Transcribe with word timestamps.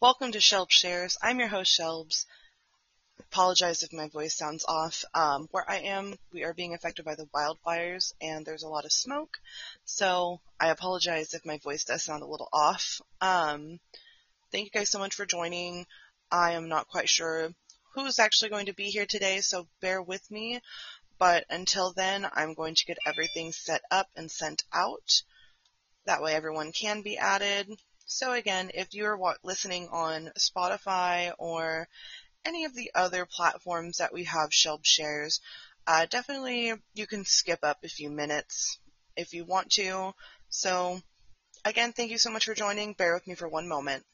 Welcome 0.00 0.30
to 0.30 0.38
Shelb 0.38 0.70
Shares. 0.70 1.18
I'm 1.20 1.40
your 1.40 1.48
host, 1.48 1.76
Shelbs. 1.76 2.24
Apologize 3.18 3.82
if 3.82 3.92
my 3.92 4.06
voice 4.06 4.32
sounds 4.36 4.64
off. 4.64 5.04
Um, 5.12 5.48
where 5.50 5.68
I 5.68 5.78
am, 5.78 6.14
we 6.32 6.44
are 6.44 6.54
being 6.54 6.72
affected 6.72 7.04
by 7.04 7.16
the 7.16 7.26
wildfires 7.34 8.12
and 8.20 8.46
there's 8.46 8.62
a 8.62 8.68
lot 8.68 8.84
of 8.84 8.92
smoke. 8.92 9.38
So 9.86 10.40
I 10.60 10.68
apologize 10.68 11.34
if 11.34 11.44
my 11.44 11.58
voice 11.64 11.82
does 11.82 12.04
sound 12.04 12.22
a 12.22 12.28
little 12.28 12.48
off. 12.52 13.00
Um, 13.20 13.80
thank 14.52 14.66
you 14.66 14.70
guys 14.70 14.88
so 14.88 15.00
much 15.00 15.16
for 15.16 15.26
joining. 15.26 15.84
I 16.30 16.52
am 16.52 16.68
not 16.68 16.86
quite 16.86 17.08
sure 17.08 17.50
who's 17.96 18.20
actually 18.20 18.50
going 18.50 18.66
to 18.66 18.74
be 18.74 18.90
here 18.90 19.06
today, 19.06 19.40
so 19.40 19.66
bear 19.80 20.00
with 20.00 20.30
me. 20.30 20.60
But 21.18 21.44
until 21.50 21.92
then, 21.92 22.24
I'm 22.32 22.54
going 22.54 22.76
to 22.76 22.86
get 22.86 22.98
everything 23.04 23.50
set 23.50 23.82
up 23.90 24.06
and 24.14 24.30
sent 24.30 24.62
out. 24.72 25.22
That 26.06 26.22
way 26.22 26.34
everyone 26.34 26.70
can 26.70 27.02
be 27.02 27.18
added. 27.18 27.68
So 28.10 28.32
again, 28.32 28.70
if 28.72 28.94
you're 28.94 29.20
listening 29.42 29.88
on 29.90 30.32
Spotify 30.38 31.34
or 31.38 31.86
any 32.42 32.64
of 32.64 32.74
the 32.74 32.90
other 32.94 33.26
platforms 33.26 33.98
that 33.98 34.14
we 34.14 34.24
have 34.24 34.48
Shelb 34.48 34.80
Shares, 34.82 35.40
uh, 35.86 36.06
definitely 36.06 36.72
you 36.94 37.06
can 37.06 37.26
skip 37.26 37.58
up 37.62 37.84
a 37.84 37.88
few 37.88 38.08
minutes 38.08 38.78
if 39.14 39.34
you 39.34 39.44
want 39.44 39.72
to. 39.72 40.14
So 40.48 41.02
again, 41.66 41.92
thank 41.92 42.10
you 42.10 42.16
so 42.16 42.30
much 42.30 42.46
for 42.46 42.54
joining. 42.54 42.94
Bear 42.94 43.12
with 43.12 43.26
me 43.26 43.34
for 43.34 43.46
one 43.46 43.68
moment. 43.68 44.06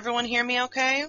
Everyone 0.00 0.24
hear 0.24 0.42
me 0.42 0.62
okay? 0.62 1.04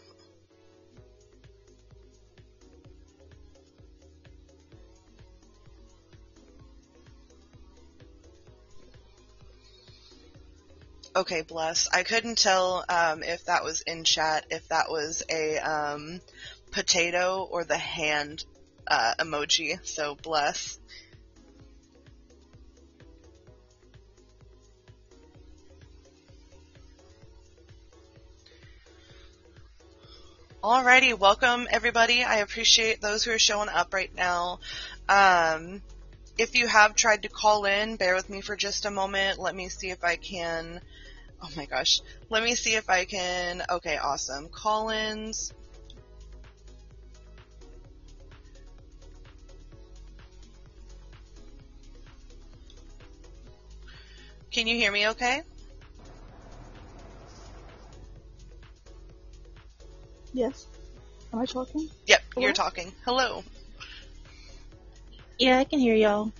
Okay, 11.15 11.41
bless. 11.43 11.87
I 11.93 12.03
couldn't 12.03 12.37
tell 12.37 12.83
um, 12.89 13.23
if 13.23 13.45
that 13.45 13.63
was 13.63 13.79
in 13.87 14.03
chat, 14.03 14.45
if 14.49 14.67
that 14.67 14.91
was 14.91 15.23
a 15.29 15.57
um, 15.59 16.19
potato 16.73 17.47
or 17.49 17.63
the 17.63 17.77
hand 17.77 18.43
uh, 18.87 19.13
emoji, 19.19 19.79
so 19.87 20.15
bless. 20.21 20.77
Alrighty, 30.63 31.17
welcome 31.17 31.67
everybody. 31.71 32.23
I 32.23 32.37
appreciate 32.37 33.01
those 33.01 33.23
who 33.23 33.31
are 33.31 33.39
showing 33.39 33.67
up 33.67 33.95
right 33.95 34.13
now. 34.13 34.59
Um, 35.09 35.81
if 36.37 36.55
you 36.55 36.67
have 36.67 36.93
tried 36.93 37.23
to 37.23 37.29
call 37.29 37.65
in, 37.65 37.95
bear 37.95 38.13
with 38.13 38.29
me 38.29 38.41
for 38.41 38.55
just 38.55 38.85
a 38.85 38.91
moment. 38.91 39.39
Let 39.39 39.55
me 39.55 39.69
see 39.69 39.89
if 39.89 40.03
I 40.03 40.17
can. 40.17 40.79
Oh 41.41 41.49
my 41.57 41.65
gosh. 41.65 42.01
Let 42.29 42.43
me 42.43 42.53
see 42.53 42.75
if 42.75 42.91
I 42.91 43.05
can. 43.05 43.63
Okay, 43.71 43.97
awesome. 43.97 44.49
Call 44.49 44.89
ins. 44.91 45.51
Can 54.51 54.67
you 54.67 54.75
hear 54.75 54.91
me 54.91 55.07
okay? 55.07 55.41
Yes. 60.33 60.67
Am 61.33 61.39
I 61.39 61.45
talking? 61.45 61.89
Yep, 62.07 62.21
Hello? 62.33 62.45
you're 62.45 62.53
talking. 62.53 62.93
Hello. 63.05 63.43
Yeah, 65.39 65.57
I 65.57 65.63
can 65.63 65.79
hear 65.79 65.95
y'all. 65.95 66.31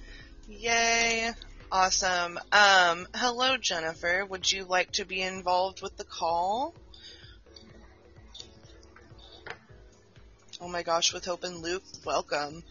Yay. 0.48 1.32
Awesome. 1.72 2.38
Um, 2.52 3.08
hello, 3.16 3.58
Jennifer. 3.58 4.26
Would 4.26 4.52
you 4.52 4.66
like 4.66 4.92
to 4.94 5.06
be 5.06 5.22
involved 5.22 5.82
with 5.82 5.96
the 5.96 6.04
call? 6.04 6.76
Oh 10.60 10.68
my 10.68 10.84
gosh, 10.84 11.14
with 11.14 11.26
Hope 11.26 11.44
and 11.44 11.58
Luke, 11.58 11.84
welcome. 12.06 12.64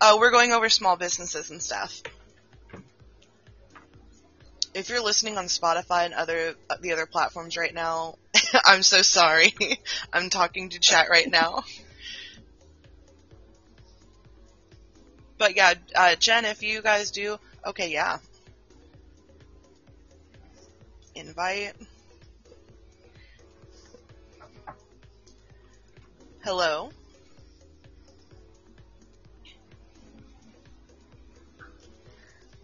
Uh, 0.00 0.16
we're 0.18 0.30
going 0.30 0.52
over 0.52 0.68
small 0.68 0.96
businesses 0.96 1.50
and 1.50 1.62
stuff. 1.62 2.02
If 4.74 4.90
you're 4.90 5.02
listening 5.02 5.38
on 5.38 5.46
Spotify 5.46 6.04
and 6.04 6.14
other 6.14 6.54
uh, 6.68 6.76
the 6.80 6.92
other 6.92 7.06
platforms 7.06 7.56
right 7.56 7.72
now, 7.72 8.16
I'm 8.64 8.82
so 8.82 9.02
sorry. 9.02 9.54
I'm 10.12 10.30
talking 10.30 10.70
to 10.70 10.80
chat 10.80 11.08
right 11.10 11.30
now. 11.30 11.62
But 15.38 15.56
yeah, 15.56 15.74
uh, 15.94 16.16
Jen, 16.16 16.44
if 16.44 16.62
you 16.62 16.82
guys 16.82 17.10
do, 17.12 17.38
okay, 17.64 17.90
yeah. 17.90 18.18
Invite. 21.14 21.74
Hello. 26.42 26.90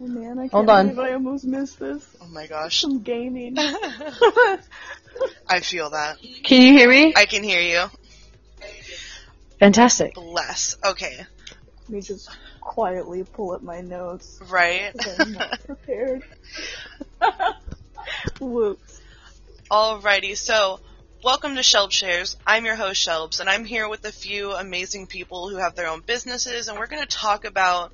Oh 0.01 0.07
man, 0.07 0.37
I 0.37 0.43
can't 0.43 0.51
Hold 0.51 0.69
on. 0.69 0.87
believe 0.87 0.99
I 0.99 1.13
almost 1.13 1.45
missed 1.45 1.79
this. 1.79 2.05
Oh 2.21 2.27
my 2.27 2.47
gosh. 2.47 2.81
Some 2.81 3.01
gaming. 3.01 3.55
I 5.47 5.59
feel 5.59 5.91
that. 5.91 6.17
Can 6.43 6.61
you 6.61 6.73
hear 6.73 6.89
me? 6.89 7.13
I 7.15 7.25
can 7.25 7.43
hear 7.43 7.61
you. 7.61 7.85
Fantastic. 9.59 10.15
Bless. 10.15 10.77
Okay. 10.83 11.17
Let 11.17 11.89
me 11.89 12.01
just 12.01 12.29
quietly 12.61 13.23
pull 13.23 13.51
up 13.51 13.61
my 13.61 13.81
notes. 13.81 14.39
Right. 14.49 14.93
I'm 15.19 15.33
not 15.33 15.59
prepared. 15.65 16.23
Whoops. 18.39 19.01
Alrighty, 19.71 20.37
so 20.37 20.79
welcome 21.23 21.55
to 21.55 21.61
Shelb 21.61 21.91
Shares. 21.91 22.37
I'm 22.45 22.65
your 22.65 22.75
host 22.75 23.07
Shelbs, 23.07 23.39
and 23.39 23.49
I'm 23.49 23.65
here 23.65 23.89
with 23.89 24.05
a 24.05 24.11
few 24.11 24.51
amazing 24.51 25.07
people 25.07 25.49
who 25.49 25.57
have 25.57 25.75
their 25.75 25.87
own 25.87 26.01
businesses, 26.01 26.67
and 26.67 26.77
we're 26.77 26.85
going 26.87 27.01
to 27.01 27.07
talk 27.07 27.45
about 27.45 27.91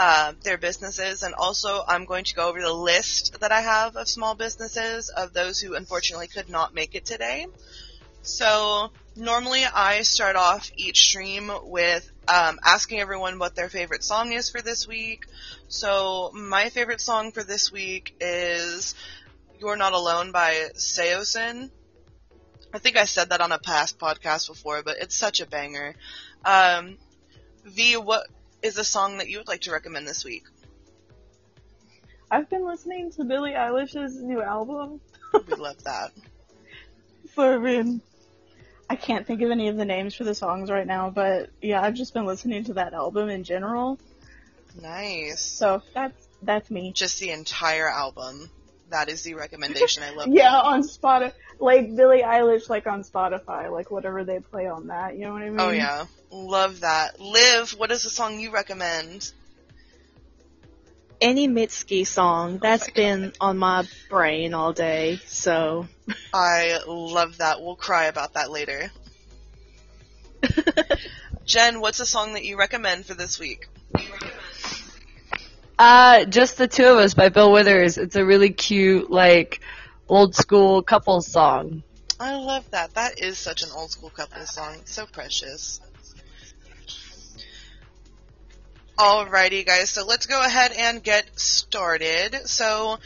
uh, 0.00 0.32
their 0.44 0.56
businesses, 0.56 1.22
and 1.22 1.34
also 1.34 1.84
I'm 1.86 2.06
going 2.06 2.24
to 2.24 2.34
go 2.34 2.48
over 2.48 2.58
the 2.58 2.72
list 2.72 3.38
that 3.40 3.52
I 3.52 3.60
have 3.60 3.96
of 3.96 4.08
small 4.08 4.34
businesses 4.34 5.10
of 5.10 5.34
those 5.34 5.60
who 5.60 5.74
unfortunately 5.74 6.26
could 6.26 6.48
not 6.48 6.72
make 6.72 6.94
it 6.94 7.04
today. 7.04 7.46
So 8.22 8.88
normally 9.14 9.62
I 9.66 10.00
start 10.00 10.36
off 10.36 10.70
each 10.74 11.08
stream 11.08 11.52
with 11.64 12.10
um, 12.26 12.58
asking 12.64 13.00
everyone 13.00 13.38
what 13.38 13.54
their 13.54 13.68
favorite 13.68 14.02
song 14.02 14.32
is 14.32 14.48
for 14.48 14.62
this 14.62 14.88
week. 14.88 15.26
So 15.68 16.30
my 16.32 16.70
favorite 16.70 17.02
song 17.02 17.32
for 17.32 17.42
this 17.42 17.70
week 17.70 18.16
is 18.22 18.94
"You're 19.58 19.76
Not 19.76 19.92
Alone" 19.92 20.32
by 20.32 20.70
Saosin. 20.76 21.70
I 22.72 22.78
think 22.78 22.96
I 22.96 23.04
said 23.04 23.28
that 23.28 23.42
on 23.42 23.52
a 23.52 23.58
past 23.58 23.98
podcast 23.98 24.48
before, 24.48 24.82
but 24.82 24.96
it's 24.98 25.14
such 25.14 25.42
a 25.42 25.46
banger. 25.46 25.94
Um, 26.42 26.96
v, 27.66 27.98
what 27.98 28.26
is 28.62 28.78
a 28.78 28.84
song 28.84 29.18
that 29.18 29.28
you 29.28 29.38
would 29.38 29.48
like 29.48 29.62
to 29.62 29.72
recommend 29.72 30.06
this 30.06 30.24
week? 30.24 30.44
I've 32.30 32.48
been 32.48 32.64
listening 32.64 33.10
to 33.12 33.24
Billie 33.24 33.52
Eilish's 33.52 34.22
new 34.22 34.40
album. 34.40 35.00
We 35.32 35.54
love 35.54 35.82
that. 35.84 36.12
So 37.36 37.54
I 37.54 37.58
mean, 37.58 38.02
I 38.90 38.96
can't 38.96 39.24
think 39.24 39.40
of 39.40 39.52
any 39.52 39.68
of 39.68 39.76
the 39.76 39.84
names 39.84 40.16
for 40.16 40.24
the 40.24 40.34
songs 40.34 40.68
right 40.68 40.86
now, 40.86 41.10
but 41.10 41.50
yeah, 41.62 41.80
I've 41.80 41.94
just 41.94 42.12
been 42.12 42.26
listening 42.26 42.64
to 42.64 42.72
that 42.74 42.92
album 42.92 43.28
in 43.28 43.44
general. 43.44 44.00
Nice. 44.82 45.40
So 45.40 45.80
that's 45.94 46.26
that's 46.42 46.70
me. 46.72 46.92
Just 46.92 47.20
the 47.20 47.30
entire 47.30 47.88
album. 47.88 48.50
That 48.90 49.08
is 49.08 49.22
the 49.22 49.34
recommendation. 49.34 50.02
I 50.02 50.10
love. 50.10 50.28
Yeah, 50.28 50.54
on 50.54 50.82
Spotify, 50.82 51.32
like 51.58 51.94
Billie 51.94 52.22
Eilish, 52.22 52.68
like 52.68 52.86
on 52.86 53.02
Spotify, 53.02 53.70
like 53.70 53.90
whatever 53.90 54.24
they 54.24 54.40
play 54.40 54.66
on 54.66 54.88
that. 54.88 55.16
You 55.16 55.26
know 55.26 55.32
what 55.32 55.42
I 55.42 55.46
oh, 55.46 55.50
mean? 55.50 55.60
Oh 55.60 55.70
yeah, 55.70 56.04
love 56.30 56.80
that. 56.80 57.20
Liv, 57.20 57.70
what 57.72 57.90
is 57.90 58.02
the 58.02 58.10
song 58.10 58.40
you 58.40 58.50
recommend? 58.50 59.32
any 61.20 61.48
Mitski 61.48 62.06
song 62.06 62.54
oh, 62.54 62.58
that's 62.62 62.88
my 62.88 62.92
been 62.94 63.32
on 63.40 63.58
my 63.58 63.86
brain 64.08 64.54
all 64.54 64.72
day. 64.72 65.20
So 65.26 65.86
I 66.32 66.78
love 66.86 67.38
that. 67.38 67.60
We'll 67.60 67.76
cry 67.76 68.06
about 68.06 68.34
that 68.34 68.50
later. 68.50 68.90
Jen, 71.44 71.80
what's 71.80 72.00
a 72.00 72.06
song 72.06 72.34
that 72.34 72.44
you 72.44 72.56
recommend 72.56 73.06
for 73.06 73.14
this 73.14 73.38
week? 73.38 73.68
Uh, 75.80 76.26
just 76.26 76.58
the 76.58 76.68
two 76.68 76.84
of 76.84 76.98
us 76.98 77.14
by 77.14 77.30
Bill 77.30 77.50
Withers. 77.50 77.96
It's 77.96 78.14
a 78.14 78.22
really 78.22 78.50
cute, 78.50 79.10
like, 79.10 79.62
old 80.10 80.34
school 80.34 80.82
couple 80.82 81.22
song. 81.22 81.82
I 82.20 82.34
love 82.34 82.70
that. 82.72 82.92
That 82.96 83.18
is 83.18 83.38
such 83.38 83.62
an 83.62 83.70
old 83.74 83.90
school 83.90 84.10
couple 84.10 84.44
song. 84.44 84.82
So 84.84 85.06
precious. 85.06 85.80
Alrighty, 88.98 89.64
guys. 89.64 89.88
So 89.88 90.04
let's 90.04 90.26
go 90.26 90.44
ahead 90.44 90.72
and 90.72 91.02
get 91.02 91.24
started. 91.40 92.46
So 92.46 92.98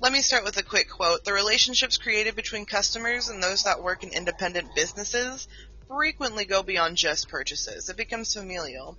let 0.00 0.10
me 0.10 0.22
start 0.22 0.44
with 0.44 0.56
a 0.56 0.62
quick 0.62 0.88
quote. 0.88 1.26
The 1.26 1.34
relationships 1.34 1.98
created 1.98 2.34
between 2.34 2.64
customers 2.64 3.28
and 3.28 3.42
those 3.42 3.64
that 3.64 3.82
work 3.82 4.02
in 4.02 4.14
independent 4.14 4.74
businesses 4.74 5.46
frequently 5.88 6.46
go 6.46 6.62
beyond 6.62 6.96
just 6.96 7.28
purchases. 7.28 7.90
It 7.90 7.98
becomes 7.98 8.32
familial. 8.32 8.96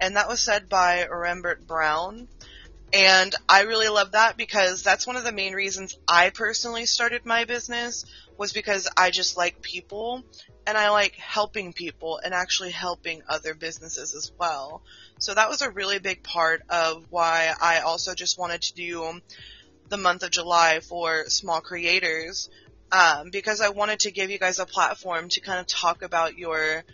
And 0.00 0.16
that 0.16 0.28
was 0.28 0.40
said 0.40 0.68
by 0.68 1.06
Rembert 1.10 1.66
Browne. 1.66 2.28
And 2.92 3.34
I 3.48 3.62
really 3.62 3.88
love 3.88 4.12
that 4.12 4.36
because 4.36 4.82
that's 4.82 5.06
one 5.06 5.16
of 5.16 5.24
the 5.24 5.32
main 5.32 5.52
reasons 5.52 5.98
I 6.08 6.30
personally 6.30 6.86
started 6.86 7.26
my 7.26 7.44
business 7.44 8.04
was 8.38 8.52
because 8.52 8.88
I 8.96 9.10
just 9.10 9.36
like 9.36 9.60
people 9.60 10.22
and 10.66 10.78
I 10.78 10.90
like 10.90 11.14
helping 11.16 11.72
people 11.72 12.20
and 12.24 12.32
actually 12.32 12.70
helping 12.70 13.22
other 13.28 13.52
businesses 13.54 14.14
as 14.14 14.32
well. 14.38 14.82
So 15.18 15.34
that 15.34 15.50
was 15.50 15.60
a 15.60 15.70
really 15.70 15.98
big 15.98 16.22
part 16.22 16.62
of 16.70 17.04
why 17.10 17.52
I 17.60 17.80
also 17.80 18.14
just 18.14 18.38
wanted 18.38 18.62
to 18.62 18.74
do 18.74 19.20
the 19.88 19.96
month 19.96 20.22
of 20.22 20.30
July 20.30 20.80
for 20.80 21.24
small 21.28 21.60
creators 21.60 22.48
um, 22.90 23.30
because 23.30 23.60
I 23.60 23.70
wanted 23.70 24.00
to 24.00 24.10
give 24.10 24.30
you 24.30 24.38
guys 24.38 24.58
a 24.58 24.66
platform 24.66 25.28
to 25.30 25.40
kind 25.40 25.60
of 25.60 25.66
talk 25.66 26.02
about 26.02 26.38
your, 26.38 26.84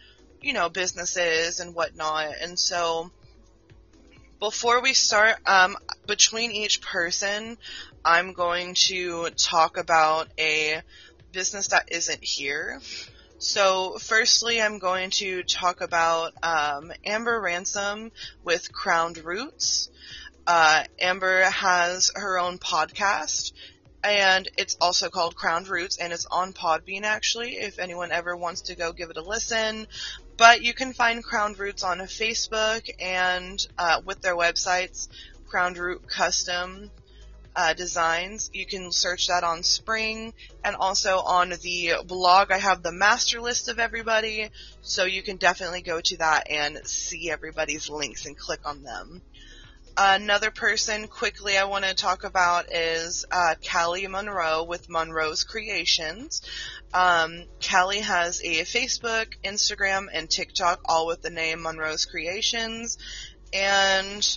you 0.45 0.53
know, 0.53 0.69
businesses 0.69 1.61
and 1.61 1.75
whatnot. 1.75 2.35
And 2.41 2.59
so 2.59 3.11
before 4.39 4.83
we 4.83 4.93
start, 4.93 5.37
um, 5.47 5.77
between 6.07 6.51
each 6.53 6.83
person, 6.83 7.57
I'm 8.05 8.35
going 8.35 8.75
to 8.89 9.31
talk 9.31 9.79
about 9.79 10.29
a 10.39 10.83
business 11.33 11.69
that 11.69 11.91
isn't 11.91 12.23
here. 12.23 12.81
So, 13.39 13.99
firstly, 13.99 14.61
I'm 14.61 14.79
going 14.79 15.11
to 15.13 15.43
talk 15.43 15.81
about 15.81 16.33
um, 16.43 16.93
Amber 17.05 17.41
Ransom 17.41 18.13
with 18.43 18.73
Crowned 18.73 19.19
Roots. 19.19 19.91
Uh, 20.47 20.85
Amber 21.01 21.45
has 21.45 22.11
her 22.15 22.39
own 22.39 22.59
podcast, 22.59 23.53
and 24.03 24.49
it's 24.59 24.77
also 24.81 25.09
called 25.09 25.35
Crowned 25.35 25.69
Roots, 25.69 25.97
and 25.99 26.13
it's 26.13 26.27
on 26.27 26.53
Podbean 26.53 27.03
actually. 27.03 27.53
If 27.57 27.79
anyone 27.79 28.13
ever 28.13 28.37
wants 28.37 28.63
to 28.63 28.77
go 28.77 28.93
give 28.93 29.11
it 29.11 29.17
a 29.17 29.23
listen, 29.23 29.87
but 30.37 30.63
you 30.63 30.75
can 30.75 30.93
find 30.93 31.23
Crowned 31.23 31.59
Roots 31.59 31.85
on 31.85 31.99
Facebook 32.01 32.89
and 33.01 33.65
uh, 33.79 34.01
with 34.05 34.21
their 34.21 34.37
websites, 34.37 35.09
Crowned 35.47 35.79
Root 35.79 36.09
Custom 36.09 36.91
uh, 37.57 37.75
Designs. 37.75 38.51
You 38.53 38.67
can 38.67 38.91
search 38.91 39.29
that 39.29 39.45
on 39.45 39.63
Spring 39.63 40.35
and 40.65 40.77
also 40.77 41.19
on 41.19 41.51
the 41.51 41.95
blog. 42.07 42.51
I 42.51 42.59
have 42.59 42.83
the 42.83 42.93
master 42.93 43.41
list 43.41 43.69
of 43.69 43.79
everybody, 43.79 44.51
so 44.83 45.05
you 45.05 45.23
can 45.23 45.37
definitely 45.37 45.83
go 45.83 46.01
to 46.01 46.17
that 46.19 46.51
and 46.51 46.79
see 46.87 47.31
everybody's 47.31 47.89
links 47.89 48.27
and 48.27 48.37
click 48.37 48.61
on 48.65 48.83
them. 48.83 49.23
Another 49.97 50.51
person 50.51 51.07
quickly 51.07 51.57
I 51.57 51.67
want 51.67 51.85
to 51.85 51.95
talk 51.95 52.25
about 52.25 52.73
is 52.73 53.25
uh, 53.31 53.55
Callie 53.71 54.09
Monroe 54.09 54.65
with 54.65 54.89
Monroe's 54.89 55.45
Creations. 55.45 56.43
Um, 56.93 57.45
Callie 57.65 58.01
has 58.01 58.41
a 58.43 58.63
Facebook, 58.63 59.27
Instagram, 59.45 60.07
and 60.13 60.29
TikTok, 60.29 60.81
all 60.87 61.07
with 61.07 61.23
the 61.23 61.31
name 61.31 61.63
Monroe's 61.63 62.07
Creations, 62.07 62.99
and 63.53 64.37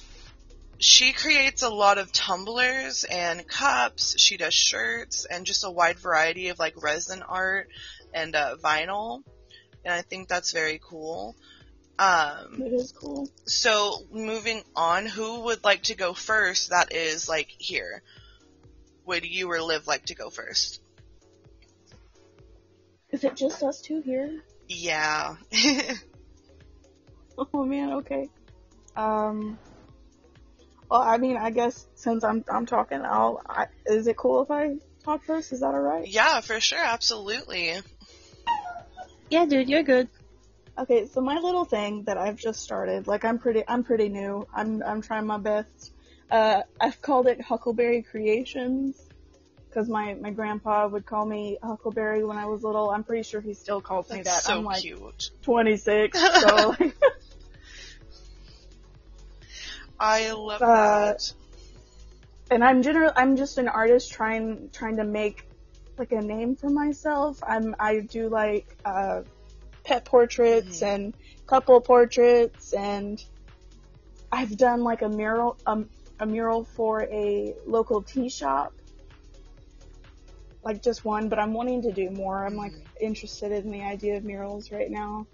she 0.78 1.12
creates 1.12 1.64
a 1.64 1.70
lot 1.70 1.98
of 1.98 2.12
tumblers 2.12 3.04
and 3.04 3.48
cups. 3.48 4.20
She 4.20 4.38
does 4.38 4.54
shirts 4.54 5.26
and 5.26 5.44
just 5.44 5.64
a 5.64 5.72
wide 5.72 5.98
variety 5.98 6.50
of 6.50 6.60
like 6.60 6.84
resin 6.84 7.24
art 7.24 7.68
and 8.14 8.36
uh, 8.36 8.58
vinyl, 8.64 9.24
and 9.84 9.92
I 9.92 10.04
think 10.04 10.28
that's 10.28 10.52
very 10.52 10.80
cool. 10.88 11.36
Um, 12.00 12.62
It 12.62 12.74
is 12.74 12.92
cool. 12.92 13.27
so 13.46 14.04
moving 14.12 14.62
on, 14.75 15.06
who 15.08 15.42
would 15.46 15.63
like 15.63 15.84
to 15.84 15.96
go 15.96 16.13
first? 16.13 16.70
That 16.70 16.94
is 16.94 17.27
like 17.27 17.48
here. 17.58 18.04
Would 19.06 19.25
you 19.25 19.50
or 19.51 19.62
Liv 19.62 19.88
like 19.88 20.06
to 20.08 20.16
go 20.16 20.30
first? 20.30 20.82
Is 23.10 23.24
it 23.24 23.36
just 23.36 23.63
us 23.63 23.82
two 23.82 24.01
here? 24.01 24.44
Yeah. 24.68 25.36
Oh 27.54 27.63
man, 27.66 27.94
okay. 27.94 28.30
Um. 28.96 29.60
Well, 30.89 31.01
I 31.01 31.18
mean, 31.18 31.38
I 31.38 31.51
guess 31.51 31.86
since 31.94 32.24
I'm 32.24 32.44
I'm 32.51 32.66
talking, 32.66 33.01
I'll. 33.06 33.42
I, 33.48 33.68
is 33.86 34.08
it 34.08 34.18
cool 34.18 34.42
if 34.42 34.50
I 34.50 34.77
talk 35.04 35.24
first? 35.24 35.54
Is 35.54 35.60
that 35.60 35.68
alright? 35.68 36.08
yeah, 36.08 36.42
for 36.42 36.60
sure, 36.60 36.84
absolutely. 36.84 37.75
yeah, 39.30 39.46
dude, 39.46 39.70
you're 39.70 39.84
good. 39.84 40.10
Okay, 40.77 41.07
so 41.07 41.22
my 41.22 41.39
little 41.39 41.65
thing 41.65 42.03
that 42.03 42.17
I've 42.17 42.36
just 42.38 42.62
started, 42.62 43.07
like 43.07 43.25
I'm 43.25 43.39
pretty, 43.39 43.63
I'm 43.67 43.84
pretty 43.84 44.10
new. 44.10 44.48
I'm 44.53 44.84
I'm 44.84 45.01
trying 45.01 45.25
my 45.25 45.38
best. 45.39 45.93
Uh, 46.29 46.62
I've 46.79 47.01
called 47.01 47.27
it 47.27 47.41
Huckleberry 47.41 48.03
Creations 48.03 49.07
because 49.69 49.89
my 49.89 50.13
my 50.15 50.29
grandpa 50.29 50.88
would 50.88 51.05
call 51.05 51.25
me 51.25 51.57
Huckleberry 51.63 52.24
when 52.24 52.38
I 52.38 52.46
was 52.46 52.63
little. 52.63 52.91
I'm 52.91 53.03
pretty 53.03 53.24
sure 53.24 53.41
he 53.41 53.53
still 53.55 53.81
calls 53.81 54.12
me 54.12 54.17
That's 54.22 54.38
that. 54.38 54.43
so 54.46 54.53
I'm 54.60 54.63
like 54.65 54.84
cute. 54.84 55.31
26, 55.41 56.19
so 56.19 56.75
like, 56.79 56.96
I 60.00 60.31
love 60.31 60.62
Uh, 60.62 61.13
that. 61.13 61.34
and 62.51 62.63
I'm 62.63 62.84
general. 62.84 63.12
I'm 63.15 63.36
just 63.36 63.57
an 63.57 63.67
artist 63.67 64.12
trying 64.12 64.69
trying 64.72 64.98
to 64.98 65.03
make 65.03 65.43
like 65.98 66.12
a 66.12 66.22
name 66.22 66.55
for 66.55 66.69
myself. 66.69 67.39
I'm 67.41 67.75
I 67.79 68.01
do 68.01 68.29
like 68.29 68.67
uh, 68.86 69.22
pet 69.88 70.03
portraits 70.03 70.82
Mhm. 70.82 70.88
and 70.94 71.13
couple 71.48 71.79
portraits, 71.79 72.74
and 72.74 73.24
I've 74.29 74.58
done 74.58 74.84
like 74.84 75.01
a 75.01 75.08
mural 75.08 75.58
um, 75.65 75.89
a 76.20 76.25
mural 76.25 76.65
for 76.65 77.03
a 77.03 77.56
local 77.65 78.01
tea 78.01 78.27
shop. 78.27 78.74
Like 80.62 80.84
just 80.84 81.06
one, 81.06 81.29
but 81.29 81.39
I'm 81.39 81.53
wanting 81.53 81.84
to 81.84 81.94
do 81.94 82.10
more. 82.10 82.46
I'm 82.46 82.58
like 82.58 82.74
interested 83.00 83.53
in 83.53 83.72
the 83.72 83.82
idea 83.82 84.17
of 84.17 84.25
murals 84.25 84.72
right 84.72 84.91
now. 84.91 85.25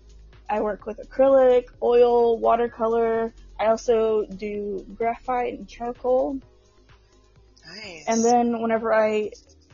I 0.48 0.62
work 0.62 0.86
with 0.86 1.00
acrylic, 1.00 1.70
oil, 1.82 2.38
watercolor. 2.38 3.34
I 3.60 3.68
also 3.68 4.26
do 4.26 4.86
graphite 4.94 5.58
and 5.58 5.68
charcoal. 5.68 6.40
Nice. 7.66 8.04
And 8.08 8.24
then 8.24 8.62
whenever 8.62 8.94
I 8.94 9.32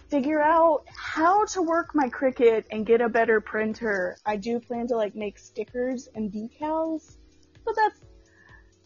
figure 0.10 0.42
out 0.42 0.84
how 0.88 1.46
to 1.46 1.62
work 1.62 1.94
my 1.94 2.10
Cricut 2.10 2.66
and 2.72 2.86
get 2.86 3.02
a 3.02 3.10
better 3.10 3.40
printer, 3.42 4.18
I 4.26 4.36
do 4.38 4.60
plan 4.60 4.88
to 4.88 4.96
like 4.96 5.16
make 5.16 5.38
stickers 5.38 6.10
and 6.16 6.32
decals. 6.32 7.18
But 7.66 7.76
that's 7.76 8.00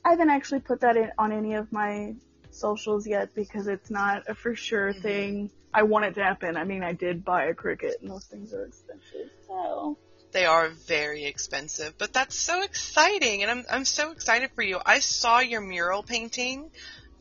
I 0.06 0.10
haven't 0.12 0.30
actually 0.32 0.60
put 0.60 0.82
that 0.82 0.98
in 0.98 1.12
on 1.18 1.32
any 1.32 1.54
of 1.54 1.72
my 1.72 2.16
socials 2.52 3.08
yet 3.08 3.34
because 3.34 3.68
it's 3.68 3.90
not 3.90 4.24
a 4.28 4.36
for 4.36 4.54
sure 4.56 4.94
Mhm. 4.94 5.02
thing. 5.02 5.52
I 5.74 5.84
want 5.84 6.06
it 6.06 6.16
to 6.16 6.24
happen. 6.24 6.58
I 6.58 6.66
mean, 6.66 6.84
I 6.84 6.92
did 6.94 7.24
buy 7.24 7.46
a 7.46 7.54
Cricut 7.56 8.02
and 8.02 8.12
those 8.12 8.26
things 8.26 8.54
are 8.54 8.66
expensive. 8.66 9.32
So 9.48 9.98
They 10.34 10.46
are 10.46 10.70
very 10.70 11.26
expensive, 11.26 11.96
but 12.00 12.12
that's 12.12 12.36
so 12.36 12.64
exciting, 12.64 13.44
and 13.44 13.52
I'm 13.52 13.66
I'm 13.70 13.86
so 13.86 14.12
excited 14.12 14.50
for 14.56 14.64
you. 14.64 14.80
I 14.84 15.00
saw 15.00 15.40
your 15.40 15.62
mural 15.62 16.02
painting 16.04 16.72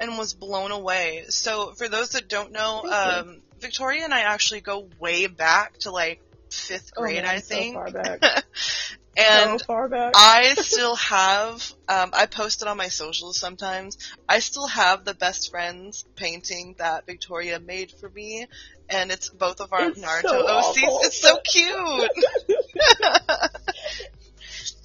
and 0.00 0.18
was 0.18 0.32
blown 0.34 0.72
away. 0.72 1.26
So 1.28 1.74
for 1.74 1.88
those 1.88 2.10
that 2.10 2.28
don't 2.28 2.52
know, 2.52 2.82
um, 2.90 3.42
Victoria 3.62 4.04
and 4.04 4.12
I 4.12 4.20
actually 4.20 4.60
go 4.60 4.88
way 5.00 5.26
back 5.26 5.78
to 5.78 5.90
like 5.90 6.20
fifth 6.50 6.92
oh 6.96 7.00
grade, 7.02 7.22
man, 7.22 7.24
I 7.26 7.38
so 7.38 7.54
think. 7.54 7.74
far 7.74 7.90
back. 7.90 8.22
and 9.16 9.60
so 9.60 9.66
far 9.66 9.88
back. 9.88 10.12
I 10.16 10.54
still 10.58 10.96
have, 10.96 11.72
um, 11.88 12.10
I 12.12 12.26
post 12.26 12.62
it 12.62 12.68
on 12.68 12.76
my 12.76 12.88
socials 12.88 13.38
sometimes. 13.38 13.96
I 14.28 14.40
still 14.40 14.66
have 14.66 15.04
the 15.04 15.14
best 15.14 15.50
friends 15.50 16.04
painting 16.16 16.74
that 16.78 17.06
Victoria 17.06 17.58
made 17.60 17.92
for 17.92 18.08
me, 18.10 18.46
and 18.88 19.10
it's 19.10 19.30
both 19.30 19.60
of 19.60 19.72
our 19.72 19.88
It's 19.88 19.98
Naruto 19.98 20.22
so 20.22 20.46
OCs. 20.46 20.82
awful. 20.82 21.00
It's 21.04 21.20
so 21.20 21.38
cute. 21.44 22.10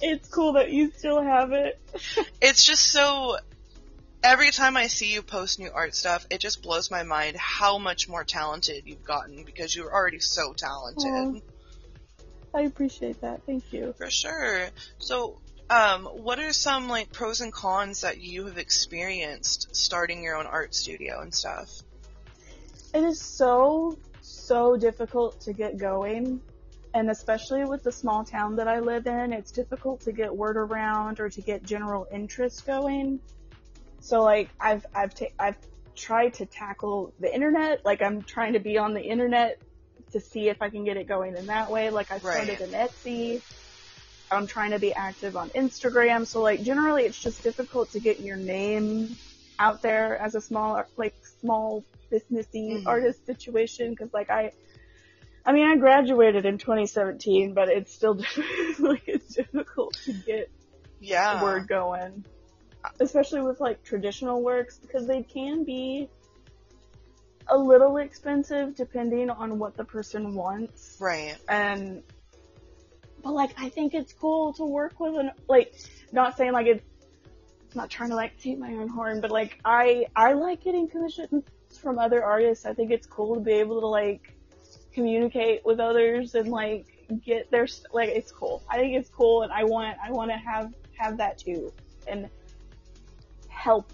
it's 0.00 0.28
cool 0.28 0.54
that 0.54 0.70
you 0.70 0.90
still 0.96 1.22
have 1.22 1.52
it. 1.52 1.78
it's 2.40 2.64
just 2.64 2.90
so. 2.90 3.36
Every 4.22 4.50
time 4.50 4.76
I 4.76 4.88
see 4.88 5.12
you 5.12 5.22
post 5.22 5.58
new 5.58 5.70
art 5.72 5.94
stuff, 5.94 6.26
it 6.30 6.40
just 6.40 6.62
blows 6.62 6.90
my 6.90 7.04
mind 7.04 7.36
how 7.36 7.78
much 7.78 8.08
more 8.08 8.24
talented 8.24 8.82
you've 8.86 9.04
gotten 9.04 9.44
because 9.44 9.74
you're 9.74 9.92
already 9.92 10.18
so 10.18 10.52
talented. 10.52 11.42
I 12.52 12.62
appreciate 12.62 13.20
that. 13.20 13.42
Thank 13.46 13.72
you. 13.72 13.94
For 13.96 14.10
sure. 14.10 14.68
So, 14.98 15.40
um, 15.70 16.06
what 16.06 16.40
are 16.40 16.52
some 16.52 16.88
like 16.88 17.12
pros 17.12 17.40
and 17.40 17.52
cons 17.52 18.00
that 18.00 18.20
you 18.20 18.46
have 18.46 18.58
experienced 18.58 19.76
starting 19.76 20.22
your 20.22 20.36
own 20.36 20.46
art 20.46 20.74
studio 20.74 21.20
and 21.20 21.32
stuff? 21.32 21.70
It 22.94 23.04
is 23.04 23.20
so, 23.20 23.98
so 24.22 24.76
difficult 24.76 25.40
to 25.42 25.52
get 25.52 25.76
going. 25.76 26.40
And 26.94 27.10
especially 27.10 27.64
with 27.64 27.84
the 27.84 27.92
small 27.92 28.24
town 28.24 28.56
that 28.56 28.66
I 28.66 28.80
live 28.80 29.06
in, 29.06 29.32
it's 29.32 29.52
difficult 29.52 30.00
to 30.00 30.12
get 30.12 30.34
word 30.34 30.56
around 30.56 31.20
or 31.20 31.28
to 31.28 31.40
get 31.42 31.62
general 31.62 32.08
interest 32.10 32.66
going. 32.66 33.20
So 34.00 34.22
like 34.22 34.48
I've 34.60 34.84
I've 34.94 35.14
ta- 35.14 35.34
I've 35.38 35.56
tried 35.96 36.34
to 36.34 36.46
tackle 36.46 37.12
the 37.20 37.32
internet, 37.32 37.84
like 37.84 38.02
I'm 38.02 38.22
trying 38.22 38.52
to 38.54 38.60
be 38.60 38.78
on 38.78 38.94
the 38.94 39.02
internet 39.02 39.58
to 40.12 40.20
see 40.20 40.48
if 40.48 40.62
I 40.62 40.70
can 40.70 40.84
get 40.84 40.96
it 40.96 41.06
going 41.08 41.36
in 41.36 41.46
that 41.46 41.70
way. 41.70 41.90
Like 41.90 42.10
I 42.10 42.18
started 42.18 42.60
Right. 42.60 42.60
an 42.60 42.72
Etsy. 42.72 43.42
I'm 44.30 44.46
trying 44.46 44.72
to 44.72 44.78
be 44.78 44.92
active 44.94 45.36
on 45.36 45.50
Instagram. 45.50 46.26
So 46.26 46.40
like 46.42 46.62
generally 46.62 47.04
it's 47.04 47.20
just 47.20 47.42
difficult 47.42 47.90
to 47.92 48.00
get 48.00 48.20
your 48.20 48.36
name 48.36 49.16
out 49.58 49.82
there 49.82 50.16
as 50.16 50.34
a 50.34 50.40
small 50.40 50.82
like 50.96 51.14
small 51.40 51.84
businessy 52.12 52.70
Mhm. 52.72 52.86
artist 52.86 53.26
situation 53.26 53.90
because 53.90 54.12
like 54.14 54.30
I 54.30 54.52
I 55.44 55.52
mean 55.52 55.66
I 55.66 55.76
graduated 55.76 56.46
in 56.46 56.58
2017 56.58 57.54
but 57.54 57.68
it's 57.68 57.92
still 57.92 58.14
like 58.78 59.02
it's 59.06 59.34
difficult 59.34 59.94
to 60.04 60.12
get 60.12 60.48
Yeah. 61.00 61.42
word 61.42 61.68
going 61.68 62.24
especially 63.00 63.42
with 63.42 63.60
like 63.60 63.82
traditional 63.82 64.42
works 64.42 64.78
because 64.78 65.06
they 65.06 65.22
can 65.22 65.64
be 65.64 66.08
a 67.48 67.56
little 67.56 67.96
expensive 67.96 68.74
depending 68.74 69.30
on 69.30 69.58
what 69.58 69.76
the 69.76 69.84
person 69.84 70.34
wants 70.34 70.96
Right. 71.00 71.36
and 71.48 72.02
but 73.22 73.32
like 73.32 73.50
I 73.58 73.68
think 73.68 73.94
it's 73.94 74.12
cool 74.12 74.52
to 74.54 74.64
work 74.64 75.00
with 75.00 75.16
an 75.16 75.32
like 75.48 75.74
not 76.12 76.36
saying 76.36 76.52
like 76.52 76.66
it's 76.66 76.84
not 77.74 77.90
trying 77.90 78.10
to 78.10 78.16
like 78.16 78.38
toot 78.38 78.58
my 78.58 78.72
own 78.72 78.88
horn, 78.88 79.20
but 79.20 79.30
like 79.30 79.58
I 79.64 80.06
I 80.14 80.32
like 80.32 80.62
getting 80.62 80.88
commissions 80.88 81.44
from 81.80 81.98
other 81.98 82.24
artists. 82.24 82.64
I 82.64 82.72
think 82.74 82.90
it's 82.90 83.06
cool 83.06 83.34
to 83.34 83.40
be 83.40 83.52
able 83.52 83.80
to 83.80 83.86
like 83.86 84.34
communicate 84.92 85.64
with 85.64 85.80
others 85.80 86.34
and 86.34 86.48
like 86.48 86.86
get 87.24 87.50
their 87.50 87.66
like 87.92 88.10
it's 88.10 88.30
cool. 88.30 88.62
I 88.70 88.78
think 88.78 88.94
it's 88.94 89.10
cool, 89.10 89.42
and 89.42 89.52
I 89.52 89.64
want 89.64 89.98
I 90.02 90.10
want 90.12 90.30
to 90.30 90.36
have 90.36 90.72
have 90.96 91.18
that 91.18 91.38
too 91.38 91.72
and 92.08 92.28
help. 93.58 93.92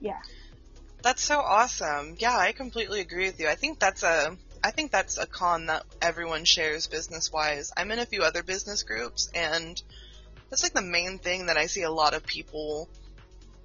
Yeah, 0.00 0.18
That's 1.02 1.22
so 1.22 1.38
awesome. 1.40 2.16
Yeah, 2.18 2.36
I 2.36 2.52
completely 2.52 3.00
agree 3.00 3.26
with 3.26 3.40
you. 3.40 3.48
I 3.48 3.54
think 3.54 3.78
that's 3.78 4.02
a 4.02 4.36
I 4.62 4.70
think 4.70 4.90
that's 4.90 5.18
a 5.18 5.26
con 5.26 5.66
that 5.66 5.84
everyone 6.00 6.44
shares 6.44 6.86
business 6.86 7.30
wise. 7.32 7.70
I'm 7.76 7.90
in 7.90 7.98
a 7.98 8.06
few 8.06 8.22
other 8.22 8.42
business 8.42 8.82
groups 8.82 9.30
and 9.34 9.80
that's 10.50 10.62
like 10.62 10.72
the 10.72 10.82
main 10.82 11.18
thing 11.18 11.46
that 11.46 11.56
I 11.56 11.66
see 11.66 11.82
a 11.82 11.90
lot 11.90 12.14
of 12.14 12.24
people 12.24 12.88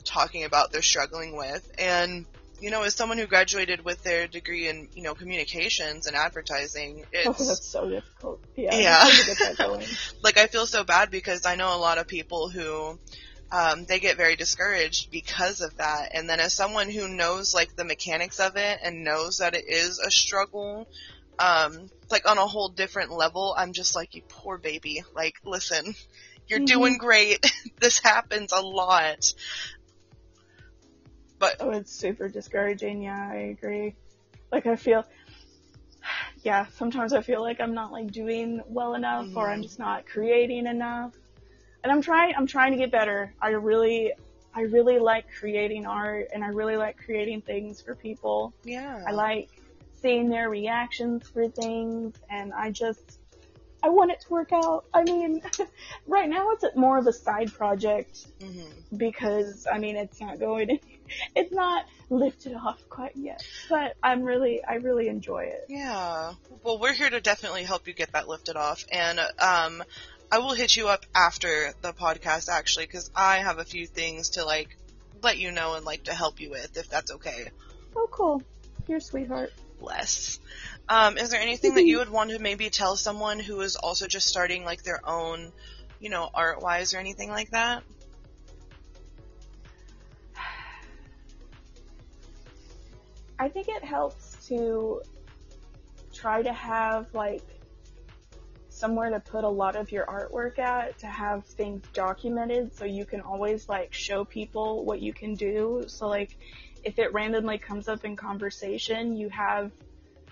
talking 0.03 0.43
about 0.43 0.71
they're 0.71 0.81
struggling 0.81 1.37
with. 1.37 1.69
And 1.77 2.25
you 2.61 2.71
know, 2.71 2.83
as 2.83 2.93
someone 2.93 3.17
who 3.17 3.25
graduated 3.25 3.85
with 3.85 4.03
their 4.03 4.27
degree 4.27 4.67
in, 4.67 4.89
you 4.93 5.03
know, 5.03 5.15
communications 5.15 6.07
and 6.07 6.15
advertising, 6.17 7.05
oh, 7.25 7.31
it's 7.31 7.47
that's 7.47 7.65
so 7.65 7.89
difficult. 7.89 8.41
Yeah, 8.57 8.75
Yeah. 8.77 8.99
it's 9.07 9.15
hard 9.15 9.37
to 9.37 9.43
get 9.45 9.57
that 9.57 9.67
going. 9.67 9.87
like 10.23 10.37
I 10.37 10.47
feel 10.47 10.65
so 10.67 10.83
bad 10.83 11.09
because 11.11 11.45
I 11.45 11.55
know 11.55 11.73
a 11.73 11.79
lot 11.79 11.97
of 11.97 12.07
people 12.07 12.49
who 12.49 12.99
um, 13.51 13.85
they 13.85 13.99
get 13.99 14.17
very 14.17 14.35
discouraged 14.35 15.09
because 15.11 15.61
of 15.61 15.75
that. 15.77 16.11
And 16.13 16.29
then 16.29 16.39
as 16.39 16.53
someone 16.53 16.89
who 16.89 17.07
knows 17.07 17.53
like 17.53 17.75
the 17.75 17.83
mechanics 17.83 18.39
of 18.39 18.55
it 18.57 18.79
and 18.83 19.03
knows 19.03 19.37
that 19.37 19.55
it 19.55 19.65
is 19.67 19.99
a 19.99 20.11
struggle, 20.11 20.87
um, 21.39 21.89
like 22.11 22.29
on 22.29 22.37
a 22.37 22.45
whole 22.45 22.69
different 22.69 23.11
level, 23.11 23.55
I'm 23.57 23.73
just 23.73 23.95
like, 23.95 24.13
you 24.13 24.21
poor 24.27 24.57
baby. 24.57 25.03
Like, 25.15 25.35
listen, 25.43 25.95
you're 26.47 26.59
Mhm. 26.59 26.65
doing 26.65 26.97
great. 26.97 27.43
this 27.79 27.99
happens 27.99 28.51
a 28.51 28.61
lot. 28.61 29.33
But 31.39 31.55
Oh, 31.59 31.71
it's 31.71 31.91
super 31.91 32.27
discouraging. 32.29 33.01
Yeah, 33.01 33.29
I 33.31 33.55
agree. 33.57 33.95
Like 34.51 34.67
I 34.67 34.75
feel, 34.75 35.05
yeah, 36.43 36.67
sometimes 36.75 37.13
I 37.13 37.21
feel 37.21 37.41
like 37.41 37.59
I'm 37.59 37.73
not 37.73 37.91
like 37.91 38.11
doing 38.11 38.61
well 38.67 38.93
enough 38.93 39.27
or 39.35 39.49
I'm 39.49 39.61
Mhm. 39.61 39.63
just 39.63 39.79
not 39.79 40.05
creating 40.05 40.67
enough. 40.67 41.13
And 41.83 41.91
I'm 41.91 42.01
trying, 42.01 42.33
I'm 42.35 42.47
trying 42.47 42.71
to 42.73 42.77
get 42.77 42.91
better. 42.91 43.33
I 43.41 43.49
really, 43.49 44.13
I 44.53 44.61
really 44.61 44.99
like 44.99 45.25
creating 45.39 45.85
art 45.85 46.27
and 46.33 46.43
I 46.43 46.47
really 46.47 46.75
like 46.75 46.97
creating 46.97 47.41
things 47.41 47.81
for 47.81 47.95
people. 47.95 48.53
yeah, 48.63 49.03
I 49.07 49.11
like 49.11 49.49
seeing 50.01 50.29
their 50.29 50.49
reactions 50.49 51.27
for 51.27 51.47
things 51.49 52.13
and 52.29 52.53
I 52.53 52.71
just, 52.71 53.19
I 53.81 53.89
want 53.89 54.11
it 54.11 54.19
to 54.21 54.33
work 54.33 54.51
out. 54.51 54.83
I 54.93 55.03
mean, 55.03 55.41
right 56.07 56.27
now 56.29 56.51
it's 56.51 56.65
more 56.75 56.97
of 56.97 57.07
a 57.07 57.13
side 57.13 57.53
project 57.53 58.25
hmm 58.41 58.61
because 58.95 59.67
I 59.71 59.77
mean 59.77 59.95
it's 59.97 60.19
not 60.19 60.39
going, 60.39 60.79
it's 61.35 61.53
not 61.53 61.85
lifted 62.09 62.55
off 62.55 62.83
quite 62.89 63.15
yet. 63.15 63.43
But 63.69 63.95
I'm 64.01 64.23
really, 64.23 64.61
I 64.67 64.75
really 64.75 65.07
enjoy 65.07 65.43
it. 65.43 65.65
Yeah. 65.69 66.33
Well, 66.63 66.79
we're 66.79 66.93
here 66.93 67.09
to 67.09 67.21
definitely 67.21 67.63
help 67.63 67.87
you 67.87 67.93
get 67.93 68.11
that 68.13 68.27
lifted 68.27 68.55
off, 68.55 68.83
and 68.91 69.19
um, 69.39 69.83
I 70.31 70.39
will 70.39 70.53
hit 70.53 70.75
you 70.75 70.87
up 70.87 71.05
after 71.15 71.73
the 71.81 71.91
podcast 71.93 72.49
actually, 72.49 72.85
because 72.85 73.09
I 73.15 73.37
have 73.37 73.57
a 73.57 73.65
few 73.65 73.87
things 73.87 74.31
to 74.31 74.45
like 74.45 74.77
let 75.23 75.37
you 75.37 75.51
know 75.51 75.73
and 75.73 75.85
like 75.85 76.03
to 76.03 76.13
help 76.13 76.39
you 76.39 76.51
with, 76.51 76.77
if 76.77 76.89
that's 76.89 77.11
okay. 77.11 77.49
Oh, 77.95 78.07
cool. 78.11 78.43
You're 78.87 78.99
sweetheart. 78.99 79.51
Bless. 79.79 80.39
Um, 80.87 81.17
is 81.17 81.29
there 81.29 81.39
anything 81.39 81.75
that 81.75 81.85
you 81.85 81.99
would 81.99 82.09
want 82.09 82.31
to 82.31 82.39
maybe 82.39 82.69
tell 82.69 82.95
someone 82.95 83.39
who 83.39 83.61
is 83.61 83.75
also 83.75 84.07
just 84.07 84.27
starting 84.27 84.65
like 84.65 84.83
their 84.83 84.99
own, 85.07 85.51
you 85.99 86.09
know, 86.09 86.29
art 86.33 86.61
wise 86.61 86.93
or 86.93 86.97
anything 86.97 87.29
like 87.29 87.51
that? 87.51 87.83
I 93.39 93.47
think 93.47 93.69
it 93.69 93.83
helps 93.83 94.47
to 94.49 95.01
try 96.13 96.43
to 96.43 96.51
have 96.51 97.07
like 97.13 97.43
somewhere 98.79 99.09
to 99.09 99.19
put 99.19 99.43
a 99.43 99.49
lot 99.49 99.75
of 99.75 99.91
your 99.91 100.05
artwork 100.05 100.57
at 100.57 100.97
to 100.99 101.07
have 101.07 101.45
things 101.45 101.83
documented 101.93 102.73
so 102.73 102.85
you 102.85 103.05
can 103.05 103.21
always 103.21 103.67
like 103.67 103.93
show 103.93 104.23
people 104.23 104.85
what 104.85 105.01
you 105.01 105.13
can 105.13 105.35
do. 105.35 105.83
So 105.87 106.07
like 106.07 106.37
if 106.83 106.97
it 106.97 107.13
randomly 107.13 107.57
comes 107.57 107.87
up 107.87 108.05
in 108.05 108.15
conversation, 108.15 109.17
you 109.17 109.29
have 109.29 109.71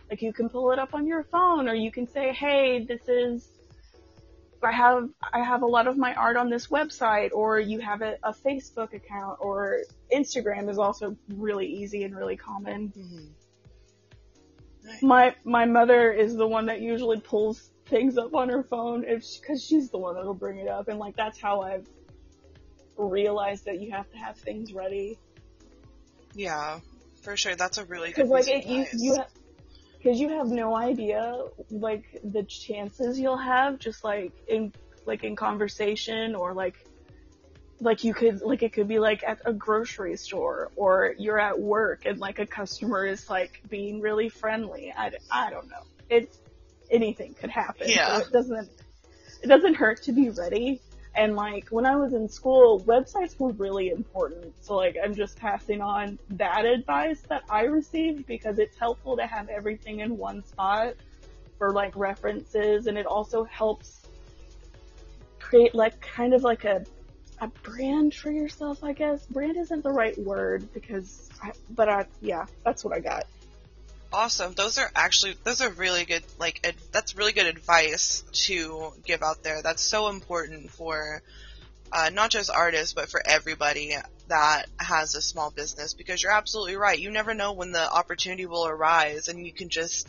like 0.10 0.22
you 0.22 0.32
can 0.32 0.48
pull 0.50 0.72
it 0.72 0.80
up 0.80 0.94
on 0.94 1.06
your 1.06 1.24
phone 1.24 1.68
or 1.68 1.74
you 1.74 1.92
can 1.92 2.08
say, 2.08 2.32
"Hey, 2.32 2.86
this 2.86 3.02
is 3.10 3.50
I 4.64 4.72
have 4.72 5.10
I 5.34 5.44
have 5.44 5.62
a 5.62 5.68
lot 5.68 5.88
of 5.88 5.98
my 5.98 6.14
art 6.14 6.38
on 6.38 6.50
this 6.50 6.68
website 6.68 7.32
or 7.34 7.60
you 7.60 7.80
have 7.80 8.02
a, 8.02 8.18
a 8.24 8.34
Facebook 8.34 8.94
account 8.94 9.38
or 9.40 9.82
Instagram 10.14 10.70
is 10.70 10.80
also 10.80 11.16
really 11.28 11.68
easy 11.68 12.04
and 12.04 12.16
really 12.16 12.38
common. 12.38 12.94
Mm-hmm. 12.98 13.26
My 15.02 15.36
my 15.44 15.66
mother 15.66 16.12
is 16.12 16.36
the 16.36 16.48
one 16.48 16.68
that 16.68 16.82
usually 16.82 17.20
pulls 17.20 17.72
things 17.88 18.18
up 18.18 18.34
on 18.36 18.50
her 18.50 18.64
phone 18.64 19.04
if 19.06 19.24
because 19.42 19.64
she's 19.64 19.90
the 19.90 19.98
one 19.98 20.16
that'll 20.16 20.34
bring 20.34 20.58
it 20.58 20.68
up 20.68 20.88
and 20.88 21.00
like 21.00 21.16
that's 21.16 21.40
how 21.40 21.62
I've 21.62 21.88
realized 22.98 23.66
that 23.66 23.82
you 23.82 23.92
have 23.92 24.10
to 24.12 24.18
have 24.18 24.38
things 24.38 24.74
ready 24.74 25.18
Yeah, 26.36 26.80
for 27.22 27.38
sure. 27.38 27.56
That's 27.56 27.78
a 27.78 27.86
really 27.86 28.12
good 28.12 28.30
because 28.30 28.30
like 28.30 28.48
it 28.48 28.66
you 28.66 28.86
you 28.94 29.16
have 29.16 29.30
because 29.98 30.20
you 30.20 30.30
have 30.30 30.48
no 30.48 30.76
idea 30.76 31.38
like 31.70 32.06
the 32.24 32.44
chances 32.44 33.20
you'll 33.20 33.38
have 33.38 33.80
just 33.80 34.04
like 34.04 34.34
in 34.48 34.72
like 35.06 35.24
in 35.24 35.36
conversation 35.36 36.36
or 36.36 36.54
like 36.54 36.76
like 37.80 38.04
you 38.04 38.14
could 38.14 38.42
like 38.42 38.64
it 38.64 38.74
could 38.74 38.88
be 38.88 39.00
like 39.00 39.24
at 39.24 39.40
a 39.46 39.54
grocery 39.54 40.18
store 40.18 40.72
or 40.76 41.14
you're 41.18 41.40
at 41.40 41.60
work 41.60 42.06
and 42.06 42.20
like 42.20 42.40
a 42.40 42.46
customer 42.46 43.06
is 43.06 43.30
like 43.30 43.62
being 43.70 44.02
really 44.02 44.30
friendly. 44.30 44.94
I, 44.96 45.12
I 45.30 45.52
don't 45.52 45.70
know. 45.70 45.84
It's 46.10 46.40
anything 46.90 47.36
could 47.36 47.52
happen. 47.52 47.88
Yeah. 47.90 48.18
so 48.18 48.26
it 48.26 48.32
doesn't 48.32 48.70
it 49.44 49.48
doesn't 49.48 49.76
hurt 49.76 50.04
to 50.04 50.12
be 50.12 50.30
ready. 50.30 50.82
And 51.14 51.36
like 51.36 51.70
when 51.70 51.86
i 51.86 51.96
was 51.96 52.14
in 52.14 52.30
school 52.30 52.80
websites 52.82 53.40
were 53.40 53.52
really 53.52 53.90
important. 53.90 54.54
So 54.62 54.76
like 54.76 54.98
i'm 55.04 55.14
just 55.14 55.38
passing 55.38 55.82
on 55.82 56.18
that 56.32 56.66
advice 56.66 57.22
that 57.30 57.44
i 57.50 57.64
received 57.64 58.26
because 58.26 58.58
it's 58.58 58.78
helpful 58.78 59.18
to 59.18 59.28
have 59.28 59.50
everything 59.50 60.00
in 60.00 60.18
one 60.18 60.44
spot 60.44 60.96
for 61.60 61.72
like 61.74 61.96
references. 61.96 62.88
And 62.88 62.98
it 62.98 63.06
also 63.06 63.44
helps 63.44 64.02
create 65.40 65.76
like 65.76 66.02
kind 66.02 66.34
of 66.34 66.44
like 66.44 66.66
a 66.66 66.84
a 67.40 67.48
brand 67.48 68.14
for 68.14 68.32
yourself 68.32 68.84
i 68.84 68.94
guess 68.94 69.26
brand 69.28 69.58
isn't 69.58 69.84
the 69.84 69.92
right 69.92 70.18
word 70.18 70.68
because 70.74 71.30
I, 71.42 71.52
but 71.70 71.90
i 71.90 72.06
yeah 72.22 72.46
that's 72.64 72.84
what 72.84 72.94
i 72.94 73.00
got 73.00 73.26
Awesome. 74.12 74.54
Those 74.54 74.78
are 74.78 74.90
actually 74.96 75.36
those 75.44 75.62
are 75.62 75.70
really 75.70 76.06
good. 76.06 76.24
Like 76.40 76.62
ad, 76.64 76.76
that's 76.92 77.16
really 77.16 77.34
good 77.34 77.46
advice 77.46 78.24
to 78.46 78.94
give 79.06 79.22
out 79.22 79.44
there. 79.44 79.62
That's 79.62 79.82
so 79.82 80.08
important 80.08 80.72
for 80.72 81.22
uh, 81.92 82.10
not 82.14 82.30
just 82.30 82.50
artists, 82.50 82.94
but 82.94 83.10
for 83.10 83.22
everybody 83.26 83.96
that 84.30 84.68
has 84.78 85.16
a 85.16 85.22
small 85.22 85.52
business. 85.52 85.94
Because 85.94 86.24
you're 86.24 86.32
absolutely 86.32 86.78
right. 86.78 86.98
You 86.98 87.12
never 87.12 87.34
know 87.34 87.52
when 87.54 87.74
the 87.74 87.92
opportunity 87.92 88.46
will 88.46 88.66
arise, 88.66 89.28
and 89.28 89.46
you 89.46 89.52
can 89.52 89.68
just 89.68 90.08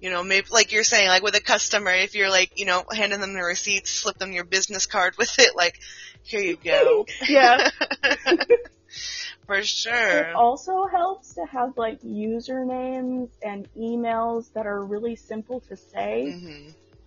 you 0.00 0.10
know, 0.10 0.22
maybe 0.22 0.46
like 0.50 0.72
you're 0.72 0.84
saying, 0.84 1.08
like 1.08 1.22
with 1.22 1.34
a 1.34 1.40
customer, 1.40 1.90
if 1.92 2.14
you're 2.14 2.30
like, 2.30 2.58
you 2.58 2.66
know, 2.66 2.84
handing 2.92 3.20
them 3.20 3.34
the 3.34 3.42
receipts, 3.42 3.90
slip 3.90 4.18
them 4.18 4.32
your 4.32 4.44
business 4.44 4.86
card 4.86 5.16
with 5.18 5.38
it, 5.38 5.56
like, 5.56 5.78
here 6.22 6.40
you 6.40 6.56
go. 6.56 7.06
yeah 7.28 7.68
For 9.46 9.62
sure. 9.62 10.18
It 10.18 10.34
also 10.34 10.86
helps 10.86 11.34
to 11.34 11.44
have 11.46 11.76
like 11.78 12.02
usernames 12.02 13.30
and 13.42 13.66
emails 13.74 14.52
that 14.52 14.66
are 14.66 14.84
really 14.84 15.16
simple 15.16 15.60
to 15.60 15.76
say 15.76 16.36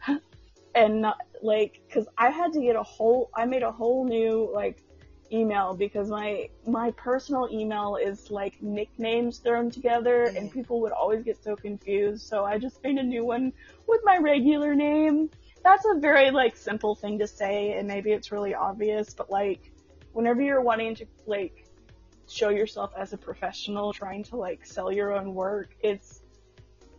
hmm 0.05 0.15
and 0.75 1.01
not 1.01 1.17
like 1.43 1.81
cuz 1.91 2.07
I 2.17 2.31
had 2.31 2.53
to 2.53 2.61
get 2.61 2.75
a 2.75 2.83
whole 2.83 3.29
I 3.35 3.45
made 3.45 3.61
a 3.61 3.71
whole 3.71 4.05
new 4.05 4.49
like 4.51 4.81
email 5.31 5.73
because 5.73 6.09
my 6.09 6.49
my 6.67 6.91
personal 6.91 7.47
email 7.51 7.97
is 8.01 8.29
like 8.31 8.61
nicknames 8.61 9.39
thrown 9.39 9.69
together 9.71 10.25
and 10.35 10.49
Mhm. 10.49 10.53
people 10.53 10.81
would 10.81 10.91
always 10.91 11.23
get 11.23 11.41
so 11.41 11.55
confused 11.55 12.21
so 12.27 12.45
I 12.45 12.57
just 12.57 12.83
made 12.83 12.97
a 12.97 13.03
new 13.03 13.25
one 13.25 13.53
with 13.87 14.01
my 14.03 14.17
regular 14.17 14.75
name. 14.75 15.29
That's 15.63 15.85
a 15.85 15.99
very 15.99 16.31
like 16.31 16.57
simple 16.57 16.95
thing 16.95 17.19
to 17.19 17.27
say 17.27 17.73
and 17.73 17.87
maybe 17.87 18.11
it's 18.11 18.31
really 18.31 18.53
obvious 18.55 19.13
but 19.13 19.29
like 19.29 19.71
whenever 20.13 20.41
you're 20.41 20.61
wanting 20.61 20.95
to 20.95 21.05
like 21.25 21.65
show 22.27 22.49
yourself 22.49 22.91
as 22.97 23.13
a 23.13 23.17
professional 23.17 23.93
trying 23.93 24.23
to 24.23 24.37
like 24.37 24.65
sell 24.65 24.91
your 24.91 25.13
own 25.13 25.33
work 25.33 25.75
it's 25.81 26.21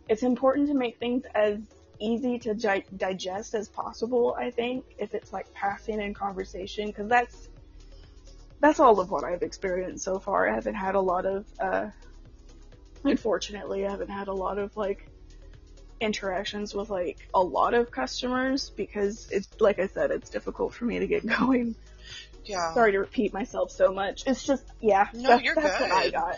it's 0.09 0.23
important 0.23 0.67
to 0.67 0.73
make 0.73 0.97
things 0.99 1.23
as 1.35 1.59
easy 1.99 2.37
to 2.39 2.53
di- 2.53 2.85
digest 2.97 3.53
as 3.55 3.69
possible 3.69 4.35
i 4.39 4.49
think 4.51 4.83
if 4.97 5.13
it's 5.13 5.31
like 5.33 5.51
passing 5.53 6.01
in 6.01 6.13
conversation 6.13 6.87
because 6.87 7.07
that's 7.07 7.49
that's 8.63 8.79
all 8.79 8.99
of 8.99 9.11
what 9.11 9.23
i've 9.23 9.43
experienced 9.43 10.03
so 10.03 10.17
far 10.17 10.49
i 10.49 10.55
haven't 10.55 10.73
had 10.73 10.95
a 10.95 10.99
lot 11.01 11.25
of 11.27 11.45
uh 11.59 11.87
unfortunately 13.03 13.85
i 13.85 13.91
haven't 13.91 14.09
had 14.09 14.27
a 14.29 14.33
lot 14.33 14.57
of 14.57 14.75
like 14.75 15.07
interactions 16.01 16.73
with 16.73 16.89
like 16.89 17.17
a 17.33 17.41
lot 17.41 17.73
of 17.73 17.91
customers 17.91 18.71
because 18.75 19.29
it's 19.31 19.47
like 19.59 19.79
i 19.79 19.87
said 19.87 20.11
it's 20.11 20.29
difficult 20.29 20.73
for 20.73 20.85
me 20.85 20.99
to 20.99 21.07
get 21.07 21.25
going 21.39 21.75
Yeah. 22.45 22.73
sorry 22.73 22.91
to 22.93 22.99
repeat 22.99 23.33
myself 23.33 23.71
so 23.71 23.93
much. 23.93 24.23
It's 24.25 24.43
just, 24.43 24.63
yeah, 24.81 25.07
No, 25.13 25.29
that's, 25.29 25.43
you're 25.43 25.55
that's 25.55 25.79
what 25.79 25.91
I 25.91 26.03
good. 26.03 26.11
got. 26.11 26.35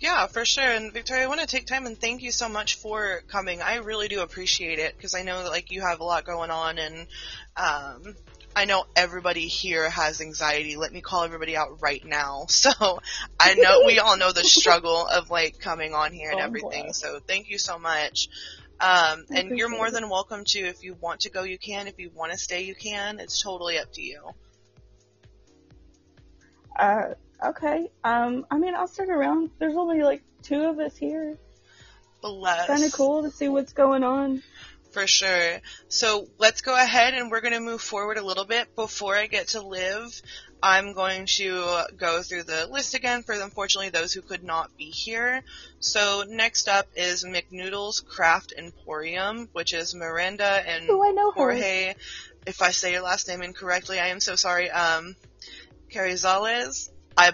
Yeah, 0.00 0.26
for 0.26 0.44
sure. 0.44 0.62
And 0.70 0.92
Victoria, 0.92 1.24
I 1.24 1.26
want 1.26 1.40
to 1.40 1.46
take 1.46 1.66
time 1.66 1.86
and 1.86 1.98
thank 1.98 2.22
you 2.22 2.30
so 2.30 2.48
much 2.48 2.76
for 2.76 3.22
coming. 3.28 3.62
I 3.62 3.76
really 3.76 4.08
do 4.08 4.20
appreciate 4.20 4.78
it 4.78 4.96
because 4.96 5.14
I 5.14 5.22
know 5.22 5.42
that 5.42 5.50
like 5.50 5.70
you 5.72 5.80
have 5.80 6.00
a 6.00 6.04
lot 6.04 6.24
going 6.24 6.50
on 6.50 6.78
and 6.78 7.06
um 7.56 8.14
I 8.58 8.64
know 8.64 8.86
everybody 8.96 9.46
here 9.46 9.88
has 9.88 10.20
anxiety. 10.20 10.74
Let 10.76 10.92
me 10.92 11.00
call 11.00 11.22
everybody 11.22 11.56
out 11.56 11.80
right 11.80 12.04
now. 12.04 12.46
So 12.58 12.98
I 13.38 13.54
know 13.54 13.82
we 13.86 14.00
all 14.00 14.16
know 14.16 14.32
the 14.32 14.42
struggle 14.42 15.06
of 15.06 15.30
like 15.30 15.60
coming 15.60 15.94
on 15.94 16.12
here 16.12 16.30
and 16.32 16.40
Oh, 16.40 16.44
everything. 16.44 16.86
boy. 16.86 16.92
So 16.92 17.20
thank 17.20 17.50
you 17.50 17.56
so 17.56 17.78
much. 17.78 18.28
Um, 18.80 19.26
and 19.30 19.56
you're 19.56 19.68
more 19.68 19.92
than 19.92 20.08
welcome 20.08 20.42
to 20.46 20.58
if 20.58 20.82
you 20.82 20.96
want 21.00 21.20
to 21.20 21.30
go, 21.30 21.44
you 21.44 21.56
can. 21.56 21.86
If 21.86 22.00
you 22.00 22.10
want 22.12 22.32
to 22.32 22.38
stay, 22.38 22.62
you 22.62 22.74
can. 22.74 23.20
It's 23.20 23.40
totally 23.40 23.78
up 23.78 23.92
to 23.92 24.02
you. 24.02 24.22
Uh, 26.76 27.14
okay. 27.44 27.90
Um, 28.02 28.44
I 28.50 28.58
mean, 28.58 28.74
I'll 28.74 28.88
stick 28.88 29.08
around. 29.08 29.50
There's 29.60 29.76
only 29.76 30.02
like 30.02 30.22
two 30.42 30.62
of 30.64 30.80
us 30.80 30.96
here. 30.96 31.38
Bless. 32.22 32.66
Kind 32.66 32.82
of 32.82 32.92
cool 32.92 33.22
to 33.22 33.30
see 33.30 33.48
what's 33.48 33.72
going 33.72 34.02
on. 34.02 34.42
For 34.98 35.06
sure. 35.06 35.60
So 35.86 36.26
let's 36.38 36.60
go 36.60 36.74
ahead 36.74 37.14
and 37.14 37.30
we're 37.30 37.40
going 37.40 37.52
to 37.52 37.60
move 37.60 37.80
forward 37.80 38.18
a 38.18 38.26
little 38.26 38.44
bit. 38.44 38.74
Before 38.74 39.14
I 39.14 39.28
get 39.28 39.46
to 39.48 39.62
live, 39.62 40.20
I'm 40.60 40.92
going 40.92 41.26
to 41.36 41.84
go 41.96 42.20
through 42.20 42.42
the 42.42 42.66
list 42.66 42.94
again 42.94 43.22
for 43.22 43.32
unfortunately 43.32 43.90
those 43.90 44.12
who 44.12 44.22
could 44.22 44.42
not 44.42 44.76
be 44.76 44.86
here. 44.86 45.44
So 45.78 46.24
next 46.26 46.66
up 46.66 46.88
is 46.96 47.22
McNoodles 47.22 48.04
Craft 48.04 48.54
Emporium, 48.58 49.48
which 49.52 49.72
is 49.72 49.94
Miranda 49.94 50.64
and 50.66 50.86
Oh, 50.90 51.00
I 51.00 51.12
know 51.12 51.30
her. 51.30 51.94
If 52.44 52.60
I 52.60 52.72
say 52.72 52.90
your 52.90 53.02
last 53.02 53.28
name 53.28 53.42
incorrectly, 53.42 54.00
I 54.00 54.08
am 54.08 54.18
so 54.18 54.34
sorry. 54.34 54.68
Um, 54.68 55.14
Carizales. 55.92 56.90
I 57.16 57.30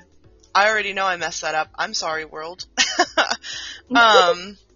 I 0.55 0.69
already 0.69 0.93
know 0.93 1.07
I 1.07 1.17
messed 1.17 1.41
that 1.41 1.55
up. 1.55 1.71
I'm 1.75 1.95
sorry, 1.95 2.27
world. 2.27 2.67
um, 3.91 4.59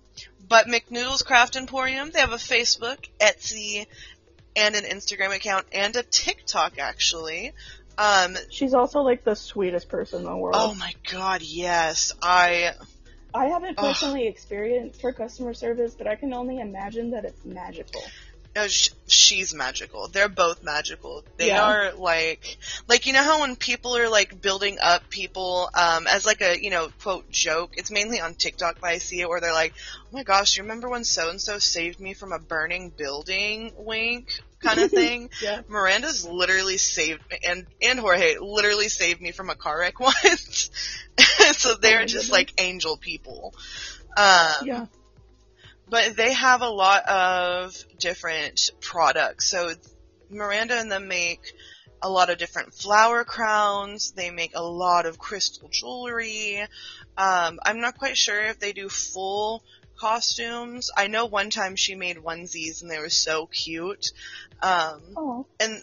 but 0.49 0.67
McNoodles 0.67 1.25
Craft 1.25 1.57
Emporium, 1.57 2.11
they 2.11 2.21
have 2.21 2.33
a 2.33 2.37
Facebook, 2.37 3.09
Etsy, 3.21 3.87
and 4.57 4.75
an 4.75 4.85
Instagram 4.85 5.35
account, 5.35 5.67
and 5.73 5.95
a 5.97 6.03
TikTok 6.03 6.79
actually. 6.79 7.53
Um, 7.97 8.37
She's 8.51 8.75
also 8.75 9.01
like 9.01 9.25
the 9.25 9.35
sweetest 9.35 9.89
person 9.89 10.21
in 10.21 10.25
the 10.25 10.37
world. 10.37 10.57
oh 10.59 10.75
my 10.75 10.95
god, 11.11 11.43
yes. 11.43 12.13
I, 12.23 12.73
I 13.35 13.47
haven't 13.47 13.75
Ugh. 13.79 13.87
personally 13.87 14.27
experienced 14.27 15.03
her 15.03 15.13
customer 15.13 15.53
service, 15.53 15.95
but 15.95 16.07
I 16.07 16.15
can 16.15 16.33
only 16.33 16.61
imagine 16.61 17.11
that 17.11 17.25
it's 17.25 17.45
magical. 17.45 18.03
Sh- 18.67 18.91
she's 19.07 19.55
magical. 19.55 20.09
They're 20.09 20.29
both 20.29 20.63
magical. 20.63 21.25
They 21.37 21.49
Yeah. 21.49 21.63
are 21.63 21.93
like, 21.93 22.59
like 22.89 23.07
you 23.07 23.13
know 23.13 23.23
how 23.23 23.41
when 23.43 23.55
people 23.57 23.97
are 23.97 24.09
like 24.09 24.41
building 24.43 24.79
up 24.83 25.09
people 25.09 25.71
um, 25.75 26.07
as 26.07 26.27
like 26.27 26.41
a 26.41 26.61
you 26.61 26.71
know 26.71 26.89
quote 27.03 27.31
joke. 27.31 27.75
It's 27.77 27.91
mainly 27.91 28.21
on 28.21 28.35
TikTok 28.35 28.81
that 28.81 28.87
I 28.87 28.99
see 28.99 29.21
it 29.21 29.29
where 29.29 29.41
they're 29.41 29.53
like, 29.53 29.75
oh 30.05 30.09
my 30.17 30.23
gosh, 30.25 30.57
you 30.57 30.65
remember 30.65 30.89
when 30.89 31.05
so 31.05 31.31
and 31.31 31.41
so 31.41 31.59
saved 31.59 32.01
me 32.01 32.15
from 32.15 32.33
a 32.33 32.39
burning 32.39 32.91
building? 32.91 33.73
Wink, 33.77 34.31
kind 34.61 34.81
of 34.81 34.91
thing. 35.01 35.31
Yeah. 35.41 35.61
Miranda's 35.69 36.25
literally 36.25 36.79
saved 36.79 37.21
and 37.47 37.67
and 37.81 37.99
Jorge 38.01 38.39
literally 38.41 38.89
saved 38.89 39.21
me 39.21 39.31
from 39.33 39.51
a 39.51 39.55
car 39.55 39.79
wreck 39.79 40.01
once. 40.01 40.71
so 41.57 41.75
they're 41.75 42.01
my 42.01 42.05
just 42.07 42.27
goodness. 42.27 42.31
like 42.31 42.53
angel 42.61 42.97
people. 42.97 43.55
Um, 44.17 44.53
Yeah. 44.65 44.87
But 45.91 46.17
they 46.17 46.33
have 46.33 46.63
a 46.63 46.69
lot 46.69 47.09
of 47.09 47.75
different 47.99 48.71
products. 48.81 49.51
So 49.51 49.73
Miranda 50.31 50.75
and 50.79 50.91
them 50.91 51.09
make 51.09 51.53
a 52.03 52.09
lot 52.09 52.31
of 52.31 52.39
different 52.39 52.75
flower 52.75 53.25
crowns. 53.25 54.13
They 54.13 54.31
make 54.31 54.53
a 54.55 54.63
lot 54.63 55.07
of 55.07 55.19
crystal 55.19 55.69
jewelry. 55.71 56.61
Um, 57.17 57.59
I'm 57.65 57.81
not 57.81 57.99
quite 57.99 58.17
sure 58.17 58.41
if 58.47 58.61
they 58.61 58.73
do 58.73 58.89
full 58.89 59.63
costumes. 59.99 60.91
I 60.97 61.09
know 61.09 61.27
one 61.27 61.51
time 61.51 61.75
she 61.75 61.95
made 61.95 62.19
onesies 62.19 62.83
and 62.83 62.91
they 62.91 62.99
were 62.99 63.09
so 63.09 63.47
cute. 63.47 64.13
Um, 64.63 65.03
Oh. 65.17 65.47
and 65.59 65.83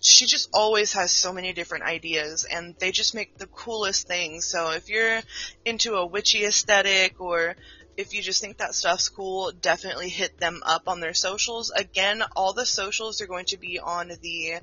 she 0.00 0.26
just 0.26 0.48
always 0.52 0.92
has 0.92 1.10
so 1.10 1.32
many 1.32 1.52
different 1.52 1.82
ideas 1.84 2.44
and 2.48 2.76
they 2.78 2.92
just 2.92 3.14
make 3.14 3.36
the 3.38 3.46
coolest 3.48 4.06
things. 4.06 4.44
So 4.44 4.70
if 4.70 4.88
you're 4.88 5.20
into 5.64 5.94
a 5.94 6.06
witchy 6.06 6.44
aesthetic 6.44 7.20
or 7.20 7.56
if 7.96 8.12
you 8.14 8.22
just 8.22 8.40
think 8.40 8.58
that 8.58 8.74
stuff's 8.74 9.08
cool, 9.08 9.52
definitely 9.52 10.08
hit 10.08 10.38
them 10.38 10.62
up 10.64 10.88
on 10.88 11.00
their 11.00 11.14
socials. 11.14 11.70
Again, 11.70 12.22
all 12.34 12.52
the 12.52 12.66
socials 12.66 13.20
are 13.20 13.26
going 13.26 13.46
to 13.46 13.58
be 13.58 13.78
on 13.78 14.08
the 14.20 14.54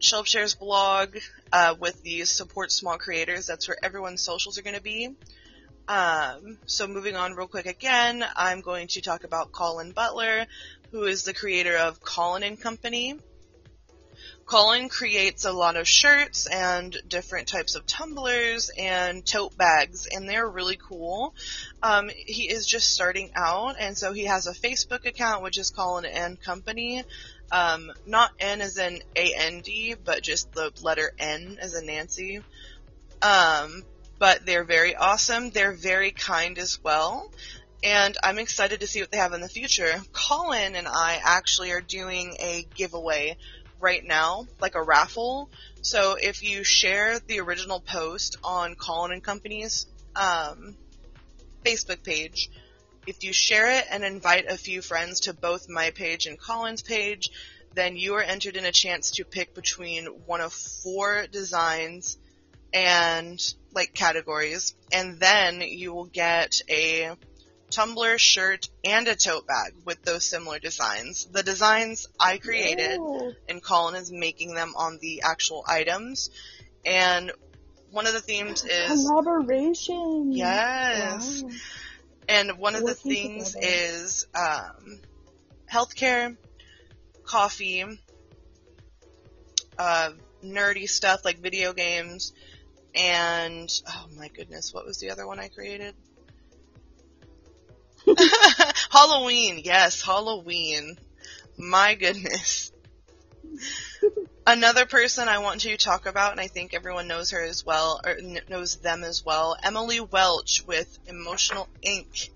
Shelb 0.00 0.26
Shares 0.26 0.54
blog 0.54 1.16
uh, 1.52 1.74
with 1.78 2.02
the 2.02 2.24
support 2.24 2.72
small 2.72 2.98
creators. 2.98 3.46
That's 3.46 3.68
where 3.68 3.76
everyone's 3.82 4.22
socials 4.22 4.58
are 4.58 4.62
going 4.62 4.76
to 4.76 4.82
be. 4.82 5.14
Um, 5.88 6.58
so 6.66 6.86
moving 6.86 7.16
on 7.16 7.34
real 7.34 7.48
quick 7.48 7.66
again, 7.66 8.24
I'm 8.36 8.60
going 8.60 8.88
to 8.88 9.00
talk 9.00 9.24
about 9.24 9.52
Colin 9.52 9.92
Butler, 9.92 10.46
who 10.90 11.04
is 11.04 11.24
the 11.24 11.32
creator 11.32 11.76
of 11.76 12.00
Colin 12.00 12.42
and 12.42 12.60
Company. 12.60 13.16
Colin 14.48 14.88
creates 14.88 15.44
a 15.44 15.52
lot 15.52 15.76
of 15.76 15.86
shirts 15.86 16.46
and 16.46 16.96
different 17.06 17.48
types 17.48 17.74
of 17.74 17.84
tumblers 17.84 18.70
and 18.78 19.24
tote 19.24 19.54
bags, 19.58 20.08
and 20.10 20.26
they're 20.26 20.48
really 20.48 20.78
cool. 20.78 21.34
Um, 21.82 22.08
he 22.08 22.48
is 22.48 22.64
just 22.64 22.88
starting 22.88 23.30
out, 23.34 23.76
and 23.78 23.96
so 23.96 24.14
he 24.14 24.24
has 24.24 24.46
a 24.46 24.54
Facebook 24.54 25.04
account, 25.04 25.42
which 25.42 25.58
is 25.58 25.68
Colin 25.68 26.06
and 26.06 26.40
Company. 26.40 27.04
Um, 27.52 27.92
not 28.06 28.30
N 28.40 28.62
as 28.62 28.78
in 28.78 29.02
A-N-D, 29.14 29.96
but 30.02 30.22
just 30.22 30.50
the 30.52 30.72
letter 30.82 31.12
N 31.18 31.58
as 31.60 31.74
in 31.74 31.84
Nancy. 31.84 32.40
Um, 33.20 33.84
but 34.18 34.46
they're 34.46 34.64
very 34.64 34.96
awesome. 34.96 35.50
They're 35.50 35.76
very 35.76 36.10
kind 36.10 36.58
as 36.58 36.82
well. 36.82 37.30
And 37.82 38.16
I'm 38.24 38.38
excited 38.38 38.80
to 38.80 38.88
see 38.88 39.00
what 39.00 39.12
they 39.12 39.18
have 39.18 39.34
in 39.34 39.40
the 39.40 39.48
future. 39.48 39.92
Colin 40.12 40.74
and 40.74 40.88
I 40.88 41.20
actually 41.22 41.70
are 41.70 41.80
doing 41.80 42.34
a 42.40 42.66
giveaway 42.74 43.36
right 43.80 44.04
now, 44.04 44.46
like 44.60 44.74
a 44.74 44.82
raffle. 44.82 45.50
So 45.82 46.16
if 46.20 46.42
you 46.42 46.64
share 46.64 47.18
the 47.18 47.40
original 47.40 47.80
post 47.80 48.36
on 48.42 48.74
Colin 48.74 49.12
and 49.12 49.22
Company's 49.22 49.86
um, 50.16 50.76
Facebook 51.64 52.02
page, 52.02 52.50
if 53.06 53.24
you 53.24 53.32
share 53.32 53.70
it 53.78 53.86
and 53.90 54.04
invite 54.04 54.46
a 54.46 54.58
few 54.58 54.82
friends 54.82 55.20
to 55.20 55.32
both 55.32 55.68
my 55.68 55.90
page 55.90 56.26
and 56.26 56.38
Colin's 56.38 56.82
page, 56.82 57.30
then 57.74 57.96
you 57.96 58.14
are 58.14 58.22
entered 58.22 58.56
in 58.56 58.64
a 58.64 58.72
chance 58.72 59.12
to 59.12 59.24
pick 59.24 59.54
between 59.54 60.06
one 60.26 60.40
of 60.40 60.52
four 60.52 61.26
designs 61.30 62.18
and 62.72 63.40
like 63.72 63.94
categories, 63.94 64.74
and 64.92 65.18
then 65.18 65.60
you 65.60 65.92
will 65.92 66.06
get 66.06 66.60
a 66.68 67.12
tumbler, 67.70 68.18
shirt, 68.18 68.68
and 68.84 69.06
a 69.08 69.14
tote 69.16 69.46
bag 69.46 69.74
with 69.84 70.02
those 70.02 70.24
similar 70.24 70.58
designs. 70.58 71.26
The 71.30 71.42
designs 71.42 72.06
I 72.18 72.38
created, 72.38 72.98
Oh. 73.00 73.32
and 73.48 73.62
Colin 73.62 73.94
is 73.94 74.10
making 74.10 74.54
them 74.54 74.74
on 74.76 74.98
the 75.00 75.22
actual 75.24 75.64
items. 75.68 76.30
And 76.84 77.30
one 77.90 78.06
of 78.06 78.12
the 78.14 78.20
themes 78.20 78.64
is 78.68 79.06
Collaboration. 79.06 80.32
yes, 80.32 81.42
Wow. 81.42 81.50
and 82.28 82.58
one 82.58 82.74
of 82.74 82.84
the 82.84 82.94
things 82.94 83.52
together. 83.52 83.66
is 83.72 84.26
um, 84.34 85.00
healthcare, 85.70 86.36
coffee, 87.24 87.84
uh, 89.78 90.10
nerdy 90.44 90.88
stuff 90.88 91.24
like 91.24 91.38
video 91.38 91.72
games, 91.72 92.32
and 92.94 93.70
oh 93.86 94.06
my 94.16 94.28
goodness, 94.28 94.72
what 94.72 94.84
was 94.86 94.98
the 94.98 95.10
other 95.10 95.26
one 95.26 95.38
I 95.38 95.48
created? 95.48 95.94
Halloween, 98.90 99.60
yes, 99.64 100.02
Halloween. 100.02 100.98
My 101.56 101.94
goodness. 101.94 102.72
Another 104.46 104.86
person 104.86 105.28
I 105.28 105.38
want 105.38 105.62
to 105.62 105.76
talk 105.76 106.06
about, 106.06 106.32
and 106.32 106.40
I 106.40 106.46
think 106.46 106.72
everyone 106.72 107.08
knows 107.08 107.32
her 107.32 107.42
as 107.42 107.66
well, 107.66 108.00
or 108.04 108.14
kn- 108.14 108.40
knows 108.48 108.76
them 108.76 109.04
as 109.04 109.24
well, 109.24 109.56
Emily 109.62 110.00
Welch 110.00 110.64
with 110.66 110.98
Emotional 111.06 111.68
Ink. 111.82 112.30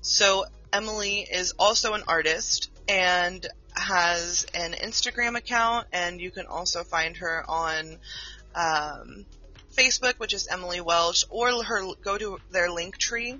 So 0.00 0.44
Emily 0.72 1.26
is 1.30 1.54
also 1.58 1.94
an 1.94 2.04
artist 2.06 2.70
and 2.88 3.44
has 3.74 4.46
an 4.54 4.72
Instagram 4.72 5.36
account, 5.36 5.88
and 5.92 6.20
you 6.20 6.30
can 6.30 6.46
also 6.46 6.84
find 6.84 7.16
her 7.16 7.44
on 7.48 7.98
um, 8.54 9.26
Facebook, 9.76 10.18
which 10.18 10.34
is 10.34 10.46
Emily 10.46 10.80
Welch, 10.80 11.24
or 11.30 11.64
her 11.64 11.94
go 12.02 12.16
to 12.16 12.38
their 12.50 12.70
link 12.70 12.96
tree 12.96 13.38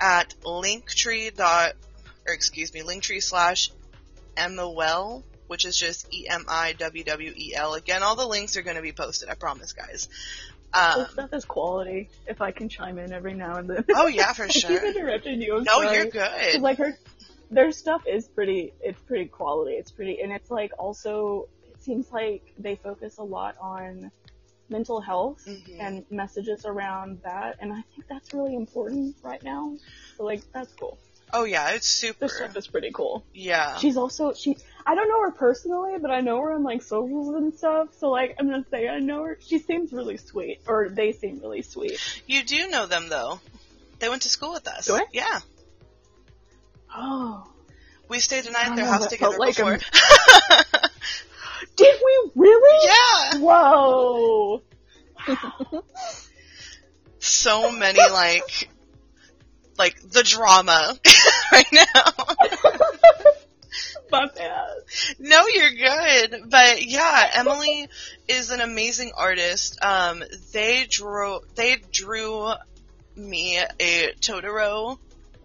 at 0.00 0.34
linktree 0.44 1.34
dot 1.34 1.72
or 2.26 2.34
excuse 2.34 2.72
me 2.72 2.82
linktree 2.82 3.22
slash 3.22 3.70
MOL, 4.36 5.22
which 5.46 5.64
is 5.64 5.76
just 5.76 6.12
E 6.12 6.26
M 6.28 6.44
I 6.48 6.72
W 6.74 7.04
W 7.04 7.32
E 7.36 7.54
L. 7.54 7.74
Again, 7.74 8.02
all 8.02 8.16
the 8.16 8.26
links 8.26 8.56
are 8.56 8.62
going 8.62 8.76
to 8.76 8.82
be 8.82 8.92
posted. 8.92 9.28
I 9.28 9.34
promise, 9.34 9.72
guys. 9.72 10.08
Um, 10.72 11.00
This 11.02 11.10
stuff 11.12 11.32
is 11.34 11.44
quality. 11.44 12.08
If 12.26 12.40
I 12.40 12.50
can 12.50 12.68
chime 12.68 12.98
in 12.98 13.12
every 13.12 13.34
now 13.34 13.56
and 13.56 13.70
then. 13.70 13.84
oh 13.94 14.06
yeah, 14.08 14.32
for 14.32 14.44
I 14.46 14.48
sure. 14.48 14.70
keep 14.70 14.96
interrupting 14.96 15.40
you. 15.40 15.58
I'm 15.58 15.64
No, 15.64 15.82
sorry. 15.82 15.96
you're 15.96 16.06
good. 16.06 16.60
like 16.60 16.78
her, 16.78 16.98
their 17.50 17.70
stuff 17.70 18.02
is 18.08 18.26
pretty. 18.26 18.72
It's 18.80 18.98
pretty 19.02 19.26
quality. 19.26 19.72
It's 19.74 19.92
pretty, 19.92 20.20
and 20.20 20.32
it's 20.32 20.50
like 20.50 20.72
also. 20.78 21.48
It 21.70 21.82
seems 21.84 22.10
like 22.10 22.42
they 22.58 22.76
focus 22.76 23.18
a 23.18 23.22
lot 23.22 23.56
on 23.60 24.10
mental 24.68 25.00
health 25.00 25.44
Mhm. 25.46 25.76
and 25.80 26.04
messages 26.10 26.64
around 26.64 27.20
that, 27.22 27.56
and 27.60 27.72
I 27.72 27.82
think 27.94 28.06
that's 28.08 28.32
really 28.32 28.54
important 28.54 29.16
right 29.22 29.42
now. 29.42 29.76
So 30.16 30.24
like 30.24 30.40
that's 30.52 30.72
cool. 30.74 30.98
Oh 31.32 31.44
yeah, 31.44 31.70
it's 31.70 31.86
super. 31.88 32.20
This 32.20 32.36
stuff 32.36 32.56
is 32.56 32.66
pretty 32.68 32.90
cool. 32.92 33.24
Yeah. 33.34 33.76
She's 33.78 33.96
also 33.96 34.32
she. 34.34 34.56
I 34.86 34.94
don't 34.94 35.08
know 35.08 35.22
her 35.22 35.30
personally, 35.32 35.98
but 36.00 36.10
I 36.10 36.20
know 36.20 36.40
her 36.40 36.52
on 36.52 36.62
like 36.62 36.82
socials 36.82 37.34
and 37.34 37.52
stuff. 37.54 37.88
So 37.98 38.10
like 38.10 38.36
I'm 38.38 38.46
gonna 38.48 38.64
say 38.70 38.88
I 38.88 39.00
know 39.00 39.24
her. 39.24 39.38
She 39.44 39.58
seems 39.58 39.92
really 39.92 40.16
sweet, 40.16 40.60
or 40.66 40.88
they 40.90 41.12
seem 41.12 41.40
really 41.40 41.62
sweet. 41.62 41.98
You 42.26 42.44
do 42.44 42.68
know 42.68 42.86
them 42.86 43.08
though. 43.08 43.40
They 43.98 44.08
went 44.08 44.22
to 44.22 44.28
school 44.28 44.52
with 44.52 44.68
us. 44.68 44.86
Do 44.86 44.94
I? 44.96 45.04
Yeah. 45.12 45.40
Oh, 46.96 47.44
We 48.08 48.20
stayed 48.20 48.46
a 48.46 48.50
night 48.52 48.68
at 48.68 48.76
their 48.76 48.84
house 48.86 49.06
together 49.08 49.36
like 49.38 49.56
before. 49.56 49.78
did 51.76 51.96
we 52.04 52.30
really? 52.34 52.88
yeah. 52.88 53.38
Whoa. 53.38 54.62
So 57.24 57.72
many 57.72 58.00
like 58.10 58.68
like 59.78 59.98
the 60.02 60.22
drama 60.22 60.94
right 61.52 61.66
now. 61.72 62.12
My 64.12 64.26
bad. 64.26 64.68
No, 65.18 65.46
you're 65.46 65.70
good. 65.70 66.50
But 66.50 66.84
yeah, 66.84 67.30
Emily 67.36 67.88
is 68.28 68.50
an 68.50 68.60
amazing 68.60 69.12
artist. 69.16 69.82
Um, 69.82 70.22
they 70.52 70.84
drew 70.86 71.40
they 71.54 71.76
drew 71.90 72.52
me 73.16 73.58
a 73.58 74.12
Totoro 74.20 74.98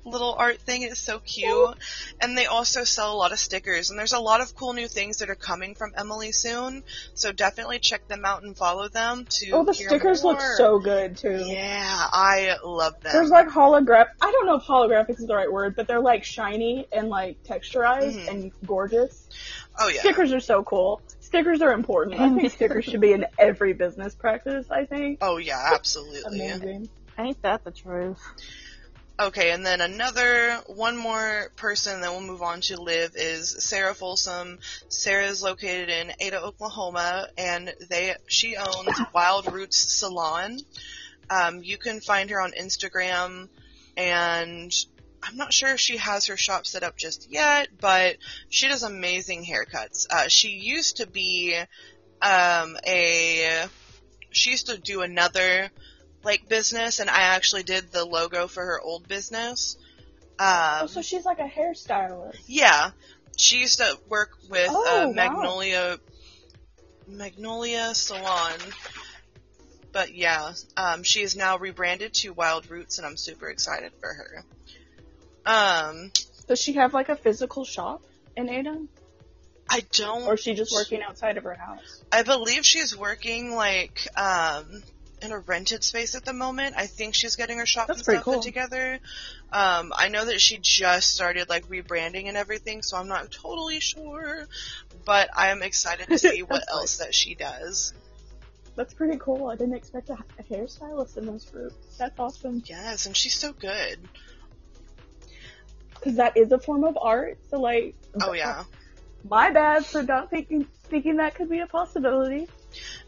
little 0.05 0.33
art 0.37 0.59
thing. 0.61 0.83
It's 0.83 0.99
so 0.99 1.19
cute. 1.19 1.75
And 2.21 2.37
they 2.37 2.45
also 2.45 2.83
sell 2.83 3.13
a 3.13 3.17
lot 3.17 3.31
of 3.31 3.39
stickers. 3.39 3.89
And 3.89 3.99
there's 3.99 4.13
a 4.13 4.19
lot 4.19 4.41
of 4.41 4.55
cool 4.55 4.73
new 4.73 4.87
things 4.87 5.17
that 5.17 5.29
are 5.29 5.35
coming 5.35 5.75
from 5.75 5.91
Emily 5.97 6.31
soon. 6.31 6.83
So 7.13 7.31
definitely 7.31 7.79
check 7.79 8.07
them 8.07 8.25
out 8.25 8.43
and 8.43 8.55
follow 8.57 8.87
them 8.87 9.25
to 9.29 9.51
Oh, 9.51 9.63
the 9.63 9.73
hear 9.73 9.87
stickers 9.89 10.23
look 10.23 10.39
so 10.41 10.79
good 10.79 11.17
too. 11.17 11.43
Yeah, 11.45 12.07
I 12.11 12.57
love 12.63 12.99
them. 13.01 13.11
There's 13.13 13.29
like 13.29 13.47
holograph. 13.49 14.07
I 14.21 14.31
don't 14.31 14.45
know 14.45 14.55
if 14.55 14.63
holographic 14.63 15.19
is 15.19 15.27
the 15.27 15.35
right 15.35 15.51
word, 15.51 15.75
but 15.75 15.87
they're 15.87 15.99
like 15.99 16.23
shiny 16.23 16.87
and 16.91 17.09
like 17.09 17.43
texturized 17.43 18.15
Mhm. 18.15 18.27
and 18.29 18.51
gorgeous. 18.65 19.27
oh 19.79 19.87
yeah. 19.89 19.99
Stickers 20.01 20.33
are 20.33 20.39
so 20.39 20.63
cool. 20.63 21.01
Stickers 21.19 21.61
are 21.61 21.73
important. 21.73 22.19
I 22.19 22.33
think 22.35 22.51
stickers 22.53 22.85
should 22.85 23.01
be 23.01 23.13
in 23.13 23.25
every 23.37 23.73
business 23.73 24.15
practice. 24.15 24.65
I 24.71 24.85
think. 24.85 25.19
Oh 25.21 25.37
yeah, 25.37 25.71
absolutely. 25.73 26.21
Amazing. 26.49 26.89
Ain't 27.17 27.41
that 27.43 27.63
the 27.63 27.71
truth? 27.71 28.19
Okay, 29.19 29.51
and 29.51 29.65
then 29.65 29.81
another 29.81 30.61
one 30.67 30.95
more 30.95 31.51
person 31.57 31.99
that 31.99 32.11
we'll 32.11 32.21
move 32.21 32.41
on 32.41 32.61
to 32.61 32.81
live 32.81 33.11
is 33.15 33.49
Sarah 33.59 33.93
Folsom. 33.93 34.59
Sarah 34.87 35.25
is 35.25 35.43
located 35.43 35.89
in 35.89 36.13
Ada, 36.21 36.41
Oklahoma, 36.41 37.27
and 37.37 37.73
they 37.89 38.15
she 38.27 38.55
owns 38.55 38.97
Wild 39.13 39.51
Roots 39.51 39.91
Salon. 39.93 40.59
Um, 41.29 41.61
you 41.61 41.77
can 41.77 41.99
find 41.99 42.29
her 42.29 42.39
on 42.39 42.53
Instagram, 42.53 43.49
and 43.97 44.73
I'm 45.21 45.35
not 45.35 45.51
sure 45.51 45.73
if 45.73 45.81
she 45.81 45.97
has 45.97 46.27
her 46.27 46.37
shop 46.37 46.65
set 46.65 46.83
up 46.83 46.95
just 46.95 47.29
yet, 47.29 47.67
but 47.77 48.15
she 48.47 48.69
does 48.69 48.83
amazing 48.83 49.43
haircuts. 49.43 50.07
Uh, 50.09 50.29
she 50.29 50.51
used 50.51 50.97
to 50.97 51.07
be 51.07 51.59
um, 52.21 52.77
a 52.87 53.65
she 54.31 54.51
used 54.51 54.67
to 54.67 54.77
do 54.77 55.01
another 55.01 55.71
like 56.23 56.47
business, 56.49 56.99
and 56.99 57.09
I 57.09 57.21
actually 57.35 57.63
did 57.63 57.91
the 57.91 58.05
logo 58.05 58.47
for 58.47 58.63
her 58.63 58.79
old 58.81 59.07
business. 59.07 59.77
Um, 60.37 60.81
Oh, 60.83 60.87
so 60.87 61.01
she's 61.01 61.25
like 61.25 61.39
a 61.39 61.47
hairstylist. 61.47 62.37
yeah, 62.47 62.91
she 63.37 63.57
used 63.59 63.79
to 63.79 63.97
work 64.09 64.29
with 64.49 64.69
Oh, 64.69 65.03
uh, 65.03 65.07
wow. 65.07 65.13
Magnolia 65.13 65.99
Magnolia 67.07 67.93
Salon. 67.95 68.53
But 69.91 70.13
yeah, 70.13 70.53
um, 70.77 71.03
she 71.03 71.21
is 71.21 71.35
now 71.35 71.57
rebranded 71.57 72.13
to 72.15 72.29
Wild 72.33 72.69
Roots, 72.69 72.97
and 72.99 73.07
I'm 73.07 73.17
super 73.17 73.49
excited 73.49 73.91
for 73.99 74.13
her. 74.13 74.43
Um, 75.45 76.11
Does 76.47 76.59
she 76.61 76.73
have 76.73 76.93
like 76.93 77.09
a 77.09 77.15
physical 77.15 77.65
shop 77.65 78.03
in 78.35 78.49
Ada? 78.49 78.85
I 79.67 79.83
don't. 79.93 80.23
Or 80.23 80.35
is 80.35 80.41
she 80.41 80.53
just 80.53 80.71
working 80.73 81.01
outside 81.01 81.37
of 81.37 81.43
her 81.43 81.55
house? 81.55 82.03
I 82.11 82.23
believe 82.23 82.65
she's 82.65 82.95
working 82.95 83.55
like 83.55 84.07
um 84.15 84.83
in 85.23 85.31
a 85.31 85.39
rented 85.39 85.83
space 85.83 86.15
at 86.15 86.25
the 86.25 86.33
moment. 86.33 86.75
I 86.77 86.87
think 86.87 87.13
she's 87.15 87.35
getting 87.35 87.57
her 87.57 87.65
shop 87.65 87.87
That's 87.87 87.99
and 87.99 88.03
stuff 88.05 88.25
put 88.25 88.33
cool. 88.35 88.41
together. 88.41 88.99
Um, 89.51 89.93
I 89.95 90.09
know 90.09 90.25
that 90.25 90.39
she 90.41 90.57
just 90.57 91.09
started 91.11 91.49
like 91.49 91.67
rebranding 91.67 92.27
and 92.27 92.37
everything, 92.37 92.81
so 92.81 92.97
I'm 92.97 93.07
not 93.07 93.31
totally 93.31 93.79
sure. 93.79 94.47
But 95.05 95.29
I 95.35 95.49
am 95.49 95.61
excited 95.61 96.07
to 96.07 96.17
see 96.17 96.43
what 96.47 96.63
else 96.69 96.97
that 96.97 97.13
she 97.13 97.35
does. 97.35 97.93
That's 98.75 98.93
pretty 98.93 99.17
cool. 99.19 99.47
I 99.47 99.55
didn't 99.55 99.75
expect 99.75 100.09
a, 100.09 100.17
a 100.37 100.43
hairstylist 100.43 101.17
in 101.17 101.25
this 101.25 101.45
group. 101.45 101.73
That's 101.97 102.17
awesome. 102.17 102.63
Yes, 102.65 103.05
and 103.07 103.17
she's 103.17 103.35
so 103.35 103.51
good. 103.51 103.99
Because 105.95 106.15
that 106.15 106.37
is 106.37 106.51
a 106.51 106.59
form 106.59 106.85
of 106.85 106.97
art. 107.01 107.37
So 107.49 107.59
like, 107.59 107.95
Oh 108.21 108.31
yeah. 108.31 108.63
my 109.29 109.51
bad 109.51 109.85
for 109.85 110.01
not 110.01 110.29
thinking 110.29 110.65
thinking 110.85 111.17
that 111.17 111.35
could 111.35 111.49
be 111.49 111.59
a 111.59 111.67
possibility. 111.67 112.47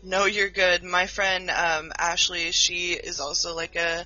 No, 0.04 0.26
you're 0.26 0.50
good. 0.50 0.84
My 0.84 1.08
friend 1.08 1.50
um, 1.50 1.92
Ashley, 1.98 2.52
she 2.52 2.94
is 2.94 3.20
also 3.20 3.56
like 3.56 3.76
a 3.76 4.06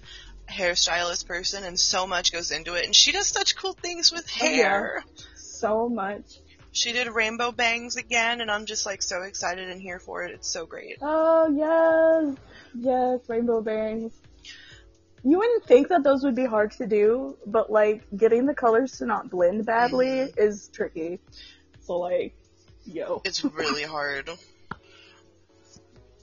hairstylist 0.49 1.25
person, 1.27 1.63
and 1.63 1.79
so 1.79 2.05
much 2.05 2.31
goes 2.31 2.51
into 2.51 2.75
it. 2.75 2.85
And 2.85 2.95
she 2.95 3.11
does 3.11 3.27
such 3.27 3.55
cool 3.55 3.73
things 3.73 4.11
with 4.11 4.25
Oh, 4.41 4.45
yeah. 4.49 4.57
hair. 4.63 5.03
So 5.35 5.89
much. 5.89 6.39
She 6.71 6.91
did 6.91 7.07
rainbow 7.07 7.51
bangs 7.51 7.95
again, 7.95 8.41
and 8.41 8.51
I'm 8.51 8.65
just 8.65 8.85
like 8.85 9.01
so 9.01 9.21
excited 9.21 9.69
and 9.69 9.81
here 9.81 9.99
for 9.99 10.23
it. 10.23 10.31
It's 10.31 10.51
so 10.51 10.65
great. 10.65 10.97
Oh 11.01 11.47
yes, 11.55 12.37
yes, 12.77 13.19
rainbow 13.29 13.61
bangs. 13.61 14.11
You 15.23 15.37
wouldn't 15.39 15.65
think 15.65 15.87
that 15.87 16.03
those 16.03 16.23
would 16.23 16.35
be 16.35 16.45
hard 16.45 16.71
to 16.73 16.85
do, 16.85 17.37
but 17.47 17.71
like 17.71 18.03
getting 18.15 18.45
the 18.45 18.53
colors 18.53 18.91
to 18.99 19.05
not 19.05 19.29
blend 19.29 19.65
badly 19.65 20.05
Mhm. 20.07 20.37
is 20.37 20.69
tricky. 20.73 21.19
So 21.81 21.97
like, 21.99 22.35
yo, 22.85 23.21
It's 23.23 23.43
really 23.43 23.83
hard. 23.83 24.29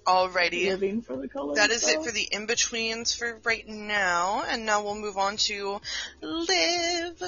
Alrighty. 0.07 0.67
living 0.67 1.03
for 1.03 1.17
the 1.17 1.29
colors. 1.29 1.57
That 1.57 1.71
is 1.71 1.89
it 1.89 2.03
for 2.03 2.11
the 2.11 2.29
in-betweens 2.31 3.15
for 3.15 3.41
right 3.45 3.67
now, 3.67 4.43
and 4.49 4.67
now 4.67 4.83
we'll 4.83 4.97
move 4.97 5.17
on 5.17 5.37
to 5.37 5.81
live. 6.21 7.23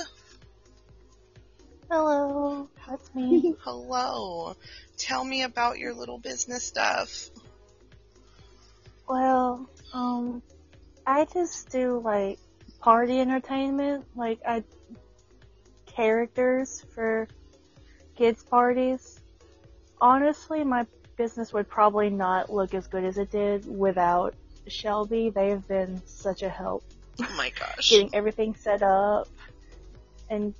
Hello, 1.90 2.68
that's 2.87 3.14
me. 3.14 3.54
Hello. 3.60 4.56
Tell 4.96 5.24
me 5.24 5.42
about 5.42 5.78
your 5.78 5.94
little 5.94 6.18
business 6.18 6.64
stuff. 6.64 7.30
well, 9.08 9.68
um, 9.92 10.42
I 11.06 11.26
just 11.26 11.70
do 11.70 12.00
like 12.00 12.38
party 12.80 13.20
entertainment. 13.20 14.06
Like 14.16 14.40
I 14.46 14.64
characters 15.87 16.84
for 16.94 17.28
kids 18.16 18.42
parties. 18.42 19.20
Honestly, 20.00 20.64
my 20.64 20.87
business 21.16 21.53
would 21.53 21.68
probably 21.68 22.11
not 22.11 22.53
look 22.53 22.74
as 22.74 22.87
good 22.87 23.05
as 23.05 23.18
it 23.18 23.31
did 23.31 23.66
without 23.66 24.35
Shelby. 24.66 25.31
They 25.31 25.50
have 25.50 25.66
been 25.68 26.03
such 26.07 26.42
a 26.42 26.48
help 26.48 26.85
Oh 27.20 27.35
my 27.37 27.50
gosh. 27.50 27.90
getting 27.90 28.14
everything 28.14 28.55
set 28.55 28.83
up 28.83 29.29
and 30.29 30.55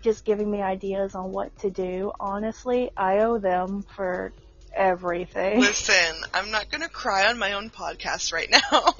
just 0.00 0.24
giving 0.24 0.50
me 0.50 0.60
ideas 0.60 1.14
on 1.14 1.30
what 1.30 1.56
to 1.58 1.70
do. 1.70 2.10
Honestly, 2.18 2.90
I 2.96 3.18
owe 3.18 3.38
them 3.38 3.82
for 3.82 4.32
everything. 4.74 5.60
Listen, 5.60 6.16
I'm 6.32 6.50
not 6.50 6.70
gonna 6.70 6.88
cry 6.88 7.26
on 7.26 7.38
my 7.38 7.52
own 7.52 7.70
podcast 7.70 8.32
right 8.32 8.50
now. 8.50 8.94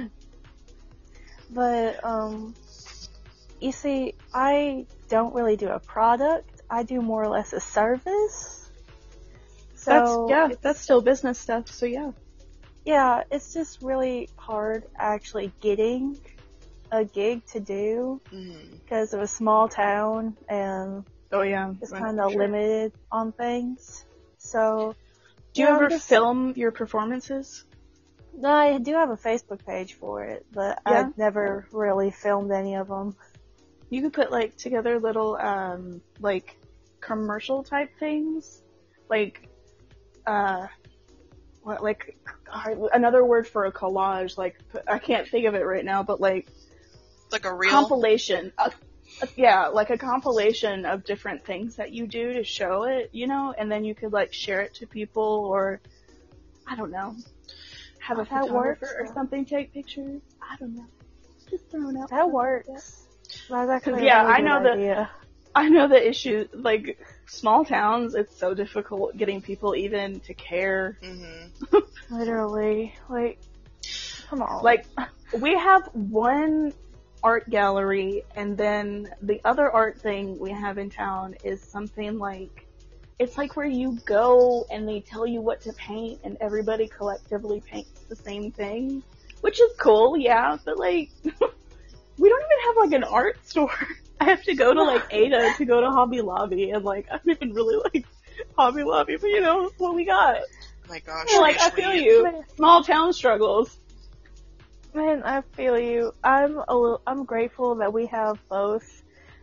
but 1.50 2.04
um 2.04 2.54
you 3.60 3.72
see, 3.72 4.14
I 4.34 4.86
don't 5.08 5.34
really 5.34 5.56
do 5.56 5.68
a 5.68 5.78
product. 5.78 6.53
I 6.74 6.82
do 6.82 7.00
more 7.00 7.22
or 7.22 7.28
less 7.28 7.52
a 7.52 7.60
service. 7.60 8.70
So 9.74 9.90
That's 9.90 10.30
yeah, 10.30 10.56
that's 10.62 10.80
still 10.80 11.00
business 11.02 11.38
stuff. 11.38 11.68
So 11.68 11.86
yeah. 11.86 12.10
yeah, 12.84 13.22
it's 13.30 13.52
just 13.52 13.82
really 13.82 14.28
hard 14.36 14.84
actually 14.96 15.52
getting 15.60 16.16
a 16.90 17.04
gig 17.04 17.44
to 17.46 17.60
do 17.60 18.20
because 18.82 19.14
of 19.14 19.20
a 19.20 19.26
small 19.26 19.68
town 19.68 20.36
and 20.48 21.04
Oh 21.32 21.42
yeah. 21.42 21.72
it's 21.82 21.90
right, 21.92 22.02
kind 22.02 22.20
of 22.20 22.32
sure. 22.32 22.40
limited 22.42 22.92
on 23.10 23.32
things. 23.32 24.04
So, 24.38 24.94
Do 25.52 25.62
you 25.62 25.66
yeah, 25.68 25.74
I'm 25.74 25.80
ever 25.82 25.88
just- 25.90 26.08
film 26.08 26.52
your 26.56 26.70
performances? 26.70 27.64
No, 28.36 28.50
I 28.50 28.78
do 28.78 28.94
have 28.94 29.10
a 29.10 29.16
Facebook 29.16 29.64
page 29.64 29.94
for 29.94 30.24
it, 30.24 30.44
but 30.52 30.80
Yeah? 30.86 31.00
I've 31.06 31.16
never 31.18 31.66
really 31.72 32.10
filmed 32.10 32.50
any 32.50 32.74
of 32.74 32.88
them. 32.88 33.14
You 33.90 34.02
could 34.02 34.12
put 34.12 34.30
like 34.32 34.56
together 34.56 34.98
little 34.98 35.36
um 35.36 36.00
like 36.20 36.56
commercial 37.04 37.62
type 37.62 37.90
things, 37.98 38.62
like 39.08 39.48
uh 40.26 40.66
what 41.62 41.82
like 41.82 42.16
uh, 42.52 42.74
another 42.92 43.24
word 43.24 43.46
for 43.48 43.64
a 43.66 43.72
collage. 43.72 44.36
Like 44.38 44.56
I 44.86 44.98
can't 44.98 45.28
think 45.28 45.46
of 45.46 45.54
it 45.54 45.64
right 45.64 45.84
now, 45.84 46.02
but 46.02 46.20
like 46.20 46.46
Like 47.32 47.44
a 47.44 47.54
real. 47.54 47.70
compilation. 47.70 48.52
A, 48.58 48.70
a- 49.22 49.28
yeah, 49.36 49.68
like 49.68 49.90
a 49.90 49.98
compilation 49.98 50.84
of 50.86 51.04
different 51.04 51.44
things 51.44 51.76
that 51.76 51.92
you 51.92 52.06
do 52.06 52.32
to 52.34 52.44
show 52.44 52.84
it, 52.84 53.10
you 53.12 53.26
know, 53.26 53.54
and 53.56 53.70
then 53.70 53.84
you 53.84 53.94
could 53.94 54.12
like 54.12 54.32
share 54.32 54.60
it 54.62 54.74
to 54.74 54.86
people 54.86 55.46
or 55.52 55.80
I 56.66 56.74
don't 56.76 56.90
know, 56.90 57.14
have 58.00 58.18
a 58.18 58.22
that 58.22 58.28
photographer 58.28 58.54
works, 58.54 58.92
or 58.98 59.04
yeah. 59.06 59.14
something 59.14 59.44
take 59.44 59.72
pictures. 59.72 60.22
I 60.42 60.56
don't 60.56 60.74
know. 60.74 60.86
Just 61.50 61.70
throwing 61.70 61.96
out. 61.98 62.10
That 62.10 62.30
works. 62.30 63.06
That's 63.50 63.70
actually 63.70 64.04
yeah, 64.06 64.22
really 64.22 64.34
I 64.34 64.40
know 64.40 64.62
that- 64.62 64.72
idea. 64.78 65.10
I 65.56 65.68
know 65.68 65.86
the 65.86 66.08
issue, 66.08 66.48
like, 66.52 66.98
small 67.26 67.64
towns, 67.64 68.14
it's 68.14 68.36
so 68.36 68.54
difficult 68.54 69.16
getting 69.16 69.40
people 69.40 69.76
even 69.76 70.20
to 70.20 70.34
care. 70.34 70.98
hmm 71.02 71.78
Literally, 72.10 72.94
like, 73.08 73.38
come 74.28 74.42
on. 74.42 74.64
Like, 74.64 74.86
we 75.38 75.56
have 75.56 75.88
one 75.92 76.72
art 77.22 77.48
gallery, 77.48 78.24
and 78.34 78.56
then 78.56 79.14
the 79.22 79.40
other 79.44 79.70
art 79.70 80.00
thing 80.00 80.38
we 80.38 80.50
have 80.50 80.76
in 80.78 80.90
town 80.90 81.36
is 81.44 81.62
something 81.62 82.18
like, 82.18 82.66
it's 83.20 83.38
like 83.38 83.56
where 83.56 83.66
you 83.66 83.96
go 84.04 84.66
and 84.70 84.88
they 84.88 85.00
tell 85.00 85.26
you 85.26 85.40
what 85.40 85.60
to 85.62 85.72
paint, 85.74 86.20
and 86.24 86.36
everybody 86.40 86.88
collectively 86.88 87.60
paints 87.60 88.00
the 88.08 88.16
same 88.16 88.50
thing. 88.50 89.02
Which 89.40 89.60
is 89.60 89.70
cool, 89.78 90.16
yeah, 90.16 90.56
but 90.64 90.78
like, 90.78 91.10
we 91.24 92.28
don't 92.28 92.42
even 92.42 92.64
have 92.66 92.76
like 92.76 92.92
an 92.92 93.04
art 93.04 93.46
store. 93.46 93.70
I 94.20 94.24
have 94.26 94.42
to 94.44 94.54
go 94.54 94.72
to 94.72 94.82
like 94.82 95.02
Ada 95.10 95.54
to 95.58 95.64
go 95.64 95.80
to 95.80 95.90
Hobby 95.90 96.20
Lobby, 96.20 96.70
and 96.70 96.84
like, 96.84 97.06
I 97.10 97.18
don't 97.18 97.30
even 97.36 97.54
really 97.54 97.76
like 97.92 98.06
Hobby 98.56 98.82
Lobby, 98.84 99.16
but 99.16 99.28
you 99.28 99.40
know, 99.40 99.70
what 99.78 99.94
we 99.94 100.04
got. 100.04 100.36
Oh 100.38 100.88
my 100.88 100.98
gosh. 101.00 101.26
like, 101.38 101.58
I 101.60 101.70
feel 101.70 101.90
we- 101.90 102.04
you. 102.04 102.44
Small 102.56 102.84
town 102.84 103.12
struggles. 103.12 103.76
man, 104.94 105.22
I 105.24 105.40
feel 105.52 105.78
you. 105.78 106.12
I'm 106.22 106.56
a 106.68 106.74
little, 106.76 107.02
I'm 107.06 107.24
grateful 107.24 107.76
that 107.76 107.92
we 107.92 108.06
have 108.06 108.38
both 108.48 109.02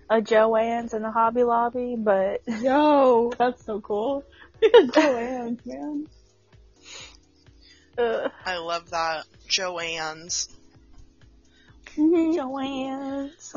a 0.10 0.21
Joann's 0.21 0.93
and 0.93 1.05
a 1.05 1.12
Hobby 1.12 1.43
Lobby, 1.43 1.95
but 1.97 2.41
Yo, 2.62 3.31
that's 3.38 3.65
so 3.65 3.79
cool. 3.81 4.23
Joann, 4.63 5.57
man. 5.65 6.07
uh, 7.97 8.29
I 8.45 8.57
love 8.57 8.89
that. 8.91 9.25
Joanne's. 9.47 10.49
Joann's. 11.97 13.55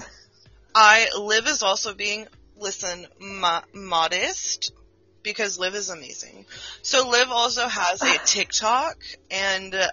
I 0.75 1.09
Liv 1.19 1.47
is 1.47 1.63
also 1.63 1.95
being 1.95 2.27
listen 2.57 3.07
mo- 3.21 3.63
modest 3.73 4.73
because 5.23 5.59
Liv 5.59 5.75
is 5.75 5.89
amazing. 5.91 6.47
So 6.83 7.09
Liv 7.09 7.29
also 7.31 7.67
has 7.67 8.03
a 8.03 8.19
TikTok 8.25 8.97
and 9.31 9.75
uh, 9.75 9.89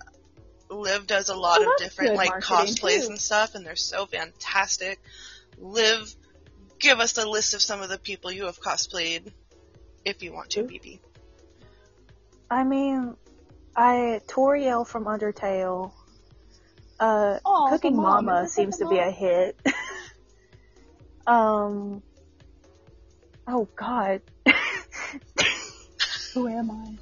Liv 0.69 1.05
does 1.07 1.29
a 1.29 1.35
lot 1.35 1.59
Oh, 1.61 1.65
of 1.71 1.77
different 1.77 2.15
like 2.15 2.31
cosplays 2.41 3.01
too. 3.01 3.07
and 3.09 3.19
stuff, 3.19 3.55
and 3.55 3.65
they're 3.65 3.75
so 3.75 4.05
fantastic. 4.05 4.99
Liv, 5.59 6.13
give 6.79 6.99
us 6.99 7.17
a 7.17 7.27
list 7.27 7.53
of 7.53 7.61
some 7.61 7.81
of 7.81 7.89
the 7.89 7.97
people 7.99 8.31
you 8.31 8.45
have 8.45 8.59
cosplayed, 8.59 9.31
if 10.05 10.23
you 10.23 10.33
want 10.33 10.49
to, 10.51 10.61
Ooh. 10.61 10.67
BB. 10.67 10.99
I 12.49 12.63
mean, 12.63 13.15
I 13.75 14.21
Toriel 14.27 14.87
from 14.87 15.05
Undertale. 15.05 15.91
Uh, 16.99 17.39
Aw, 17.45 17.69
Cooking 17.69 17.95
the 17.95 18.01
mom. 18.01 18.25
Mama 18.25 18.47
seems 18.47 18.77
to 18.77 18.87
be 18.87 18.97
a 18.97 19.09
hit. 19.11 19.57
um. 21.27 22.01
Oh 23.47 23.67
God. 23.75 24.21
Who 26.33 26.47
am 26.47 26.71
I? 26.71 26.95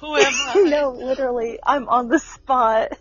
Who 0.00 0.16
am 0.16 0.32
I? 0.46 0.62
no, 0.68 0.90
literally, 0.90 1.58
I'm 1.64 1.88
on 1.88 2.08
the 2.08 2.18
spot. 2.18 2.98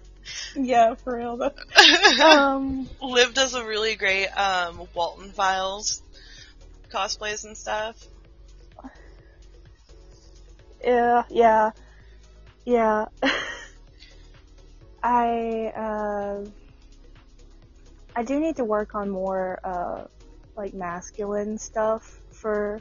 Yeah, 0.56 0.96
for 0.96 1.18
real. 1.18 1.38
Though. 1.38 1.52
Um. 2.24 2.90
Liv 3.02 3.34
does 3.34 3.54
a 3.54 3.66
really 3.66 3.96
great 3.96 4.28
um, 4.30 4.88
Walten 4.96 5.32
Files 5.32 6.02
cosplays 6.96 7.44
and 7.46 7.58
stuff. 7.58 8.08
Yeah, 10.84 11.24
yeah, 11.30 11.72
yeah. 12.64 13.06
I 15.04 15.74
uh, 15.76 16.46
I 18.16 18.24
do 18.24 18.40
need 18.40 18.58
to 18.58 18.64
work 18.64 18.96
on 18.96 19.10
more 19.10 19.60
uh, 19.64 20.06
like 20.58 20.74
masculine 20.74 21.58
stuff 21.58 22.22
for 22.32 22.80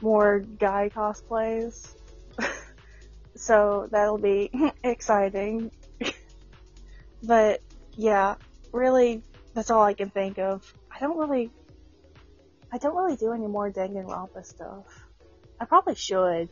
more 0.00 0.40
guy 0.40 0.90
cosplays. 0.94 1.94
so 3.36 3.88
that'll 3.90 4.18
be 4.18 4.50
exciting. 4.84 5.70
but 7.22 7.60
yeah, 7.96 8.36
really, 8.72 9.22
that's 9.54 9.70
all 9.70 9.82
I 9.82 9.94
can 9.94 10.10
think 10.10 10.38
of. 10.38 10.72
I 10.94 10.98
don't 11.00 11.18
really, 11.18 11.50
I 12.72 12.78
don't 12.78 12.96
really 12.96 13.16
do 13.16 13.32
any 13.32 13.46
more 13.46 13.70
Danganronpa 13.70 14.44
stuff. 14.44 14.84
I 15.60 15.66
probably 15.66 15.94
should 15.94 16.48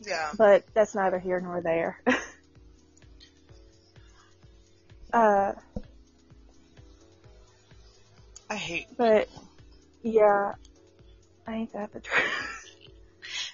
Yeah. 0.00 0.32
but 0.36 0.64
that's 0.74 0.94
neither 0.94 1.18
here 1.18 1.40
nor 1.40 1.60
there. 1.60 2.00
uh, 5.12 5.52
I 8.50 8.56
hate. 8.56 8.86
but 8.96 9.28
yeah, 10.02 10.52
I 11.46 11.54
ain't 11.54 11.72
that 11.72 11.92
the 11.92 12.00
truth? 12.00 12.22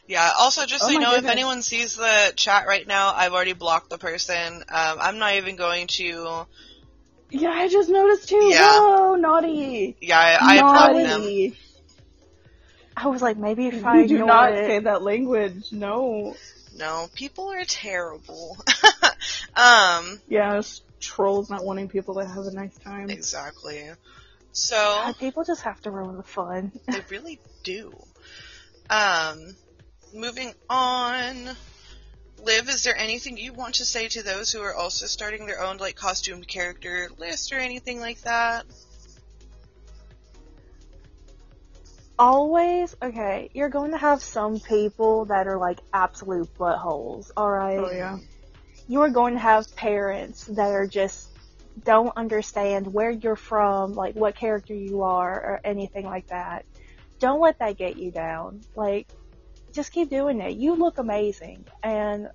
Yeah. 0.06 0.30
Also, 0.38 0.66
just 0.66 0.82
so 0.82 0.88
Oh 0.88 0.92
you 0.92 0.98
my 0.98 1.04
know, 1.04 1.14
if 1.14 1.24
anyone 1.24 1.62
sees 1.62 1.94
the 1.96 2.32
chat 2.34 2.66
right 2.66 2.86
now, 2.86 3.12
I've 3.14 3.32
already 3.32 3.52
blocked 3.52 3.90
the 3.90 3.98
person. 3.98 4.54
Um, 4.68 4.98
I'm 5.00 5.18
not 5.18 5.34
even 5.34 5.54
going 5.56 5.86
to. 5.88 6.46
Yeah, 7.30 7.50
I 7.50 7.68
just 7.68 7.88
noticed 7.88 8.28
too. 8.28 8.50
Yeah. 8.50 8.72
Whoa, 8.80 9.14
naughty. 9.14 9.96
Yeah, 10.00 10.18
I, 10.18 10.58
I 10.58 10.62
blocked 10.62 10.94
them. 10.94 11.20
naughty. 11.20 11.56
I 12.96 13.06
was 13.06 13.22
like, 13.22 13.36
maybe 13.36 13.68
if 13.68 13.86
I 13.86 14.00
You 14.00 14.08
do 14.08 14.14
ignore 14.16 14.26
not 14.26 14.52
it, 14.52 14.66
say 14.66 14.78
that 14.80 15.02
language. 15.02 15.72
No. 15.72 16.34
No, 16.76 17.08
people 17.14 17.48
are 17.50 17.64
terrible. 17.64 18.56
um, 19.54 20.20
Yes, 20.28 20.82
trolls 20.98 21.50
not 21.50 21.64
wanting 21.64 21.88
people 21.88 22.16
to 22.16 22.26
have 22.26 22.46
a 22.46 22.50
nice 22.50 22.76
time. 22.78 23.10
exactly. 23.10 23.90
So 24.52 24.76
God, 24.76 25.18
people 25.18 25.44
just 25.44 25.62
have 25.62 25.80
to 25.82 25.90
ruin 25.90 26.16
the 26.16 26.22
fun. 26.22 26.72
they 26.88 27.02
really 27.08 27.40
do. 27.62 27.92
Um, 28.88 29.54
moving 30.14 30.52
on. 30.68 31.56
Liv, 32.42 32.68
is 32.70 32.84
there 32.84 32.96
anything 32.96 33.36
you 33.36 33.52
want 33.52 33.76
to 33.76 33.84
say 33.84 34.08
to 34.08 34.22
those 34.22 34.50
who 34.50 34.62
are 34.62 34.74
also 34.74 35.06
starting 35.06 35.46
their 35.46 35.62
own 35.62 35.76
like 35.76 35.94
costumed 35.94 36.48
character 36.48 37.08
list 37.18 37.52
or 37.52 37.58
anything 37.58 38.00
like 38.00 38.20
that? 38.22 38.64
Always, 42.18 42.94
okay, 43.02 43.50
you're 43.54 43.68
going 43.68 43.92
to 43.92 43.98
have 43.98 44.22
some 44.22 44.60
people 44.60 45.26
that 45.26 45.46
are 45.46 45.58
like 45.58 45.80
absolute 45.92 46.54
buttholes, 46.58 47.30
alright? 47.36 47.78
Oh 47.78 47.90
yeah. 47.90 48.18
you 48.88 49.00
are 49.02 49.10
going 49.10 49.34
to 49.34 49.40
have 49.40 49.74
parents 49.76 50.44
that 50.44 50.70
are 50.70 50.86
just 50.86 51.29
don't 51.84 52.12
understand 52.16 52.92
where 52.92 53.10
you're 53.10 53.36
from, 53.36 53.94
like 53.94 54.14
what 54.14 54.34
character 54.34 54.74
you 54.74 55.02
are, 55.02 55.32
or 55.32 55.60
anything 55.64 56.04
like 56.04 56.28
that. 56.28 56.64
Don't 57.18 57.40
let 57.40 57.58
that 57.58 57.76
get 57.76 57.96
you 57.96 58.10
down. 58.10 58.62
Like, 58.74 59.08
just 59.72 59.92
keep 59.92 60.10
doing 60.10 60.40
it. 60.40 60.56
You 60.56 60.74
look 60.74 60.98
amazing, 60.98 61.64
and 61.82 62.28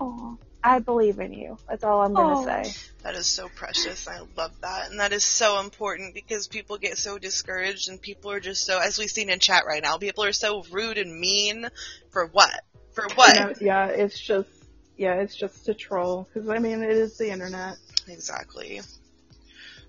Aw. 0.00 0.36
I 0.62 0.78
believe 0.78 1.18
in 1.20 1.32
you. 1.32 1.56
That's 1.68 1.84
all 1.84 2.02
I'm 2.02 2.14
gonna 2.14 2.34
Aw. 2.34 2.62
say. 2.64 2.72
That 3.02 3.14
is 3.14 3.26
so 3.26 3.48
precious. 3.48 4.06
I 4.06 4.20
love 4.36 4.52
that. 4.60 4.90
And 4.90 5.00
that 5.00 5.12
is 5.12 5.24
so 5.24 5.58
important 5.60 6.12
because 6.12 6.48
people 6.48 6.76
get 6.76 6.98
so 6.98 7.18
discouraged 7.18 7.88
and 7.88 8.00
people 8.00 8.30
are 8.30 8.40
just 8.40 8.66
so, 8.66 8.78
as 8.78 8.98
we've 8.98 9.10
seen 9.10 9.30
in 9.30 9.38
chat 9.38 9.64
right 9.66 9.82
now, 9.82 9.96
people 9.96 10.24
are 10.24 10.32
so 10.32 10.62
rude 10.70 10.98
and 10.98 11.18
mean 11.18 11.66
for 12.10 12.26
what? 12.26 12.60
For 12.92 13.08
what? 13.14 13.36
You 13.36 13.40
know, 13.40 13.54
yeah, 13.60 13.86
it's 13.86 14.20
just 14.20 14.50
yeah, 14.98 15.14
it's 15.14 15.34
just 15.34 15.66
a 15.70 15.74
troll. 15.74 16.28
Because 16.32 16.50
I 16.50 16.58
mean, 16.58 16.82
it 16.82 16.90
is 16.90 17.16
the 17.16 17.30
internet. 17.30 17.76
Exactly. 18.10 18.80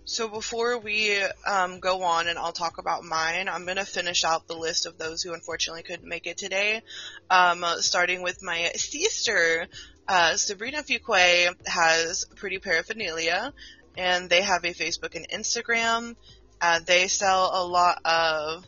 So 0.04 0.28
before 0.28 0.80
we 0.80 1.22
um, 1.48 1.80
go 1.80 2.04
on 2.04 2.28
and 2.28 2.38
I'll 2.38 2.52
talk 2.52 2.78
about 2.80 3.04
mine, 3.04 3.48
I'm 3.48 3.66
going 3.66 3.78
to 3.78 3.86
finish 3.86 4.24
out 4.24 4.48
the 4.48 4.56
list 4.56 4.86
of 4.86 4.98
those 4.98 5.22
who 5.22 5.34
unfortunately 5.34 5.84
couldn't 5.84 6.08
make 6.08 6.28
it 6.28 6.38
today. 6.38 6.82
Um, 7.30 7.64
starting 7.78 8.22
with 8.22 8.42
my 8.42 8.72
sister, 8.76 9.68
uh, 10.08 10.36
Sabrina 10.36 10.84
Fuquay 10.84 11.54
has 11.68 12.26
Pretty 12.36 12.60
Paraphernalia, 12.60 13.54
and 13.98 14.30
they 14.30 14.42
have 14.42 14.64
a 14.64 14.74
Facebook 14.74 15.16
and 15.16 15.30
Instagram. 15.30 16.16
Uh, 16.60 16.80
they 16.86 17.08
sell 17.08 17.52
a 17.54 17.66
lot 17.66 18.00
of, 18.04 18.66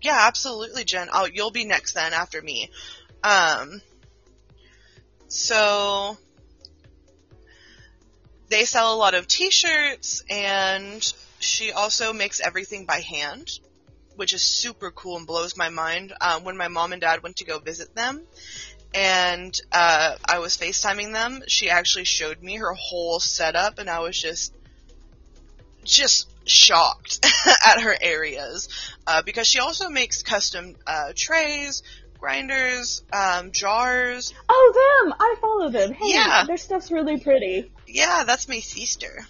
yeah, 0.00 0.26
absolutely, 0.26 0.84
Jen. 0.84 1.08
Oh, 1.12 1.28
you'll 1.32 1.50
be 1.50 1.64
next 1.64 1.92
then 1.92 2.12
after 2.12 2.40
me. 2.40 2.70
Um, 3.22 3.82
so 5.28 6.16
they 8.52 8.66
sell 8.66 8.94
a 8.94 8.96
lot 8.96 9.14
of 9.14 9.26
t-shirts 9.26 10.22
and 10.28 11.12
she 11.40 11.72
also 11.72 12.12
makes 12.12 12.38
everything 12.38 12.84
by 12.84 13.00
hand 13.00 13.48
which 14.16 14.34
is 14.34 14.42
super 14.42 14.90
cool 14.90 15.16
and 15.16 15.26
blows 15.26 15.56
my 15.56 15.70
mind 15.70 16.12
um, 16.20 16.44
when 16.44 16.56
my 16.56 16.68
mom 16.68 16.92
and 16.92 17.00
dad 17.00 17.22
went 17.22 17.36
to 17.36 17.46
go 17.46 17.58
visit 17.58 17.94
them. 17.94 18.22
And 18.94 19.58
uh, 19.72 20.16
i 20.26 20.38
was 20.38 20.58
facetiming 20.58 21.14
them. 21.14 21.42
She 21.48 21.70
actually 21.70 22.04
showed 22.04 22.42
me 22.42 22.56
her 22.56 22.74
whole 22.74 23.20
setup 23.20 23.78
and 23.78 23.88
i 23.88 24.00
was 24.00 24.18
just 24.18 24.52
just 25.82 26.30
shocked 26.46 27.24
at 27.66 27.80
her 27.80 27.96
areas 28.00 28.68
uh, 29.06 29.22
because 29.22 29.46
she 29.46 29.60
also 29.60 29.88
makes 29.88 30.22
custom 30.22 30.76
uh, 30.86 31.12
trays 31.16 31.82
grinders 32.22 33.02
um, 33.12 33.50
jars 33.50 34.32
Oh, 34.48 35.02
them! 35.04 35.14
I 35.18 35.34
follow 35.40 35.70
them. 35.70 35.92
Hey, 35.92 36.12
Yeah. 36.14 36.44
their 36.46 36.56
stuff's 36.56 36.92
really 36.92 37.18
pretty, 37.18 37.72
yeah 37.88 38.22
that's 38.24 38.48
my 38.48 38.60
sister 38.60 39.26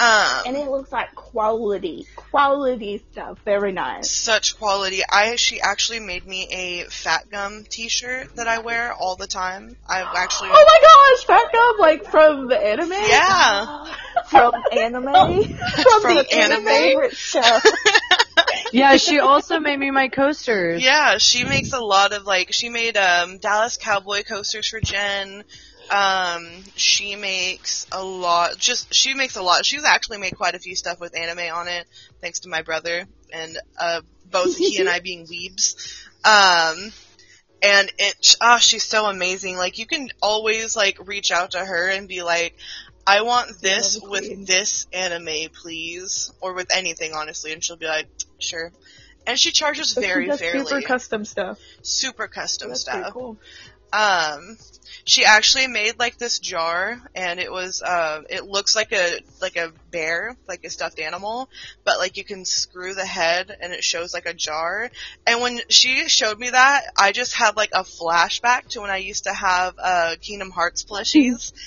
um, 0.00 0.42
and 0.46 0.56
it 0.56 0.68
looks 0.70 0.92
like 0.92 1.12
quality, 1.16 2.06
quality 2.14 3.02
stuff. 3.10 3.36
Very 3.44 3.72
nice. 3.72 4.08
such 4.08 4.56
quality. 4.56 5.00
I 5.10 5.34
she 5.34 5.60
actually 5.60 5.98
made 5.98 6.24
me 6.24 6.46
a 6.52 6.84
Fat 6.84 7.28
Gum 7.28 7.64
T-shirt 7.68 8.36
that 8.36 8.46
I 8.46 8.60
wear 8.60 8.92
all 8.92 9.16
the 9.16 9.26
time. 9.26 9.74
I've 9.88 10.06
actually 10.16 10.50
Oh 10.52 10.64
my 10.70 10.80
gosh, 10.86 11.26
Fat 11.26 11.52
Gum, 11.52 11.76
like 11.80 12.04
from 12.04 12.46
the 12.46 12.56
anime. 12.56 12.92
yeah 12.92 13.92
From 14.30 14.52
anime, 14.70 15.42
from, 15.82 16.02
From 16.02 16.14
the 16.14 16.26
anime. 16.32 16.64
favorite 16.64 17.16
show. 17.16 17.42
Yeah, 18.72 18.96
she 18.96 19.18
also 19.20 19.60
made 19.60 19.78
me 19.78 19.90
my 19.90 20.08
coasters. 20.08 20.82
yeah. 20.82 21.18
She 21.18 21.44
makes 21.44 21.72
a 21.72 21.80
lot 21.80 22.12
of 22.12 22.24
like 22.24 22.52
she 22.52 22.68
made 22.68 22.96
um 22.96 23.38
Dallas 23.38 23.76
Cowboy 23.76 24.22
coasters 24.22 24.68
for 24.68 24.80
Jen. 24.80 25.44
Um, 25.90 26.46
she 26.76 27.16
makes 27.16 27.86
a 27.92 28.04
lot. 28.04 28.58
Just 28.58 28.92
she 28.92 29.14
makes 29.14 29.36
a 29.36 29.42
lot. 29.42 29.64
She's 29.64 29.84
actually 29.84 30.18
made 30.18 30.36
quite 30.36 30.54
a 30.54 30.58
few 30.58 30.76
stuff 30.76 31.00
with 31.00 31.16
anime 31.16 31.52
on 31.52 31.68
it, 31.68 31.86
thanks 32.20 32.40
to 32.40 32.48
my 32.48 32.62
brother 32.62 33.06
and 33.32 33.58
uh 33.78 34.00
both 34.30 34.56
he 34.56 34.78
and 34.78 34.88
I 34.88 35.00
being 35.00 35.26
weebs. 35.26 36.04
Um. 36.24 36.92
And 37.60 37.92
it, 37.98 38.36
oh, 38.40 38.58
she's 38.58 38.84
so 38.84 39.06
amazing. 39.06 39.56
Like, 39.56 39.78
you 39.78 39.86
can 39.86 40.10
always, 40.22 40.76
like, 40.76 41.08
reach 41.08 41.32
out 41.32 41.50
to 41.50 41.58
her 41.58 41.88
and 41.90 42.06
be 42.06 42.22
like, 42.22 42.54
I 43.08 43.22
want 43.22 43.60
this 43.62 43.98
with 44.00 44.26
queen. 44.26 44.44
this 44.44 44.86
anime, 44.92 45.50
please. 45.52 46.30
Or 46.40 46.52
with 46.52 46.68
anything, 46.76 47.12
honestly. 47.14 47.52
And 47.52 47.64
she'll 47.64 47.76
be 47.76 47.86
like, 47.86 48.06
sure. 48.38 48.70
And 49.26 49.38
she 49.38 49.50
charges 49.50 49.92
she 49.94 50.00
very 50.00 50.26
does 50.26 50.40
fairly. 50.40 50.66
super 50.66 50.82
custom 50.82 51.24
stuff. 51.24 51.58
super 51.82 52.28
custom 52.28 52.68
That's 52.68 52.82
stuff. 52.82 53.12
cool. 53.12 53.36
Um, 53.92 54.58
she 55.04 55.24
actually 55.24 55.66
made 55.66 55.98
like 55.98 56.18
this 56.18 56.38
jar, 56.38 57.00
and 57.14 57.40
it 57.40 57.50
was 57.50 57.80
uh, 57.82 58.20
it 58.28 58.44
looks 58.44 58.76
like 58.76 58.92
a 58.92 59.20
like 59.40 59.56
a 59.56 59.72
bear, 59.90 60.36
like 60.46 60.64
a 60.64 60.70
stuffed 60.70 61.00
animal, 61.00 61.48
but 61.84 61.98
like 61.98 62.18
you 62.18 62.24
can 62.24 62.44
screw 62.44 62.92
the 62.94 63.06
head, 63.06 63.54
and 63.62 63.72
it 63.72 63.82
shows 63.82 64.12
like 64.12 64.26
a 64.26 64.34
jar. 64.34 64.90
And 65.26 65.40
when 65.40 65.60
she 65.70 66.08
showed 66.08 66.38
me 66.38 66.50
that, 66.50 66.82
I 66.98 67.12
just 67.12 67.32
had 67.32 67.56
like 67.56 67.70
a 67.72 67.84
flashback 67.84 68.68
to 68.70 68.82
when 68.82 68.90
I 68.90 68.98
used 68.98 69.24
to 69.24 69.32
have 69.32 69.74
uh 69.82 70.16
Kingdom 70.20 70.50
Hearts 70.50 70.84
plushies. 70.84 71.52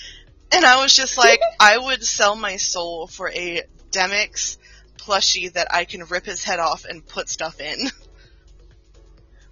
And 0.53 0.65
I 0.65 0.81
was 0.81 0.95
just 0.95 1.17
like, 1.17 1.39
I 1.59 1.77
would 1.77 2.03
sell 2.03 2.35
my 2.35 2.57
soul 2.57 3.07
for 3.07 3.29
a 3.29 3.63
Demyx 3.91 4.57
plushie 4.97 5.51
that 5.53 5.73
I 5.73 5.85
can 5.85 6.03
rip 6.05 6.25
his 6.25 6.43
head 6.43 6.59
off 6.59 6.85
and 6.85 7.05
put 7.05 7.29
stuff 7.29 7.59
in. 7.59 7.77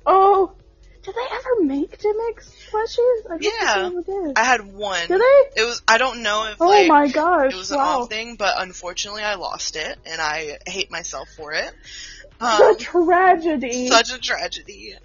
Oh, 0.06 0.54
did 1.04 1.14
they 1.16 1.36
ever 1.36 1.62
make 1.64 1.98
Demyx 2.00 2.52
plushies? 2.70 3.32
I 3.32 3.38
Yeah. 3.40 3.90
did. 4.06 4.38
I 4.38 4.44
had 4.44 4.62
one. 4.74 5.08
Did 5.08 5.22
they? 5.22 5.62
It 5.62 5.66
was 5.66 5.82
I 5.88 5.98
don't 5.98 6.22
know 6.24 6.46
if 6.52 6.58
Oh 6.60 6.68
like 6.68 6.88
my 6.88 7.08
gosh! 7.08 7.54
it 7.54 7.58
was 7.58 7.72
an 7.72 7.78
wow. 7.78 8.02
off 8.02 8.10
thing, 8.10 8.36
but 8.36 8.56
unfortunately 8.62 9.24
I 9.24 9.36
lost 9.36 9.76
it 9.76 9.98
and 10.06 10.20
I 10.20 10.58
hate 10.68 10.92
myself 10.92 11.30
for 11.36 11.54
it. 11.54 11.72
Um, 12.42 12.78
tragedy. 12.78 13.88
such 13.88 14.14
a 14.14 14.20
tragedy. 14.20 14.96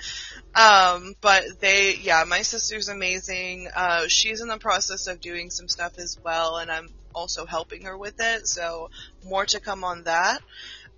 Um, 0.54 1.14
but 1.20 1.44
they, 1.60 1.96
yeah, 1.96 2.24
my 2.26 2.42
sister's 2.42 2.88
amazing. 2.88 3.68
Uh, 3.74 4.06
she's 4.06 4.40
in 4.40 4.48
the 4.48 4.58
process 4.58 5.06
of 5.08 5.20
doing 5.20 5.50
some 5.50 5.68
stuff 5.68 5.98
as 5.98 6.18
well, 6.22 6.58
and 6.58 6.70
I'm 6.70 6.88
also 7.14 7.44
helping 7.44 7.82
her 7.82 7.96
with 7.96 8.14
it. 8.20 8.46
So 8.46 8.90
more 9.24 9.46
to 9.46 9.60
come 9.60 9.82
on 9.82 10.04
that. 10.04 10.40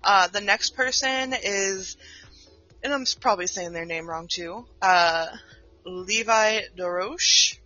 Uh, 0.03 0.27
the 0.27 0.41
next 0.41 0.75
person 0.75 1.33
is, 1.43 1.97
and 2.83 2.93
I'm 2.93 3.05
probably 3.19 3.47
saying 3.47 3.73
their 3.73 3.85
name 3.85 4.07
wrong 4.07 4.27
too. 4.27 4.65
Uh, 4.81 5.27
Levi 5.85 6.61
Doroche. 6.77 7.57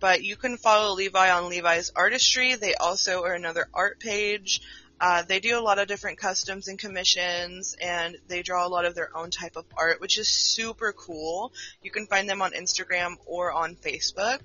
But 0.00 0.22
you 0.22 0.36
can 0.36 0.56
follow 0.56 0.94
Levi 0.94 1.30
on 1.30 1.48
Levi's 1.48 1.90
Artistry. 1.94 2.54
They 2.54 2.74
also 2.74 3.24
are 3.24 3.34
another 3.34 3.66
art 3.74 3.98
page. 3.98 4.60
Uh, 5.00 5.22
they 5.22 5.38
do 5.38 5.58
a 5.58 5.62
lot 5.62 5.78
of 5.78 5.86
different 5.86 6.18
customs 6.18 6.68
and 6.68 6.78
commissions, 6.78 7.76
and 7.80 8.16
they 8.26 8.42
draw 8.42 8.66
a 8.66 8.68
lot 8.68 8.84
of 8.84 8.94
their 8.94 9.16
own 9.16 9.30
type 9.30 9.56
of 9.56 9.64
art, 9.76 10.00
which 10.00 10.18
is 10.18 10.28
super 10.28 10.92
cool. 10.92 11.52
You 11.82 11.90
can 11.90 12.06
find 12.06 12.28
them 12.28 12.42
on 12.42 12.52
Instagram 12.52 13.16
or 13.26 13.52
on 13.52 13.76
Facebook. 13.76 14.40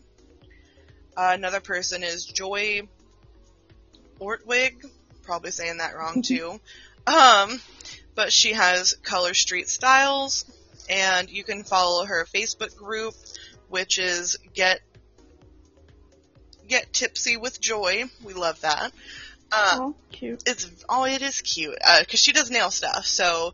Uh, 1.16 1.32
another 1.34 1.60
person 1.60 2.04
is 2.04 2.26
Joy 2.26 2.82
Ortwig, 4.20 4.86
probably 5.24 5.52
saying 5.52 5.78
that 5.78 5.96
wrong 5.96 6.22
too. 6.24 6.60
Um, 7.08 7.60
but 8.16 8.32
she 8.32 8.54
has 8.54 8.94
Color 9.04 9.34
Street 9.34 9.70
Styles, 9.70 10.46
and 10.90 11.30
you 11.30 11.44
can 11.44 11.64
follow 11.64 12.06
her 12.06 12.26
Facebook 12.34 12.76
group, 12.76 13.16
which 13.70 13.98
is 13.98 14.38
Get 14.54 14.82
Get 16.68 16.94
Tipsy 16.94 17.38
with 17.38 17.60
Joy. 17.60 18.06
We 18.24 18.34
love 18.34 18.62
that. 18.62 18.94
Uh, 19.56 19.78
Oh, 19.80 19.96
cute. 20.12 20.44
it's 20.46 20.70
oh, 20.90 21.06
it 21.06 21.22
is 21.22 21.42
cute 21.42 21.78
because 22.00 22.20
she 22.20 22.32
does 22.32 22.50
nail 22.50 22.72
stuff. 22.72 23.06
So 23.06 23.54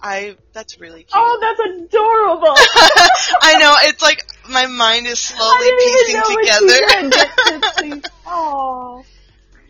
I 0.00 0.36
that's 0.52 0.80
really 0.80 1.00
cute. 1.04 1.10
Oh, 1.14 1.38
that's 1.40 1.60
adorable. 1.60 2.54
I 3.42 3.58
know 3.58 3.74
it's 3.80 4.02
like 4.02 4.24
my 4.48 4.66
mind 4.66 5.06
is 5.06 5.18
slowly 5.20 5.70
piecing 5.78 6.06
didn't 6.06 6.30
even 6.30 7.08
know 7.10 7.10
together. 7.10 7.60
what 7.60 7.74
she 7.80 7.90
did. 7.90 8.06
Oh, 8.26 9.04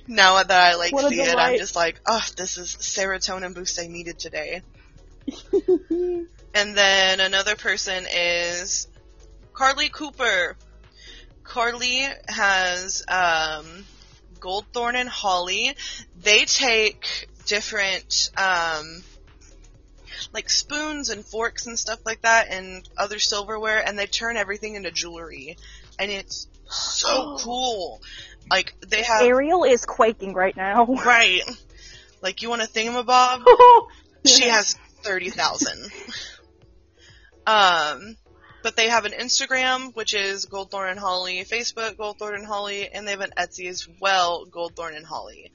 now 0.06 0.42
that 0.42 0.50
I 0.50 0.76
like 0.76 0.92
What 0.92 1.10
see 1.10 1.20
it, 1.20 1.36
I'm 1.36 1.58
just 1.58 1.74
like, 1.76 2.00
oh, 2.06 2.24
this 2.36 2.56
is 2.58 2.74
serotonin 2.76 3.54
boost 3.54 3.80
I 3.80 3.86
needed 3.88 4.18
today. 4.18 4.62
And 6.54 6.76
then 6.76 7.20
another 7.20 7.56
person 7.56 8.04
is 8.14 8.86
Carly 9.54 9.88
Cooper. 9.88 10.54
Carly 11.44 12.04
has 12.28 13.02
um, 13.08 13.86
Goldthorn 14.42 14.94
and 14.94 15.08
Holly. 15.08 15.74
They 16.20 16.44
take 16.44 17.28
different 17.46 18.30
um, 18.36 19.02
like 20.32 20.50
spoons 20.50 21.08
and 21.10 21.24
forks 21.24 21.66
and 21.66 21.78
stuff 21.78 22.00
like 22.04 22.22
that 22.22 22.48
and 22.50 22.88
other 22.96 23.18
silverware 23.18 23.82
and 23.86 23.98
they 23.98 24.06
turn 24.06 24.36
everything 24.36 24.74
into 24.74 24.90
jewelry. 24.90 25.56
And 25.98 26.10
it's 26.10 26.48
so 26.66 27.36
cool. 27.40 28.00
Like 28.50 28.74
they 28.86 29.02
have 29.02 29.22
Ariel 29.22 29.64
is 29.64 29.84
quaking 29.84 30.34
right 30.34 30.56
now. 30.56 30.86
right. 31.06 31.42
Like 32.20 32.42
you 32.42 32.50
want 32.50 32.62
a 32.62 32.66
thingamabob? 32.66 33.44
she 34.26 34.48
has 34.48 34.76
30,000. 35.02 35.90
Um, 37.44 38.16
but 38.62 38.76
they 38.76 38.88
have 38.88 39.04
an 39.04 39.12
Instagram, 39.12 39.94
which 39.94 40.14
is 40.14 40.46
Goldthorn 40.46 40.90
and 40.90 40.98
Holly, 41.00 41.44
Facebook, 41.44 41.96
Goldthorn 41.96 42.34
and 42.34 42.46
Holly, 42.46 42.88
and 42.88 43.06
they 43.06 43.12
have 43.12 43.20
an 43.20 43.32
Etsy 43.36 43.68
as 43.68 43.88
well, 44.00 44.46
Goldthorn 44.46 44.96
and 44.96 45.06
Holly. 45.06 45.52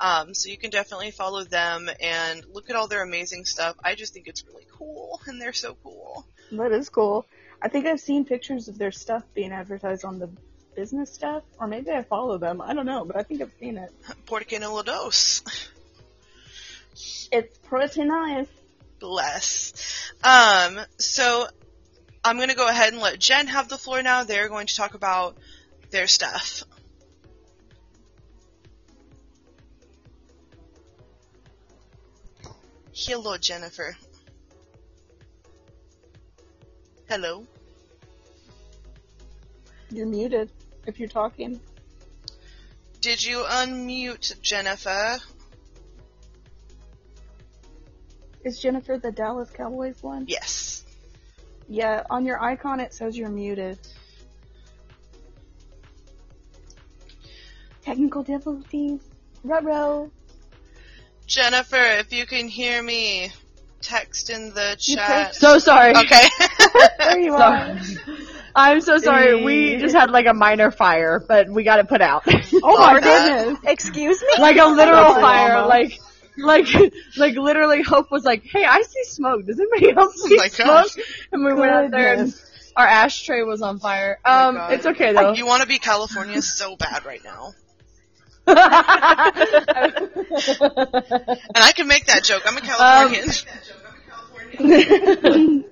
Um, 0.00 0.34
so 0.34 0.48
you 0.48 0.56
can 0.56 0.70
definitely 0.70 1.10
follow 1.10 1.44
them 1.44 1.90
and 2.00 2.44
look 2.52 2.70
at 2.70 2.76
all 2.76 2.88
their 2.88 3.02
amazing 3.02 3.44
stuff. 3.44 3.76
I 3.84 3.94
just 3.94 4.12
think 4.14 4.28
it's 4.28 4.44
really 4.46 4.66
cool, 4.76 5.20
and 5.26 5.40
they're 5.40 5.52
so 5.52 5.76
cool. 5.82 6.26
That 6.52 6.72
is 6.72 6.88
cool. 6.88 7.26
I 7.60 7.68
think 7.68 7.86
I've 7.86 8.00
seen 8.00 8.24
pictures 8.24 8.68
of 8.68 8.78
their 8.78 8.92
stuff 8.92 9.24
being 9.34 9.52
advertised 9.52 10.04
on 10.04 10.18
the 10.18 10.30
business 10.76 11.12
stuff, 11.12 11.42
or 11.58 11.66
maybe 11.66 11.90
I 11.90 12.04
follow 12.04 12.38
them. 12.38 12.60
I 12.60 12.72
don't 12.74 12.86
know, 12.86 13.04
but 13.04 13.16
I 13.16 13.24
think 13.24 13.42
I've 13.42 13.52
seen 13.58 13.78
it. 13.78 13.90
Porque 14.26 14.58
no 14.60 14.80
dos. 14.82 15.42
It's 17.32 17.58
pretty 17.58 18.04
nice. 18.04 18.46
Bless. 19.00 20.12
Um, 20.22 20.80
so 20.96 21.46
I'm 22.28 22.36
going 22.36 22.50
to 22.50 22.54
go 22.54 22.68
ahead 22.68 22.92
and 22.92 23.00
let 23.00 23.18
Jen 23.18 23.46
have 23.46 23.70
the 23.70 23.78
floor 23.78 24.02
now. 24.02 24.22
They're 24.22 24.50
going 24.50 24.66
to 24.66 24.76
talk 24.76 24.92
about 24.92 25.38
their 25.90 26.06
stuff. 26.06 26.62
Hello, 32.94 33.38
Jennifer. 33.38 33.96
Hello. 37.08 37.46
You're 39.90 40.06
muted 40.06 40.52
if 40.86 41.00
you're 41.00 41.08
talking. 41.08 41.58
Did 43.00 43.24
you 43.24 43.38
unmute 43.38 44.38
Jennifer? 44.42 45.16
Is 48.44 48.60
Jennifer 48.60 48.98
the 48.98 49.12
Dallas 49.12 49.48
Cowboys 49.48 50.02
one? 50.02 50.26
Yes. 50.28 50.84
Yeah, 51.68 52.02
on 52.08 52.24
your 52.24 52.42
icon 52.42 52.80
it 52.80 52.94
says 52.94 53.16
you're 53.16 53.28
muted. 53.28 53.78
Technical 57.82 58.22
difficulties. 58.22 59.00
Ruh-roh. 59.44 60.10
Jennifer, 61.26 61.76
if 61.76 62.12
you 62.12 62.26
can 62.26 62.48
hear 62.48 62.82
me, 62.82 63.30
text 63.82 64.30
in 64.30 64.54
the 64.54 64.76
chat. 64.78 65.34
So 65.34 65.58
sorry. 65.58 65.94
Okay. 65.96 66.28
There 66.98 67.20
you 67.20 67.34
are. 67.34 67.82
Sorry. 67.82 68.16
I'm 68.54 68.80
so 68.80 68.98
sorry. 68.98 69.42
We 69.44 69.76
just 69.76 69.94
had 69.94 70.10
like 70.10 70.26
a 70.26 70.34
minor 70.34 70.70
fire, 70.70 71.24
but 71.26 71.48
we 71.48 71.62
got 71.64 71.78
it 71.78 71.88
put 71.88 72.00
out. 72.00 72.24
Oh 72.62 72.78
my 72.78 73.00
goodness. 73.00 73.58
Excuse 73.64 74.20
me? 74.20 74.28
like 74.42 74.56
a 74.58 74.66
literal 74.66 75.14
fire. 75.14 75.52
drama. 75.52 75.68
Like, 75.68 76.00
like, 76.38 76.66
like 77.16 77.34
literally 77.36 77.82
Hope 77.82 78.10
was 78.10 78.24
like, 78.24 78.42
hey, 78.44 78.64
I 78.64 78.82
see 78.82 79.04
smoke. 79.04 79.44
Does 79.46 79.58
anybody 79.60 79.90
else 79.96 80.14
Oh 80.22 80.28
see 80.28 80.36
my 80.36 80.48
smoke? 80.48 80.66
gosh. 80.68 80.96
And 81.32 81.44
we 81.44 81.52
went 81.54 81.70
out 81.72 81.90
there 81.90 82.14
and 82.14 82.34
our 82.76 82.86
ashtray 82.86 83.42
was 83.42 83.60
on 83.62 83.78
fire. 83.78 84.18
Oh 84.24 84.48
Um, 84.48 84.54
God. 84.54 84.72
it's 84.72 84.86
okay 84.86 85.12
though. 85.12 85.32
You 85.34 85.46
want 85.46 85.62
to 85.62 85.68
be 85.68 85.78
California 85.78 86.40
so 86.42 86.76
bad 86.76 87.04
right 87.04 87.22
now. 87.24 87.52
And 88.48 88.54
I 91.56 91.72
can 91.74 91.86
make 91.86 92.06
that 92.06 92.24
joke. 92.24 92.42
I'm 92.46 92.56
a 92.56 92.60
Californian. 92.60 93.28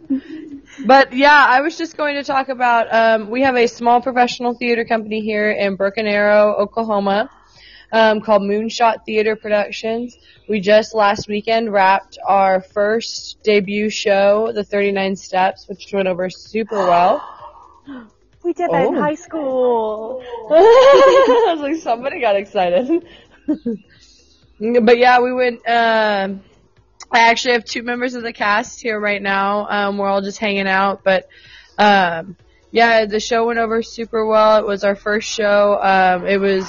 But 0.84 1.14
yeah, 1.14 1.46
I 1.48 1.62
was 1.62 1.78
just 1.78 1.96
going 1.96 2.16
to 2.16 2.22
talk 2.22 2.50
about 2.50 2.92
um, 2.92 3.30
we 3.30 3.40
have 3.42 3.56
a 3.56 3.66
small 3.66 4.02
professional 4.02 4.52
theater 4.54 4.84
company 4.84 5.22
here 5.22 5.50
in 5.50 5.76
Broken 5.76 6.06
Arrow, 6.06 6.52
Oklahoma, 6.52 7.30
um, 7.92 8.20
called 8.20 8.42
Moonshot 8.42 9.04
Theater 9.06 9.36
Productions. 9.36 10.16
We 10.48 10.60
just 10.60 10.94
last 10.94 11.28
weekend 11.28 11.72
wrapped 11.72 12.18
our 12.26 12.60
first 12.60 13.42
debut 13.42 13.90
show, 13.90 14.52
The 14.52 14.64
39 14.64 15.16
Steps, 15.16 15.68
which 15.68 15.92
went 15.92 16.08
over 16.08 16.30
super 16.30 16.76
well. 16.78 17.22
We 18.42 18.52
did 18.52 18.70
that 18.70 18.86
in 18.86 18.94
Oh. 18.96 19.00
high 19.02 19.16
school. 19.16 20.22
I 20.50 21.54
was 21.54 21.60
like, 21.62 21.82
somebody 21.82 22.20
got 22.20 22.36
excited. 22.36 23.04
but 24.82 24.98
yeah, 24.98 25.20
we 25.20 25.32
went. 25.32 25.56
Um, 25.68 26.42
I 27.10 27.28
actually 27.30 27.54
have 27.54 27.64
two 27.64 27.82
members 27.82 28.14
of 28.14 28.22
the 28.22 28.32
cast 28.32 28.80
here 28.80 29.00
right 29.00 29.20
now. 29.20 29.66
Um, 29.68 29.98
we're 29.98 30.06
all 30.08 30.22
just 30.22 30.38
hanging 30.38 30.68
out, 30.68 31.02
but 31.02 31.28
um, 31.76 32.36
yeah, 32.70 33.04
the 33.06 33.18
show 33.18 33.46
went 33.46 33.58
over 33.58 33.82
super 33.82 34.24
well. 34.24 34.58
It 34.58 34.66
was 34.66 34.84
our 34.84 34.94
first 34.94 35.28
show. 35.28 35.80
Um, 35.82 36.26
it 36.26 36.38
was 36.40 36.68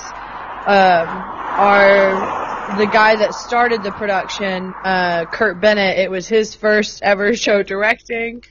um, 0.67 1.07
our 1.07 2.77
the 2.77 2.85
guy 2.85 3.15
that 3.15 3.33
started 3.33 3.81
the 3.83 3.91
production, 3.91 4.73
uh, 4.83 5.25
Kurt 5.31 5.61
Bennett. 5.61 5.97
It 5.97 6.11
was 6.11 6.27
his 6.27 6.53
first 6.53 7.01
ever 7.01 7.33
show 7.35 7.63
directing. 7.63 8.43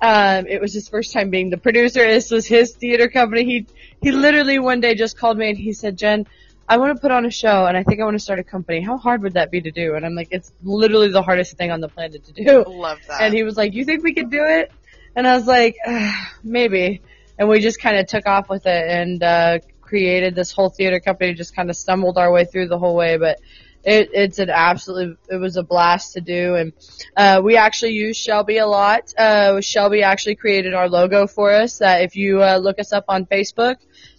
Um, 0.00 0.46
it 0.48 0.60
was 0.60 0.74
his 0.74 0.88
first 0.88 1.12
time 1.12 1.30
being 1.30 1.50
the 1.50 1.56
producer. 1.56 2.04
This 2.04 2.30
was 2.30 2.44
his 2.46 2.72
theater 2.74 3.08
company. 3.08 3.44
He 3.44 3.66
he 4.02 4.10
literally 4.10 4.58
one 4.58 4.80
day 4.80 4.94
just 4.94 5.16
called 5.16 5.38
me 5.38 5.50
and 5.50 5.56
he 5.56 5.72
said, 5.72 5.96
Jen, 5.96 6.26
I 6.68 6.78
want 6.78 6.96
to 6.96 7.00
put 7.00 7.12
on 7.12 7.24
a 7.24 7.30
show 7.30 7.66
and 7.66 7.76
I 7.76 7.84
think 7.84 8.00
I 8.00 8.04
want 8.04 8.16
to 8.16 8.22
start 8.22 8.40
a 8.40 8.44
company. 8.44 8.80
How 8.80 8.98
hard 8.98 9.22
would 9.22 9.34
that 9.34 9.50
be 9.52 9.60
to 9.60 9.70
do? 9.70 9.94
And 9.94 10.04
I'm 10.04 10.14
like, 10.14 10.28
it's 10.32 10.52
literally 10.64 11.10
the 11.10 11.22
hardest 11.22 11.56
thing 11.56 11.70
on 11.70 11.80
the 11.80 11.88
planet 11.88 12.24
to 12.24 12.32
do. 12.32 12.64
Love 12.66 12.98
that. 13.06 13.22
And 13.22 13.32
he 13.32 13.44
was 13.44 13.56
like, 13.56 13.74
you 13.74 13.84
think 13.84 14.02
we 14.02 14.12
could 14.12 14.30
do 14.30 14.44
it? 14.44 14.72
And 15.14 15.26
I 15.28 15.36
was 15.36 15.46
like, 15.46 15.76
"Ah, 15.86 16.32
maybe. 16.42 17.00
And 17.38 17.48
we 17.48 17.60
just 17.60 17.80
kind 17.80 17.96
of 17.96 18.06
took 18.08 18.26
off 18.26 18.48
with 18.48 18.66
it 18.66 18.90
and 18.90 19.22
uh, 19.22 19.58
created 19.94 20.34
this 20.34 20.50
whole 20.50 20.70
theater 20.70 20.98
company, 20.98 21.34
just 21.34 21.54
kind 21.54 21.70
of 21.70 21.76
stumbled 21.76 22.18
our 22.18 22.32
way 22.32 22.44
through 22.44 22.66
the 22.66 22.76
whole 22.76 22.96
way, 22.96 23.16
but 23.16 23.38
it, 23.84 24.10
it's 24.12 24.40
an 24.40 24.50
absolutely, 24.50 25.16
it 25.30 25.36
was 25.36 25.56
a 25.56 25.62
blast 25.62 26.14
to 26.14 26.20
do. 26.20 26.56
And, 26.56 26.72
uh, 27.16 27.40
we 27.44 27.56
actually 27.56 27.92
use 27.92 28.16
Shelby 28.16 28.58
a 28.58 28.66
lot. 28.66 29.14
Uh, 29.16 29.60
Shelby 29.60 30.02
actually 30.02 30.34
created 30.34 30.74
our 30.74 30.88
logo 30.88 31.28
for 31.28 31.52
us 31.52 31.78
that 31.78 32.02
if 32.02 32.16
you, 32.16 32.42
uh, 32.42 32.56
look 32.56 32.80
us 32.80 32.92
up 32.92 33.04
on 33.08 33.24
Facebook, 33.24 33.76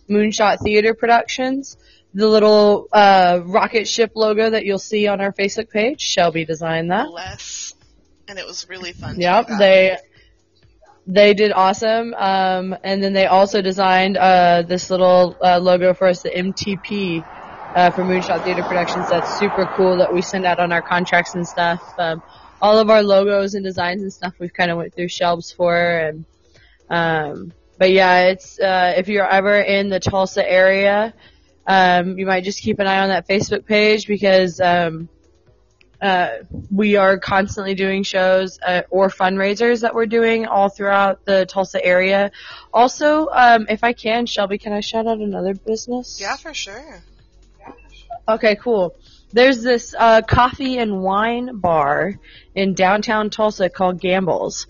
Moonshot 0.09 0.61
Theater 0.63 0.93
Productions, 0.93 1.75
the 2.13 2.29
little, 2.29 2.87
uh, 2.93 3.41
rocket 3.43 3.85
ship 3.85 4.13
logo 4.15 4.49
that 4.51 4.63
you'll 4.63 4.79
see 4.79 5.07
on 5.07 5.19
our 5.19 5.33
Facebook 5.33 5.69
page, 5.69 5.99
Shelby 5.99 6.45
designed 6.45 6.91
that. 6.91 7.11
Less. 7.11 7.75
And 8.29 8.39
it 8.39 8.45
was 8.45 8.69
really 8.69 8.93
fun. 8.93 9.19
Yep, 9.19 9.47
they 9.59 9.97
they 11.07 11.33
did 11.33 11.51
awesome. 11.51 12.13
Um, 12.15 12.75
and 12.83 13.03
then 13.03 13.13
they 13.13 13.27
also 13.27 13.61
designed 13.61 14.17
uh, 14.17 14.63
this 14.63 14.89
little 14.89 15.35
uh, 15.41 15.59
logo 15.59 15.93
for 15.93 16.07
us, 16.07 16.21
the 16.21 16.29
MTP 16.29 17.23
uh, 17.75 17.91
for 17.91 18.03
Moonshot 18.03 18.43
Theater 18.43 18.63
Productions. 18.63 19.09
That's 19.09 19.37
super 19.37 19.65
cool 19.75 19.97
that 19.97 20.13
we 20.13 20.21
send 20.21 20.45
out 20.45 20.59
on 20.59 20.71
our 20.71 20.81
contracts 20.81 21.35
and 21.35 21.47
stuff. 21.47 21.81
Um, 21.97 22.23
all 22.61 22.79
of 22.79 22.89
our 22.89 23.03
logos 23.03 23.53
and 23.53 23.63
designs 23.63 24.01
and 24.01 24.11
stuff 24.11 24.33
we've 24.39 24.53
kind 24.53 24.71
of 24.71 24.77
went 24.77 24.93
through 24.95 25.09
shelves 25.09 25.51
for 25.51 25.75
and 25.75 26.25
um, 26.89 27.51
but 27.77 27.91
yeah, 27.91 28.27
it's 28.27 28.59
uh, 28.59 28.93
if 28.95 29.07
you're 29.07 29.27
ever 29.27 29.59
in 29.59 29.89
the 29.89 29.99
Tulsa 29.99 30.49
area, 30.49 31.13
um, 31.67 32.17
you 32.17 32.25
might 32.25 32.43
just 32.43 32.61
keep 32.61 32.79
an 32.79 32.87
eye 32.87 32.99
on 32.99 33.09
that 33.09 33.27
Facebook 33.27 33.65
page 33.65 34.07
because 34.07 34.61
um, 34.61 35.09
uh, 36.01 36.29
we 36.71 36.95
are 36.95 37.17
constantly 37.17 37.75
doing 37.75 38.03
shows 38.03 38.59
uh, 38.65 38.81
or 38.89 39.09
fundraisers 39.09 39.81
that 39.81 39.95
we're 39.95 40.05
doing 40.05 40.45
all 40.45 40.69
throughout 40.69 41.25
the 41.25 41.45
Tulsa 41.45 41.83
area. 41.83 42.31
Also, 42.73 43.27
um, 43.31 43.67
if 43.69 43.83
I 43.83 43.93
can, 43.93 44.25
Shelby, 44.25 44.57
can 44.57 44.73
I 44.73 44.81
shout 44.81 45.07
out 45.07 45.19
another 45.19 45.53
business? 45.53 46.19
Yeah, 46.19 46.35
for 46.35 46.53
sure. 46.53 47.01
Okay, 48.27 48.55
cool. 48.55 48.95
There's 49.31 49.61
this 49.61 49.93
uh, 49.97 50.21
coffee 50.21 50.77
and 50.77 51.01
wine 51.01 51.57
bar 51.57 52.19
in 52.55 52.73
downtown 52.73 53.29
Tulsa 53.29 53.69
called 53.69 53.99
Gamble's. 53.99 54.65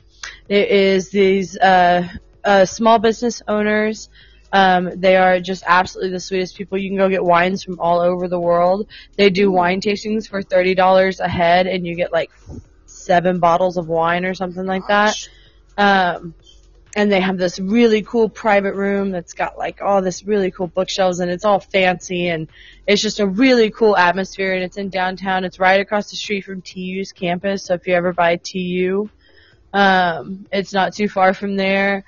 It 0.50 0.70
is 0.70 1.10
these 1.10 1.58
uh, 1.58 2.08
uh, 2.44 2.66
small 2.66 3.00
business 3.00 3.42
owners. 3.48 4.10
Um, 4.56 4.90
they 4.96 5.18
are 5.18 5.42
just 5.42 5.66
absolutely 5.68 6.12
the 6.12 6.20
sweetest 6.22 6.56
people. 6.56 6.78
You 6.78 6.90
can 6.90 6.98
go 6.98 7.10
get 7.10 7.26
wines 7.26 7.62
from 7.62 7.78
all 7.78 8.00
over 8.00 8.30
the 8.30 8.40
world. 8.40 8.88
They 9.18 9.30
do 9.30 9.52
wine 9.52 9.82
tastings 9.82 10.30
for 10.30 10.42
thirty 10.42 10.76
dollars 10.76 11.20
a 11.20 11.28
head, 11.28 11.68
and 11.68 11.86
you 11.86 11.94
get 11.94 12.14
like 12.14 12.32
seven 12.86 13.40
bottles 13.40 13.76
of 13.76 13.90
wine 13.90 14.24
or 14.24 14.34
something 14.34 14.66
like 14.66 14.88
that. 14.88 15.28
Um, 15.78 16.36
and 16.96 17.12
they 17.12 17.20
have 17.20 17.38
this 17.38 17.60
really 17.60 18.02
cool 18.02 18.30
private 18.30 18.76
room 18.76 19.12
that's 19.12 19.34
got 19.34 19.58
like 19.58 19.82
all 19.82 20.02
this 20.02 20.24
really 20.24 20.52
cool 20.52 20.68
bookshelves, 20.68 21.20
and 21.20 21.30
it's 21.30 21.44
all 21.44 21.60
fancy, 21.60 22.30
and 22.30 22.48
it's 22.88 23.02
just 23.02 23.20
a 23.20 23.28
really 23.28 23.72
cool 23.72 23.98
atmosphere. 23.98 24.54
And 24.54 24.64
it's 24.64 24.78
in 24.78 24.88
downtown. 24.88 25.44
It's 25.44 25.60
right 25.60 25.82
across 25.82 26.12
the 26.12 26.16
street 26.16 26.46
from 26.46 26.62
TU's 26.62 27.12
campus. 27.12 27.66
So 27.66 27.74
if 27.74 27.88
you 27.88 27.94
ever 27.94 28.14
buy 28.14 28.38
TU, 28.38 29.10
um, 29.74 30.46
it's 30.50 30.72
not 30.72 30.94
too 30.94 31.10
far 31.10 31.34
from 31.34 31.58
there 31.58 32.06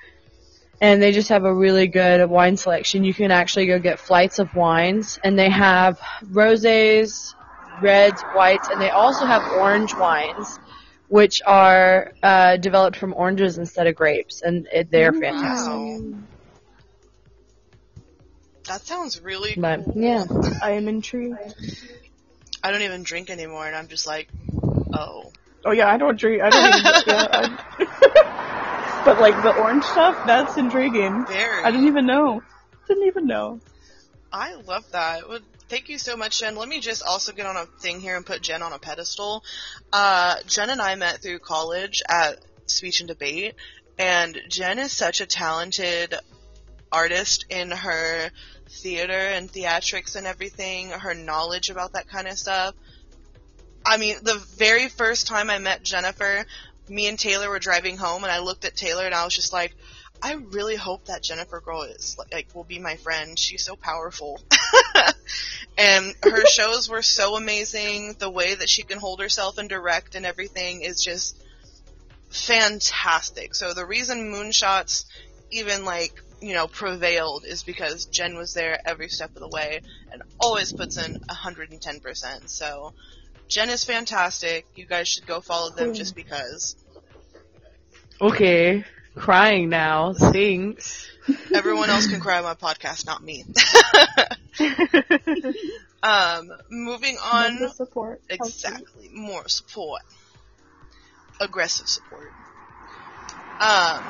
and 0.80 1.02
they 1.02 1.12
just 1.12 1.28
have 1.30 1.44
a 1.44 1.54
really 1.54 1.88
good 1.88 2.28
wine 2.28 2.56
selection. 2.56 3.04
You 3.04 3.14
can 3.14 3.30
actually 3.30 3.66
go 3.66 3.78
get 3.78 3.98
flights 3.98 4.38
of 4.38 4.54
wines, 4.54 5.18
and 5.24 5.38
they 5.38 5.50
have 5.50 5.98
rosés, 6.32 7.34
reds, 7.82 8.22
whites, 8.34 8.68
and 8.68 8.80
they 8.80 8.90
also 8.90 9.26
have 9.26 9.42
orange 9.58 9.94
wines, 9.96 10.58
which 11.08 11.42
are 11.46 12.12
uh, 12.22 12.56
developed 12.58 12.96
from 12.96 13.14
oranges 13.14 13.58
instead 13.58 13.86
of 13.86 13.94
grapes, 13.94 14.42
and 14.42 14.68
it, 14.72 14.90
they're 14.90 15.12
fantastic. 15.12 15.74
That 18.68 18.82
sounds 18.82 19.20
really 19.22 19.56
But 19.56 19.80
cool. 19.80 19.92
yeah, 19.96 20.26
I 20.60 20.72
am 20.72 20.88
intrigued. 20.88 21.38
I 22.62 22.70
don't 22.70 22.82
even 22.82 23.02
drink 23.02 23.30
anymore, 23.30 23.66
and 23.66 23.74
I'm 23.74 23.88
just 23.88 24.06
like, 24.06 24.28
oh. 24.92 25.32
Oh 25.64 25.72
yeah, 25.72 25.90
I 25.90 25.96
don't 25.96 26.18
drink. 26.18 26.42
I 26.42 26.50
don't 26.50 26.68
even. 26.68 26.92
yeah, 27.06 27.26
I, 27.32 27.84
but 29.08 29.20
like 29.20 29.42
the 29.42 29.56
orange 29.56 29.84
stuff, 29.84 30.26
that's 30.26 30.58
intriguing. 30.58 31.24
Very. 31.24 31.64
I 31.64 31.70
didn't 31.70 31.86
even 31.86 32.04
know. 32.04 32.42
Didn't 32.88 33.06
even 33.06 33.26
know. 33.26 33.58
I 34.30 34.56
love 34.56 34.84
that. 34.92 35.26
Well, 35.26 35.38
thank 35.70 35.88
you 35.88 35.96
so 35.96 36.14
much, 36.14 36.40
Jen. 36.40 36.56
Let 36.56 36.68
me 36.68 36.78
just 36.80 37.02
also 37.02 37.32
get 37.32 37.46
on 37.46 37.56
a 37.56 37.64
thing 37.64 38.00
here 38.00 38.18
and 38.18 38.26
put 38.26 38.42
Jen 38.42 38.60
on 38.60 38.74
a 38.74 38.78
pedestal. 38.78 39.44
Uh, 39.94 40.36
Jen 40.46 40.68
and 40.68 40.82
I 40.82 40.94
met 40.96 41.22
through 41.22 41.38
college 41.38 42.02
at 42.06 42.36
Speech 42.66 43.00
and 43.00 43.08
Debate, 43.08 43.54
and 43.98 44.38
Jen 44.50 44.78
is 44.78 44.92
such 44.92 45.22
a 45.22 45.26
talented 45.26 46.14
artist 46.92 47.46
in 47.48 47.70
her 47.70 48.30
theater 48.68 49.12
and 49.12 49.50
theatrics 49.50 50.16
and 50.16 50.26
everything, 50.26 50.90
her 50.90 51.14
knowledge 51.14 51.70
about 51.70 51.94
that 51.94 52.08
kind 52.08 52.28
of 52.28 52.38
stuff. 52.38 52.74
I 53.86 53.96
mean, 53.96 54.16
the 54.22 54.38
very 54.58 54.88
first 54.90 55.26
time 55.26 55.48
I 55.48 55.58
met 55.60 55.82
Jennifer, 55.82 56.44
me 56.88 57.08
and 57.08 57.18
Taylor 57.18 57.48
were 57.48 57.58
driving 57.58 57.96
home, 57.96 58.24
and 58.24 58.32
I 58.32 58.40
looked 58.40 58.64
at 58.64 58.76
Taylor 58.76 59.04
and 59.04 59.14
I 59.14 59.24
was 59.24 59.34
just 59.34 59.52
like, 59.52 59.74
I 60.20 60.32
really 60.34 60.76
hope 60.76 61.06
that 61.06 61.22
Jennifer 61.22 61.60
girl 61.60 61.82
is 61.82 62.16
like 62.32 62.48
will 62.54 62.64
be 62.64 62.78
my 62.78 62.96
friend. 62.96 63.38
She's 63.38 63.64
so 63.64 63.76
powerful. 63.76 64.40
and 65.78 66.14
her 66.22 66.44
shows 66.50 66.88
were 66.88 67.02
so 67.02 67.36
amazing. 67.36 68.16
The 68.18 68.30
way 68.30 68.54
that 68.54 68.68
she 68.68 68.82
can 68.82 68.98
hold 68.98 69.20
herself 69.20 69.58
and 69.58 69.68
direct 69.68 70.14
and 70.14 70.26
everything 70.26 70.82
is 70.82 71.02
just 71.02 71.40
fantastic. 72.30 73.54
So 73.54 73.74
the 73.74 73.86
reason 73.86 74.32
Moonshots 74.32 75.04
even 75.50 75.84
like, 75.84 76.12
you 76.40 76.54
know, 76.54 76.66
prevailed 76.66 77.44
is 77.44 77.62
because 77.62 78.06
Jen 78.06 78.36
was 78.36 78.54
there 78.54 78.78
every 78.84 79.08
step 79.08 79.30
of 79.34 79.40
the 79.40 79.48
way 79.48 79.80
and 80.12 80.22
always 80.40 80.72
puts 80.72 80.96
in 80.96 81.20
110%. 81.20 82.48
So 82.48 82.92
Jen 83.48 83.70
is 83.70 83.84
fantastic. 83.84 84.66
You 84.76 84.86
guys 84.86 85.08
should 85.08 85.26
go 85.26 85.40
follow 85.40 85.70
them 85.70 85.94
just 85.94 86.14
because. 86.14 86.76
okay, 88.20 88.84
crying 89.14 89.70
now. 89.70 90.12
Thanks. 90.12 91.08
Everyone 91.54 91.90
else 91.90 92.06
can 92.06 92.20
cry 92.20 92.38
on 92.38 92.44
my 92.44 92.54
podcast, 92.54 93.06
not 93.06 93.22
me. 93.22 93.44
um, 96.02 96.52
moving 96.70 97.16
on. 97.22 97.58
the 97.58 97.68
support. 97.68 98.20
helps 98.30 98.62
you. 98.62 98.70
Exactly. 98.70 99.08
More 99.12 99.48
support. 99.48 100.02
Aggressive 101.40 101.88
support. 101.88 102.32
Um, 103.60 104.04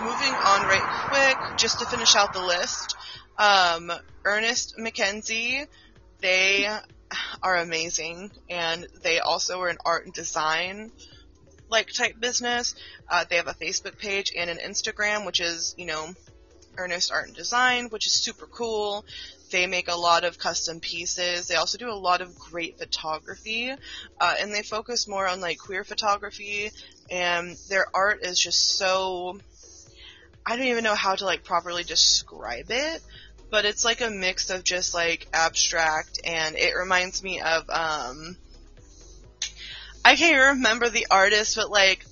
moving 0.00 0.32
on 0.32 0.62
right 0.66 1.08
quick, 1.10 1.58
just 1.58 1.80
to 1.80 1.86
finish 1.86 2.16
out 2.16 2.32
the 2.32 2.42
list. 2.42 2.96
Um, 3.36 3.92
Ernest 4.24 4.76
McKenzie, 4.78 5.66
they 6.20 6.66
are 7.42 7.56
amazing, 7.56 8.30
and 8.48 8.86
they 9.02 9.18
also 9.18 9.60
are 9.60 9.68
an 9.68 9.78
art 9.84 10.04
and 10.04 10.14
design 10.14 10.90
like 11.70 11.92
type 11.92 12.18
business. 12.18 12.74
Uh, 13.08 13.24
they 13.28 13.36
have 13.36 13.46
a 13.46 13.54
Facebook 13.54 13.98
page 13.98 14.32
and 14.36 14.48
an 14.50 14.58
Instagram, 14.58 15.26
which 15.26 15.40
is 15.40 15.74
you 15.78 15.86
know 15.86 16.08
Ernest 16.76 17.12
Art 17.12 17.26
and 17.26 17.36
Design, 17.36 17.88
which 17.88 18.06
is 18.06 18.12
super 18.12 18.46
cool. 18.46 19.04
They 19.50 19.66
make 19.66 19.88
a 19.88 19.96
lot 19.96 20.24
of 20.24 20.38
custom 20.38 20.80
pieces. 20.80 21.48
They 21.48 21.54
also 21.54 21.78
do 21.78 21.90
a 21.90 21.94
lot 21.94 22.20
of 22.20 22.38
great 22.38 22.78
photography, 22.78 23.70
uh, 24.20 24.34
and 24.40 24.52
they 24.52 24.62
focus 24.62 25.08
more 25.08 25.26
on 25.26 25.40
like 25.40 25.58
queer 25.58 25.84
photography. 25.84 26.70
And 27.10 27.56
their 27.70 27.86
art 27.94 28.20
is 28.22 28.38
just 28.38 28.76
so 28.76 29.38
I 30.44 30.56
don't 30.56 30.66
even 30.66 30.84
know 30.84 30.94
how 30.94 31.14
to 31.14 31.24
like 31.24 31.44
properly 31.44 31.84
describe 31.84 32.70
it, 32.70 33.02
but 33.50 33.64
it's 33.64 33.84
like 33.84 34.00
a 34.00 34.10
mix 34.10 34.50
of 34.50 34.64
just 34.64 34.94
like 34.94 35.26
abstract, 35.32 36.20
and 36.24 36.56
it 36.56 36.74
reminds 36.76 37.22
me 37.22 37.40
of 37.40 37.68
um. 37.70 38.36
I 40.04 40.16
can't 40.16 40.56
remember 40.56 40.88
the 40.88 41.06
artist, 41.10 41.56
but 41.56 41.70
like 41.70 42.04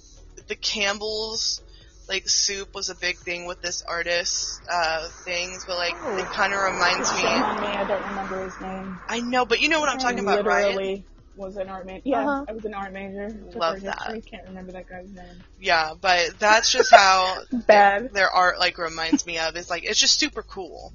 the 0.49 0.57
Campbell's 0.57 1.62
like 2.09 2.28
soup 2.28 2.74
was 2.74 2.89
a 2.91 2.95
big 2.95 3.16
thing 3.16 3.47
with 3.47 3.61
this 3.62 3.82
artist 3.82 4.61
uh 4.70 5.09
things, 5.24 5.64
but 5.66 5.76
like 5.76 5.95
Oh. 6.03 6.16
it 6.18 6.24
kind 6.26 6.53
of 6.53 6.61
reminds 6.61 7.11
me. 7.12 7.24
I 7.24 7.84
don't 7.87 8.07
remember 8.09 8.45
his 8.45 8.61
name. 8.61 8.99
I 9.09 9.20
know, 9.20 9.45
but 9.47 9.61
you 9.61 9.68
know 9.68 9.80
what 9.80 9.89
I'm 9.89 9.99
talking 9.99 10.20
about, 10.20 10.45
right? 10.45 10.66
literally 10.68 11.05
was 11.37 11.57
an 11.57 11.68
art 11.68 11.84
major. 11.84 12.03
Yeah, 12.05 12.20
Uh-huh. 12.20 12.45
I 12.49 12.53
was 12.53 12.64
an 12.64 12.74
art 12.74 12.93
major. 12.93 13.28
Love 13.55 13.80
that. 13.82 13.99
history. 14.03 14.20
Can't 14.22 14.47
remember 14.49 14.72
that 14.72 14.89
guy's 14.89 15.11
name. 15.11 15.24
Yeah, 15.61 15.95
but 16.01 16.39
that's 16.39 16.70
just 16.70 16.91
how 16.91 17.39
Bad. 17.66 18.12
their 18.12 18.30
art 18.30 18.59
like 18.59 18.78
reminds 18.78 19.26
me 19.26 19.39
of. 19.39 19.57
Is 19.57 19.68
like 19.70 19.84
it's 19.84 20.01
just 20.01 20.18
super 20.18 20.43
cool. 20.43 20.93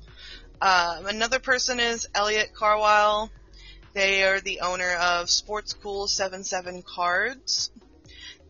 Um, 0.62 1.08
another 1.08 1.40
person 1.40 1.80
is 1.80 2.08
Elliot 2.14 2.54
Carwile. 2.54 3.32
They 3.94 4.24
are 4.24 4.40
the 4.40 4.60
owner 4.60 4.94
of 4.94 5.28
Sports 5.28 5.74
Cool 5.74 6.08
77 6.08 6.84
Cards. 6.84 7.72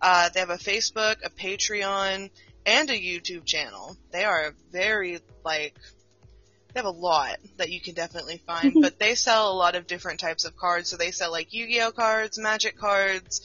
Uh, 0.00 0.28
they 0.30 0.40
have 0.40 0.50
a 0.50 0.58
Facebook, 0.58 1.18
a 1.24 1.30
Patreon, 1.30 2.30
and 2.66 2.90
a 2.90 2.98
YouTube 2.98 3.44
channel. 3.44 3.96
They 4.10 4.24
are 4.24 4.56
very 4.72 5.20
like 5.44 5.76
they 6.74 6.80
have 6.80 6.84
a 6.84 6.90
lot 6.90 7.36
that 7.58 7.70
you 7.70 7.80
can 7.80 7.94
definitely 7.94 8.42
find, 8.44 8.74
but 8.80 8.98
they 8.98 9.14
sell 9.14 9.52
a 9.52 9.54
lot 9.54 9.76
of 9.76 9.86
different 9.86 10.18
types 10.20 10.44
of 10.44 10.56
cards. 10.56 10.90
So 10.90 10.96
they 10.96 11.12
sell 11.12 11.30
like 11.30 11.52
Yu-Gi-Oh 11.52 11.92
cards, 11.92 12.38
Magic 12.38 12.76
cards, 12.76 13.40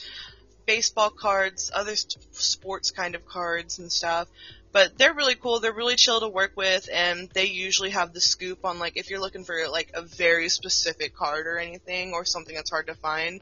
baseball 0.66 1.10
cards, 1.10 1.72
other 1.74 1.96
sports 1.96 2.92
kind 2.92 3.16
of 3.16 3.26
cards 3.26 3.80
and 3.80 3.92
stuff. 3.92 4.28
But 4.72 4.98
they're 4.98 5.14
really 5.14 5.36
cool. 5.36 5.60
They're 5.60 5.72
really 5.72 5.96
chill 5.96 6.20
to 6.20 6.28
work 6.28 6.54
with, 6.56 6.90
and 6.92 7.30
they 7.30 7.46
usually 7.46 7.92
have 7.92 8.12
the 8.12 8.22
scoop 8.22 8.66
on 8.66 8.80
like 8.80 8.98
if 8.98 9.10
you're 9.10 9.20
looking 9.20 9.44
for 9.44 9.68
like 9.70 9.92
a 9.94 10.02
very 10.02 10.50
specific 10.50 11.16
card 11.16 11.46
or 11.46 11.60
anything 11.60 12.14
or 12.14 12.26
something 12.26 12.56
that's 12.56 12.72
hard 12.72 12.88
to 12.88 12.96
find. 12.96 13.42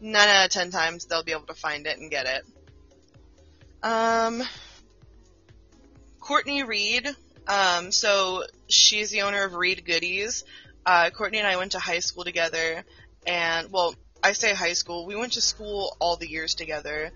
Nine 0.00 0.28
out 0.28 0.46
of 0.46 0.50
ten 0.50 0.70
times 0.70 1.04
they'll 1.04 1.22
be 1.22 1.32
able 1.32 1.42
to 1.42 1.54
find 1.54 1.86
it 1.86 1.98
and 1.98 2.10
get 2.10 2.26
it. 2.26 2.44
Um, 3.82 4.42
Courtney 6.20 6.62
Reed. 6.62 7.08
Um, 7.46 7.90
so 7.90 8.44
she's 8.68 9.10
the 9.10 9.22
owner 9.22 9.44
of 9.44 9.54
Reed 9.54 9.84
Goodies. 9.84 10.44
Uh, 10.86 11.10
Courtney 11.10 11.38
and 11.38 11.46
I 11.46 11.56
went 11.56 11.72
to 11.72 11.78
high 11.78 11.98
school 11.98 12.24
together, 12.24 12.84
and 13.26 13.70
well, 13.70 13.94
I 14.22 14.32
say 14.32 14.54
high 14.54 14.74
school. 14.74 15.06
We 15.06 15.16
went 15.16 15.32
to 15.34 15.40
school 15.40 15.96
all 15.98 16.16
the 16.16 16.30
years 16.30 16.54
together, 16.54 17.10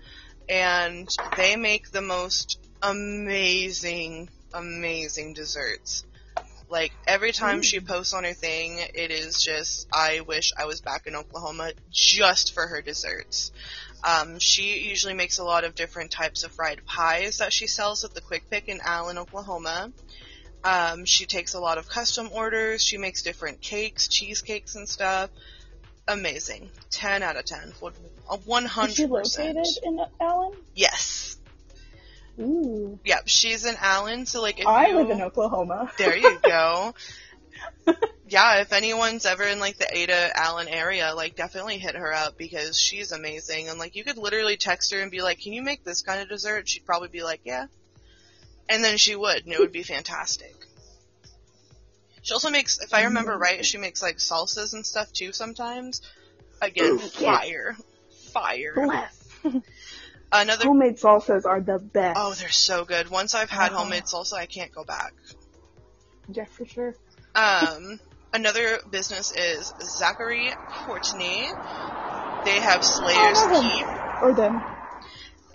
and 0.49 1.09
they 1.37 1.55
make 1.55 1.91
the 1.91 2.01
most 2.01 2.59
amazing, 2.81 4.29
amazing 4.53 5.33
desserts. 5.33 6.03
Like 6.69 6.91
every 7.07 7.31
time 7.31 7.61
she 7.61 7.79
posts 7.79 8.13
on 8.13 8.25
her 8.25 8.33
thing, 8.33 8.79
it 8.93 9.09
is 9.09 9.41
just 9.41 9.87
I 9.93 10.19
wish 10.19 10.51
I 10.57 10.65
was 10.65 10.81
back 10.81 11.07
in 11.07 11.15
Oklahoma 11.15 11.71
just 11.89 12.53
for 12.53 12.67
her 12.67 12.81
desserts. 12.81 13.51
Um, 14.03 14.39
she 14.39 14.87
usually 14.89 15.13
makes 15.13 15.37
a 15.37 15.45
lot 15.45 15.63
of 15.63 15.75
different 15.75 16.11
types 16.11 16.43
of 16.43 16.51
fried 16.51 16.85
pies 16.85 17.37
that 17.37 17.53
she 17.53 17.67
sells 17.67 18.03
at 18.03 18.13
the 18.13 18.21
Quick 18.21 18.49
Pick 18.49 18.67
in 18.67 18.79
Allen, 18.83 19.17
Oklahoma. 19.17 19.91
Um, 20.63 21.05
she 21.05 21.25
takes 21.25 21.53
a 21.53 21.59
lot 21.59 21.77
of 21.77 21.87
custom 21.87 22.29
orders. 22.33 22.83
She 22.83 22.97
makes 22.97 23.21
different 23.21 23.61
cakes, 23.61 24.09
cheesecakes, 24.09 24.75
and 24.75 24.89
stuff. 24.89 25.29
Amazing. 26.07 26.69
10 26.91 27.23
out 27.23 27.35
of 27.35 27.45
10. 27.45 27.73
Would- 27.81 27.93
a 28.29 28.37
100%. 28.37 28.87
Is 28.87 28.95
she 28.95 29.05
located 29.05 29.65
in 29.83 30.05
Allen? 30.19 30.53
Yes. 30.75 31.37
Ooh. 32.39 32.99
Yep, 33.03 33.23
she's 33.25 33.65
in 33.65 33.75
Allen, 33.79 34.25
so 34.25 34.41
like 34.41 34.59
if 34.59 34.67
I 34.67 34.87
you... 34.87 34.95
live 34.97 35.09
in 35.09 35.21
Oklahoma. 35.21 35.91
There 35.97 36.15
you 36.15 36.37
go. 36.43 36.93
yeah, 38.27 38.61
if 38.61 38.73
anyone's 38.73 39.25
ever 39.25 39.43
in 39.43 39.59
like 39.59 39.77
the 39.77 39.87
Ada 39.91 40.31
Allen 40.35 40.67
area, 40.67 41.13
like 41.15 41.35
definitely 41.35 41.79
hit 41.79 41.95
her 41.95 42.13
up 42.13 42.37
because 42.37 42.79
she's 42.79 43.11
amazing. 43.11 43.69
And 43.69 43.79
like 43.79 43.95
you 43.95 44.03
could 44.03 44.17
literally 44.17 44.57
text 44.57 44.93
her 44.93 44.99
and 44.99 45.09
be 45.09 45.21
like, 45.21 45.39
"Can 45.39 45.53
you 45.53 45.63
make 45.63 45.83
this 45.83 46.01
kind 46.01 46.21
of 46.21 46.29
dessert?" 46.29 46.69
She'd 46.69 46.85
probably 46.85 47.07
be 47.07 47.23
like, 47.23 47.41
"Yeah," 47.43 47.65
and 48.69 48.83
then 48.83 48.97
she 48.97 49.15
would, 49.15 49.45
and 49.45 49.53
it 49.53 49.59
would 49.59 49.71
be 49.71 49.83
fantastic. 49.83 50.53
She 52.27 52.33
also 52.33 52.49
makes, 52.49 52.77
if 52.79 52.93
I 52.93 53.03
remember 53.05 53.37
right, 53.37 53.65
she 53.65 53.77
makes 53.77 54.01
like 54.01 54.17
salsas 54.17 54.73
and 54.73 54.85
stuff 54.85 55.13
too 55.13 55.31
sometimes. 55.31 56.01
Again, 56.61 56.95
Ooh, 56.95 57.09
yeah. 57.19 57.37
fire, 57.37 57.77
fire. 58.33 58.73
Bless. 58.75 59.29
Another. 60.33 60.65
Homemade 60.65 60.97
salsas 60.97 61.45
are 61.45 61.61
the 61.61 61.79
best. 61.79 62.19
Oh, 62.21 62.33
they're 62.33 62.49
so 62.49 62.83
good. 62.83 63.09
Once 63.09 63.33
I've 63.33 63.49
had 63.49 63.71
Uh-huh. 63.71 63.83
homemade 63.83 64.03
salsa, 64.03 64.33
I 64.33 64.45
can't 64.45 64.73
go 64.73 64.83
back. 64.83 65.13
Yeah, 66.27 66.43
for 66.43 66.65
sure. 66.65 66.95
Um, 67.33 67.97
another 68.33 68.79
business 68.91 69.31
is 69.31 69.73
Zachary 69.97 70.51
Courtney. 70.85 71.47
They 72.43 72.59
have 72.59 72.83
Slayer's 72.83 73.37
Oh, 73.37 73.49
I. 73.55 73.61
Keep, 73.61 74.21
Or 74.21 74.33
them. 74.33 74.61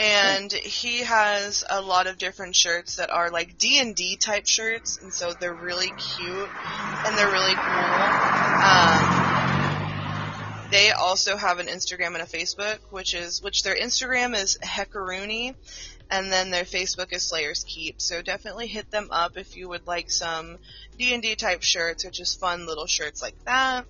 And 0.03 0.53
he 0.53 0.99
has 0.99 1.63
a 1.71 1.81
lot 1.81 2.09
of 2.09 2.19
different 2.19 2.57
shirts 2.57 2.97
that 2.97 3.11
are 3.11 3.31
like 3.31 3.57
D 3.57 3.79
and 3.79 3.95
D 3.95 4.17
type 4.17 4.49
shirts, 4.49 4.99
and 5.01 5.15
so 5.15 5.33
they're 5.33 5.55
really 5.55 5.93
cute 6.17 6.49
and 7.07 7.17
they're 7.17 7.31
really 7.31 7.55
cool. 7.55 8.03
Um, 8.65 9.23
they 10.73 10.91
also 10.91 11.37
have 11.37 11.61
an 11.61 11.69
Instagram 11.69 12.15
and 12.15 12.23
a 12.23 12.27
Facebook, 12.27 12.79
which 12.91 13.15
is 13.15 13.41
which 13.43 13.63
their 13.63 13.77
Instagram 13.77 14.35
is 14.35 14.59
Heckaroony, 14.61 15.55
and 16.11 16.33
then 16.33 16.51
their 16.51 16.65
Facebook 16.65 17.13
is 17.13 17.23
Slayer's 17.23 17.63
Keep. 17.63 18.01
So 18.01 18.23
definitely 18.23 18.67
hit 18.67 18.91
them 18.91 19.07
up 19.13 19.37
if 19.37 19.57
you 19.57 19.69
would 19.69 19.87
like 19.87 20.11
some 20.11 20.59
D 20.99 21.15
and 21.15 21.23
D 21.23 21.37
type 21.37 21.63
shirts 21.63 22.05
or 22.05 22.11
just 22.11 22.41
fun 22.41 22.67
little 22.67 22.87
shirts 22.87 23.23
like 23.23 23.37
that. 23.45 23.87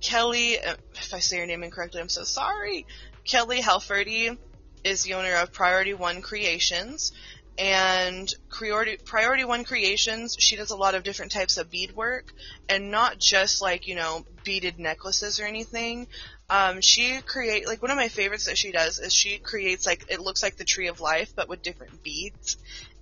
Kelly, 0.00 0.52
if 0.52 1.12
I 1.12 1.18
say 1.18 1.36
your 1.36 1.46
name 1.46 1.64
incorrectly, 1.64 2.00
I'm 2.00 2.08
so 2.08 2.24
sorry. 2.24 2.86
Kelly 3.24 3.60
Halferty 3.60 4.38
is 4.86 5.02
the 5.02 5.14
owner 5.14 5.34
of 5.34 5.52
Priority 5.52 5.94
One 5.94 6.22
Creations. 6.22 7.12
And 7.58 8.32
Priority, 8.50 8.98
Priority 9.04 9.44
One 9.44 9.64
Creations, 9.64 10.36
she 10.38 10.56
does 10.56 10.70
a 10.70 10.76
lot 10.76 10.94
of 10.94 11.02
different 11.02 11.32
types 11.32 11.56
of 11.56 11.70
beadwork, 11.70 12.32
and 12.68 12.90
not 12.90 13.18
just 13.18 13.62
like, 13.62 13.88
you 13.88 13.94
know, 13.94 14.24
beaded 14.44 14.78
necklaces 14.78 15.40
or 15.40 15.44
anything. 15.44 16.06
Um, 16.50 16.80
she 16.80 17.18
create, 17.22 17.66
like 17.66 17.82
one 17.82 17.90
of 17.90 17.96
my 17.96 18.08
favorites 18.08 18.44
that 18.44 18.58
she 18.58 18.72
does 18.72 18.98
is 18.98 19.12
she 19.12 19.38
creates 19.38 19.86
like, 19.86 20.04
it 20.10 20.20
looks 20.20 20.42
like 20.42 20.56
the 20.56 20.64
Tree 20.64 20.88
of 20.88 21.00
Life, 21.00 21.32
but 21.34 21.48
with 21.48 21.62
different 21.62 22.02
beads. 22.02 22.58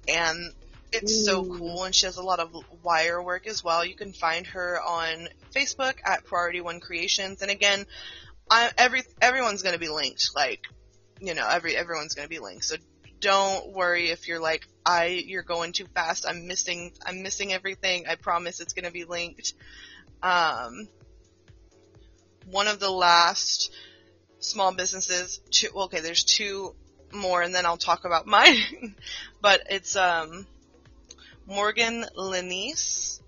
And 0.09 0.53
it's 0.93 1.25
so 1.27 1.45
cool, 1.45 1.83
and 1.83 1.93
she 1.93 2.07
has 2.07 2.17
a 2.17 2.23
lot 2.23 2.39
of 2.39 2.55
wire 2.85 3.21
work 3.21 3.49
as 3.49 3.65
well. 3.65 3.85
You 3.85 3.97
can 3.97 4.13
find 4.13 4.47
her 4.47 4.81
on 4.81 5.29
Facebook 5.53 5.95
at 6.05 6.25
Priority 6.25 6.61
One 6.61 6.79
Creations, 6.79 7.43
and 7.43 7.51
again, 7.51 7.85
I, 8.49 8.71
every 8.79 9.03
everyone's 9.21 9.63
going 9.63 9.73
to 9.73 9.81
be 9.81 9.89
linked. 9.89 10.31
Like, 10.37 10.61
you 11.21 11.35
know, 11.35 11.49
every 11.49 11.77
everyone's 11.77 12.15
going 12.15 12.27
to 12.27 12.31
be 12.31 12.41
linked. 12.41 12.65
So 12.65 12.77
don't 13.21 13.73
worry 13.73 14.11
if 14.11 14.29
you're 14.29 14.41
like, 14.41 14.67
I 14.85 15.07
you're 15.07 15.43
going 15.43 15.73
too 15.73 15.87
fast. 15.95 16.27
I'm 16.29 16.47
missing 16.47 16.93
I'm 17.05 17.23
missing 17.23 17.53
everything. 17.53 18.07
I 18.09 18.17
promise 18.17 18.61
it's 18.61 18.73
going 18.73 18.85
to 18.85 18.93
be 18.93 19.05
linked. 19.05 19.55
Um, 20.23 20.89
one 22.51 22.69
of 22.69 22.81
the 22.81 22.91
last 22.91 23.73
small 24.41 24.73
businesses. 24.75 25.41
Two, 25.51 25.69
okay, 25.75 26.01
there's 26.01 26.25
two 26.25 26.75
more, 27.13 27.43
and 27.43 27.55
then 27.55 27.67
I'll 27.67 27.77
talk 27.77 28.05
about 28.05 28.27
mine. 28.39 28.95
but 29.41 29.63
it's 29.71 29.97
um 29.97 30.47
Morgan 31.47 32.05
Lenice, 32.15 33.21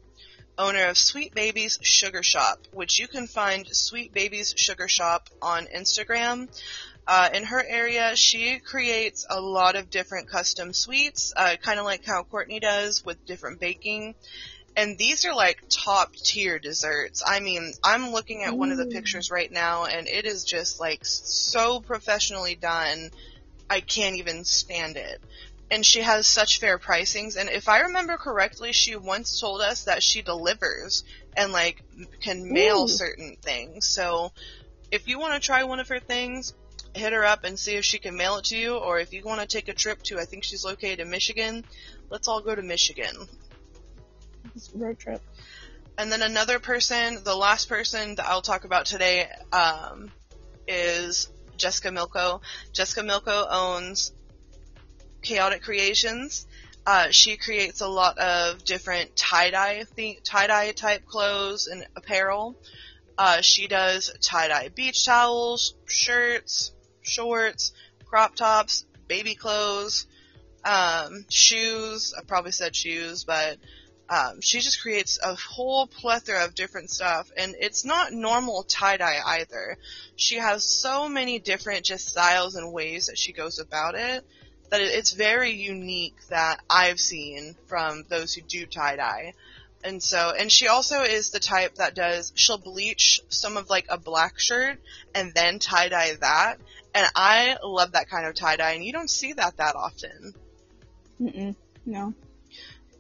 owner 0.59 0.87
of 0.87 0.99
Sweet 0.99 1.35
Babies 1.35 1.79
Sugar 1.83 2.23
Shop, 2.23 2.59
which 2.73 2.99
you 2.99 3.09
can 3.09 3.27
find 3.27 3.67
Sweet 3.67 4.13
Babies 4.13 4.55
Sugar 4.57 4.89
Shop 4.89 5.29
on 5.43 5.67
Instagram. 5.67 6.49
Uh, 7.09 7.29
in 7.33 7.45
her 7.45 7.65
area, 7.65 8.17
she 8.17 8.59
creates 8.59 9.25
a 9.31 9.41
lot 9.41 9.77
of 9.77 9.91
different 9.91 10.29
custom 10.29 10.73
sweets, 10.73 11.33
uh, 11.37 11.55
kind 11.63 11.79
of 11.79 11.85
like 11.85 12.05
how 12.05 12.25
Courtney 12.25 12.59
does 12.59 13.05
with 13.05 13.25
different 13.27 13.61
baking. 13.61 14.15
And 14.77 14.99
these 14.99 15.25
are 15.25 15.35
like 15.35 15.59
top 15.71 16.15
tier 16.17 16.59
desserts. 16.59 17.23
I 17.27 17.41
mean, 17.41 17.73
I'm 17.83 18.11
looking 18.11 18.43
at 18.43 18.59
one 18.59 18.73
of 18.73 18.79
the 18.79 18.87
pictures 18.87 19.31
right 19.31 19.51
now 19.51 19.87
and 19.87 20.07
it 20.07 20.27
is 20.27 20.45
just 20.45 20.79
like 20.79 21.01
so 21.03 21.81
professionally 21.81 22.57
done. 22.57 23.11
I 23.71 23.81
can't 23.81 24.17
even 24.17 24.45
stand 24.45 24.97
it. 24.97 25.21
And 25.71 25.85
she 25.85 26.03
has 26.03 26.27
such 26.27 26.61
fair 26.61 26.79
pricings. 26.79 27.37
And 27.37 27.49
if 27.49 27.69
I 27.69 27.81
remember 27.81 28.19
correctly, 28.19 28.73
she 28.73 28.97
once 28.97 29.41
told 29.41 29.63
us 29.63 29.85
that 29.85 30.03
she 30.03 30.23
delivers 30.23 31.05
and 31.37 31.53
like 31.53 31.83
can 32.21 32.53
mail 32.53 32.85
Ooh. 32.85 32.89
certain 32.89 33.37
things. 33.43 33.87
So 33.87 34.31
if 34.91 35.09
you 35.09 35.19
want 35.19 35.41
to 35.41 35.45
try 35.45 35.65
one 35.65 35.81
of 35.81 35.89
her 35.89 36.01
things, 36.01 36.53
hit 36.97 37.13
her 37.13 37.25
up 37.25 37.45
and 37.45 37.59
see 37.59 37.77
if 37.77 37.85
she 37.85 37.99
can 37.99 38.17
mail 38.17 38.37
it 38.37 38.45
to 38.47 38.57
you. 38.57 38.77
Or 38.77 38.99
if 38.99 39.13
you 39.13 39.23
want 39.25 39.41
to 39.41 39.47
take 39.47 39.69
a 39.69 39.75
trip 39.75 40.03
to, 40.05 40.19
I 40.19 40.25
think 40.25 40.45
she's 40.45 40.65
located 40.65 41.01
in 41.01 41.11
Michigan, 41.11 41.65
let's 42.11 42.29
all 42.29 42.41
go 42.41 42.55
to 42.55 42.63
Michigan. 42.63 43.15
Road 44.75 44.99
trip. 44.99 45.23
And 45.99 46.13
then 46.13 46.23
another 46.23 46.59
person, 46.59 47.23
the 47.25 47.35
last 47.35 47.69
person 47.69 48.17
that 48.17 48.27
I'll 48.27 48.43
talk 48.43 48.65
about 48.65 48.87
today, 48.87 49.27
um, 49.53 50.11
is 50.69 51.29
Jessica 51.57 51.89
Milko. 51.89 52.41
Jessica 52.73 53.01
Milko 53.01 53.47
owns 53.51 54.13
Chaotic 55.23 55.63
Creations. 55.63 56.47
Uh, 56.87 57.09
she 57.11 57.37
creates 57.37 57.81
a 57.81 57.89
lot 57.89 58.19
of 58.19 58.65
different 58.65 59.17
tie-dye, 59.17 59.85
th- 59.97 60.23
tie-dye 60.23 60.73
type 60.73 61.05
clothes 61.07 61.67
and 61.67 61.85
apparel. 61.97 62.57
Uh, 63.19 63.41
she 63.41 63.67
does 63.67 64.13
tie-dye 64.23 64.69
beach 64.69 65.05
towels, 65.05 65.75
shirts, 65.87 66.73
shorts, 67.07 67.73
crop 68.05 68.35
tops, 68.35 68.85
baby 69.09 69.35
clothes, 69.35 70.07
um, 70.65 71.25
shoes. 71.29 72.15
I 72.17 72.23
probably 72.25 72.53
said 72.53 72.75
shoes, 72.75 73.25
but 73.25 73.59
um, 74.09 74.41
she 74.41 74.61
just 74.61 74.83
creates 74.83 75.19
a 75.23 75.35
whole 75.35 75.87
plethora 75.87 76.45
of 76.45 76.55
different 76.55 76.91
stuff, 76.91 77.31
and 77.37 77.55
it's 77.59 77.85
not 77.85 78.13
normal 78.13 78.63
tie 78.63 78.97
dye 78.97 79.21
either. 79.25 79.77
She 80.15 80.37
has 80.37 80.65
so 80.65 81.09
many 81.09 81.39
different 81.39 81.85
just 81.85 82.09
styles 82.09 82.55
and 82.55 82.73
ways 82.73 83.07
that 83.07 83.19
she 83.19 83.33
goes 83.33 83.59
about 83.59 83.95
it 83.97 84.25
that 84.71 84.81
it's 84.81 85.13
very 85.13 85.53
unique 85.53 86.17
that 86.29 86.61
I've 86.69 86.99
seen 86.99 87.55
from 87.67 88.05
those 88.09 88.35
who 88.35 88.43
do 88.43 88.67
tie 88.67 88.97
dye. 88.97 89.35
And 89.85 90.03
so, 90.03 90.33
and 90.37 90.51
she 90.51 90.67
also 90.67 91.03
is 91.03 91.31
the 91.31 91.39
type 91.39 91.77
that 91.77 91.95
does, 91.95 92.33
she'll 92.35 92.59
bleach 92.59 93.21
some 93.29 93.57
of 93.57 93.71
like 93.71 93.87
a 93.89 93.99
black 93.99 94.39
shirt 94.39 94.81
and 95.15 95.33
then 95.35 95.59
tie 95.59 95.89
dye 95.89 96.17
that. 96.21 96.59
And 96.97 97.07
I 97.15 97.59
love 97.63 97.93
that 97.93 98.09
kind 98.09 98.25
of 98.25 98.35
tie 98.35 98.57
dye, 98.57 98.73
and 98.73 98.83
you 98.83 98.91
don't 98.91 99.11
see 99.11 99.35
that 99.35 99.59
that 99.59 99.77
often. 99.77 100.33
Mm-mm. 101.21 101.55
No. 101.85 102.15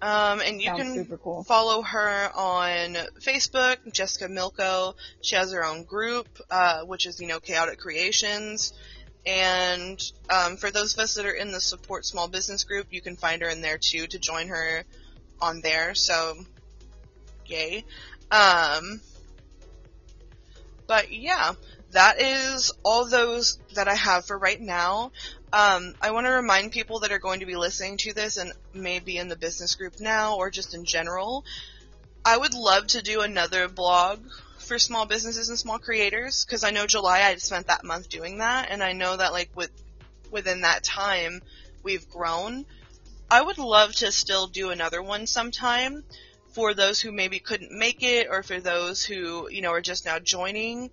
Um, 0.03 0.41
and 0.41 0.61
you 0.61 0.67
Sounds 0.67 1.09
can 1.09 1.17
cool. 1.17 1.45
follow 1.45 1.81
her 1.81 2.31
on 2.35 2.95
Facebook, 3.23 3.79
Jessica 3.91 4.29
Milko. 4.29 4.97
She 5.23 5.37
has 5.37 5.51
her 5.51 5.65
own 5.65 5.85
group, 5.85 6.29
uh, 6.51 6.83
which 6.83 7.07
is, 7.07 7.19
you 7.23 7.27
know, 7.27 7.41
Chaotic 7.41 7.79
Creations. 7.79 8.75
And 9.25 9.99
um, 10.29 10.59
for 10.59 10.71
those 10.71 10.93
of 10.93 11.01
us 11.01 11.15
that 11.15 11.25
are 11.25 11.33
in 11.33 11.51
the 11.51 11.61
support 11.61 12.05
small 12.05 12.29
business 12.29 12.65
group, 12.65 12.89
you 12.91 13.01
can 13.01 13.17
find 13.17 13.41
her 13.41 13.49
in 13.49 13.63
there 13.63 13.79
too 13.79 14.07
to 14.09 14.19
join 14.19 14.49
her 14.49 14.85
on 15.41 15.63
there. 15.63 15.95
So, 15.95 16.37
yay. 17.47 17.87
Um, 18.31 19.01
but 20.87 21.11
yeah, 21.11 21.55
that 21.97 22.21
is 22.21 22.75
all 22.83 23.09
those 23.09 23.59
that 23.75 23.89
I 23.89 23.95
have 23.95 24.27
for 24.27 24.37
right 24.37 24.61
now. 24.61 25.13
Um, 25.51 25.95
I 26.03 26.11
want 26.11 26.27
to 26.27 26.31
remind 26.31 26.73
people 26.73 27.01
that 27.01 27.11
are 27.11 27.19
going 27.19 27.41
to 27.41 27.47
be 27.47 27.57
listening 27.57 27.97
to 27.99 28.13
this 28.13 28.37
and 28.37 28.53
maybe 28.75 29.17
in 29.17 29.29
the 29.29 29.37
business 29.37 29.77
group 29.77 29.99
now 29.99 30.37
or 30.37 30.51
just 30.51 30.75
in 30.75 30.85
general. 30.85 31.47
I 32.23 32.37
would 32.37 32.53
love 32.53 32.89
to 32.89 33.03
do 33.03 33.23
another 33.23 33.67
blog 33.67 34.21
for 34.59 34.79
small 34.79 35.07
businesses 35.07 35.49
and 35.49 35.59
small 35.59 35.79
creators 35.79 36.45
because 36.45 36.65
I 36.65 36.71
know 36.71 36.87
July 36.87 37.23
I 37.23 37.35
spent 37.37 37.69
that 37.69 37.83
month 37.83 38.11
doing 38.11 38.39
that 38.39 38.69
and 38.71 38.83
I 38.83 38.93
know 38.93 39.17
that 39.17 39.33
like 39.33 39.49
with 39.55 39.71
within 40.31 40.61
that 40.61 40.85
time 40.85 41.41
we've 41.83 42.07
grown. 42.11 42.67
I 43.31 43.41
would 43.41 43.57
love 43.57 43.95
to 43.97 44.13
still 44.13 44.49
do 44.49 44.69
another 44.69 45.03
one 45.03 45.27
sometime 45.27 46.05
for 46.53 46.75
those 46.75 47.01
who 47.01 47.11
maybe 47.11 47.39
couldn't 47.39 47.73
make 47.73 48.03
it 48.03 48.27
or 48.31 48.43
for 48.43 48.61
those 48.61 49.03
who, 49.03 49.49
you 49.51 49.63
know, 49.63 49.73
are 49.73 49.81
just 49.81 50.05
now 50.05 50.19
joining. 50.19 50.91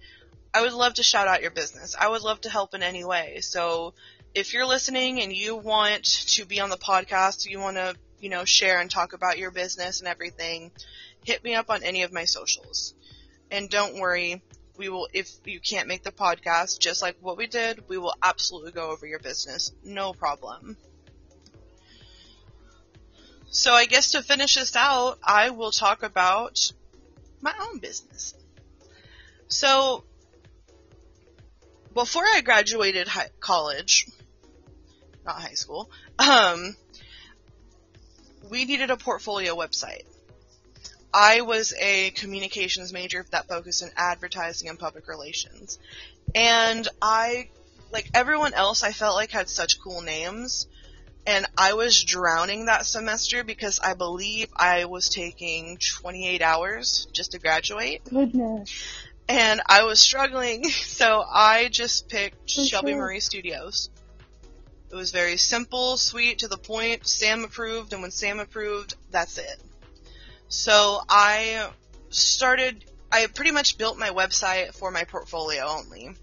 I 0.53 0.61
would 0.61 0.73
love 0.73 0.95
to 0.95 1.03
shout 1.03 1.27
out 1.27 1.41
your 1.41 1.51
business. 1.51 1.95
I 1.99 2.07
would 2.07 2.21
love 2.21 2.41
to 2.41 2.49
help 2.49 2.75
in 2.75 2.83
any 2.83 3.03
way. 3.03 3.39
So 3.41 3.93
if 4.35 4.53
you're 4.53 4.67
listening 4.67 5.21
and 5.21 5.33
you 5.33 5.55
want 5.55 6.03
to 6.03 6.45
be 6.45 6.59
on 6.59 6.69
the 6.69 6.77
podcast, 6.77 7.49
you 7.49 7.59
want 7.59 7.77
to, 7.77 7.95
you 8.19 8.29
know, 8.29 8.45
share 8.45 8.79
and 8.79 8.89
talk 8.89 9.13
about 9.13 9.39
your 9.39 9.51
business 9.51 9.99
and 9.99 10.07
everything, 10.07 10.71
hit 11.23 11.43
me 11.43 11.55
up 11.55 11.69
on 11.69 11.83
any 11.83 12.03
of 12.03 12.13
my 12.13 12.25
socials. 12.25 12.93
And 13.49 13.69
don't 13.69 13.99
worry, 13.99 14.41
we 14.77 14.89
will, 14.89 15.07
if 15.13 15.31
you 15.45 15.59
can't 15.59 15.87
make 15.87 16.03
the 16.03 16.11
podcast, 16.11 16.79
just 16.79 17.01
like 17.01 17.15
what 17.19 17.37
we 17.37 17.47
did, 17.47 17.87
we 17.87 17.97
will 17.97 18.13
absolutely 18.21 18.71
go 18.71 18.91
over 18.91 19.07
your 19.07 19.19
business. 19.19 19.71
No 19.83 20.13
problem. 20.13 20.77
So 23.49 23.73
I 23.73 23.85
guess 23.85 24.11
to 24.11 24.23
finish 24.23 24.55
this 24.55 24.75
out, 24.75 25.19
I 25.23 25.51
will 25.51 25.71
talk 25.71 26.01
about 26.01 26.71
my 27.39 27.53
own 27.59 27.77
business. 27.77 28.33
So, 29.47 30.03
before 31.93 32.23
I 32.23 32.41
graduated 32.41 33.07
high, 33.07 33.29
college, 33.39 34.07
not 35.25 35.41
high 35.41 35.53
school, 35.53 35.89
um, 36.19 36.75
we 38.49 38.65
needed 38.65 38.89
a 38.89 38.97
portfolio 38.97 39.55
website. 39.55 40.03
I 41.13 41.41
was 41.41 41.73
a 41.79 42.09
communications 42.11 42.91
major 42.91 43.25
that 43.31 43.47
focused 43.47 43.83
in 43.83 43.89
advertising 43.95 44.69
and 44.69 44.79
public 44.79 45.07
relations. 45.07 45.77
And 46.33 46.87
I, 47.01 47.49
like 47.91 48.09
everyone 48.15 48.53
else, 48.53 48.83
I 48.83 48.91
felt 48.91 49.15
like 49.15 49.29
had 49.29 49.47
such 49.47 49.79
cool 49.79 50.01
names. 50.01 50.67
And 51.25 51.45
I 51.57 51.73
was 51.73 52.03
drowning 52.03 52.65
that 52.65 52.85
semester 52.85 53.43
because 53.43 53.79
I 53.79 53.93
believe 53.93 54.49
I 54.55 54.85
was 54.85 55.07
taking 55.07 55.77
28 55.77 56.41
hours 56.41 57.07
just 57.13 57.31
to 57.31 57.39
graduate. 57.39 58.03
Goodness. 58.05 58.71
And 59.29 59.61
I 59.65 59.83
was 59.83 59.99
struggling, 59.99 60.69
so 60.69 61.23
I 61.27 61.69
just 61.69 62.09
picked 62.09 62.51
For 62.51 62.65
Shelby 62.65 62.91
sure. 62.91 63.01
Marie 63.01 63.19
Studios. 63.19 63.89
It 64.91 64.95
was 64.95 65.11
very 65.11 65.37
simple, 65.37 65.97
sweet, 65.97 66.39
to 66.39 66.47
the 66.47 66.57
point. 66.57 67.07
Sam 67.07 67.43
approved, 67.43 67.93
and 67.93 68.01
when 68.01 68.11
Sam 68.11 68.39
approved, 68.39 68.95
that's 69.09 69.37
it. 69.39 69.59
So 70.49 71.01
I 71.09 71.67
started, 72.09 72.85
I 73.11 73.25
pretty 73.25 73.51
much 73.51 73.79
built 73.79 73.97
my 73.97 74.09
website 74.09 74.75
for 74.75 74.91
my 74.91 75.03
portfolio 75.03 75.65
only. 75.65 76.15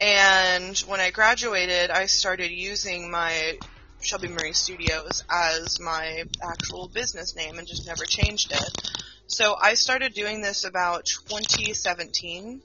And 0.00 0.76
when 0.88 0.98
I 0.98 1.10
graduated, 1.10 1.90
I 1.92 2.06
started 2.06 2.50
using 2.50 3.12
my 3.12 3.58
Shelby 4.00 4.26
Marie 4.26 4.52
Studios 4.52 5.22
as 5.30 5.78
my 5.78 6.24
actual 6.42 6.88
business 6.88 7.36
name 7.36 7.58
and 7.58 7.68
just 7.68 7.86
never 7.86 8.04
changed 8.04 8.50
it. 8.50 8.92
So 9.26 9.56
I 9.60 9.74
started 9.74 10.14
doing 10.14 10.42
this 10.42 10.64
about 10.64 11.06
2017. 11.06 12.60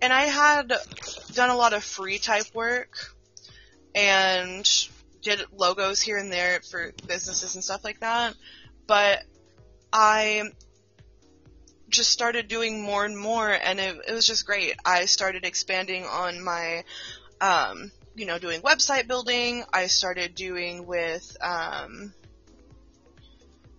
And 0.00 0.12
I 0.12 0.22
had 0.24 0.72
done 1.34 1.50
a 1.50 1.56
lot 1.56 1.72
of 1.72 1.82
free 1.82 2.18
type 2.18 2.54
work 2.54 2.96
and 3.94 4.68
did 5.22 5.40
logos 5.52 6.00
here 6.00 6.16
and 6.16 6.32
there 6.32 6.60
for 6.60 6.92
businesses 7.06 7.54
and 7.54 7.64
stuff 7.64 7.82
like 7.82 8.00
that. 8.00 8.34
But 8.86 9.24
I 9.92 10.44
just 11.88 12.10
started 12.10 12.48
doing 12.48 12.82
more 12.82 13.04
and 13.04 13.18
more 13.18 13.50
and 13.50 13.80
it, 13.80 13.96
it 14.06 14.12
was 14.12 14.26
just 14.26 14.46
great. 14.46 14.76
I 14.84 15.06
started 15.06 15.44
expanding 15.44 16.04
on 16.04 16.42
my, 16.42 16.84
um, 17.40 17.90
you 18.14 18.26
know, 18.26 18.38
doing 18.38 18.60
website 18.60 19.08
building. 19.08 19.64
I 19.72 19.86
started 19.86 20.34
doing 20.34 20.86
with, 20.86 21.36
um, 21.40 22.12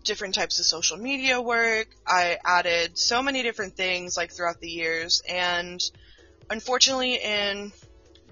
different 0.04 0.36
types 0.36 0.60
of 0.60 0.66
social 0.66 0.97
media 0.97 1.41
work. 1.41 1.88
I 2.06 2.38
added 2.43 2.97
so 2.97 3.22
many 3.22 3.43
different 3.43 3.76
things 3.76 4.18
like 4.18 4.32
throughout 4.32 4.60
the 4.60 4.70
years 4.70 5.22
and 5.28 5.82
unfortunately 6.50 7.16
in 7.16 7.72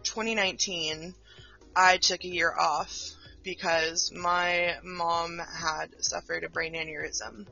2019 0.03 1.13
I 1.75 1.97
took 1.97 2.23
a 2.23 2.27
year 2.27 2.53
off 2.57 3.11
because 3.43 4.11
my 4.11 4.75
mom 4.83 5.39
had 5.39 6.03
suffered 6.03 6.43
a 6.43 6.49
brain 6.49 6.73
aneurysm 6.73 7.45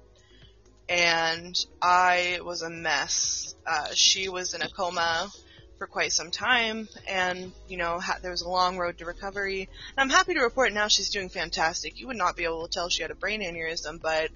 and 0.90 1.56
I 1.82 2.40
was 2.44 2.62
a 2.62 2.70
mess. 2.70 3.56
Uh, 3.66 3.88
she 3.94 4.30
was 4.30 4.54
in 4.54 4.62
a 4.62 4.70
coma 4.70 5.30
for 5.78 5.88
quite 5.88 6.12
some 6.12 6.32
time 6.32 6.88
and 7.08 7.52
you 7.68 7.78
know 7.78 8.00
ha- 8.00 8.18
there 8.22 8.32
was 8.32 8.42
a 8.42 8.50
long 8.50 8.78
road 8.78 8.98
to 8.98 9.06
recovery. 9.06 9.62
And 9.62 9.98
i'm 9.98 10.10
happy 10.10 10.34
to 10.34 10.42
report 10.42 10.74
now 10.74 10.88
she's 10.88 11.10
doing 11.10 11.30
fantastic. 11.30 12.00
You 12.00 12.08
would 12.08 12.18
not 12.18 12.36
be 12.36 12.46
able 12.46 12.68
to 12.68 12.72
tell 12.72 12.90
she 12.90 13.02
had 13.02 13.12
a 13.12 13.16
brain 13.16 13.42
aneurysm 13.42 14.02
but 14.02 14.30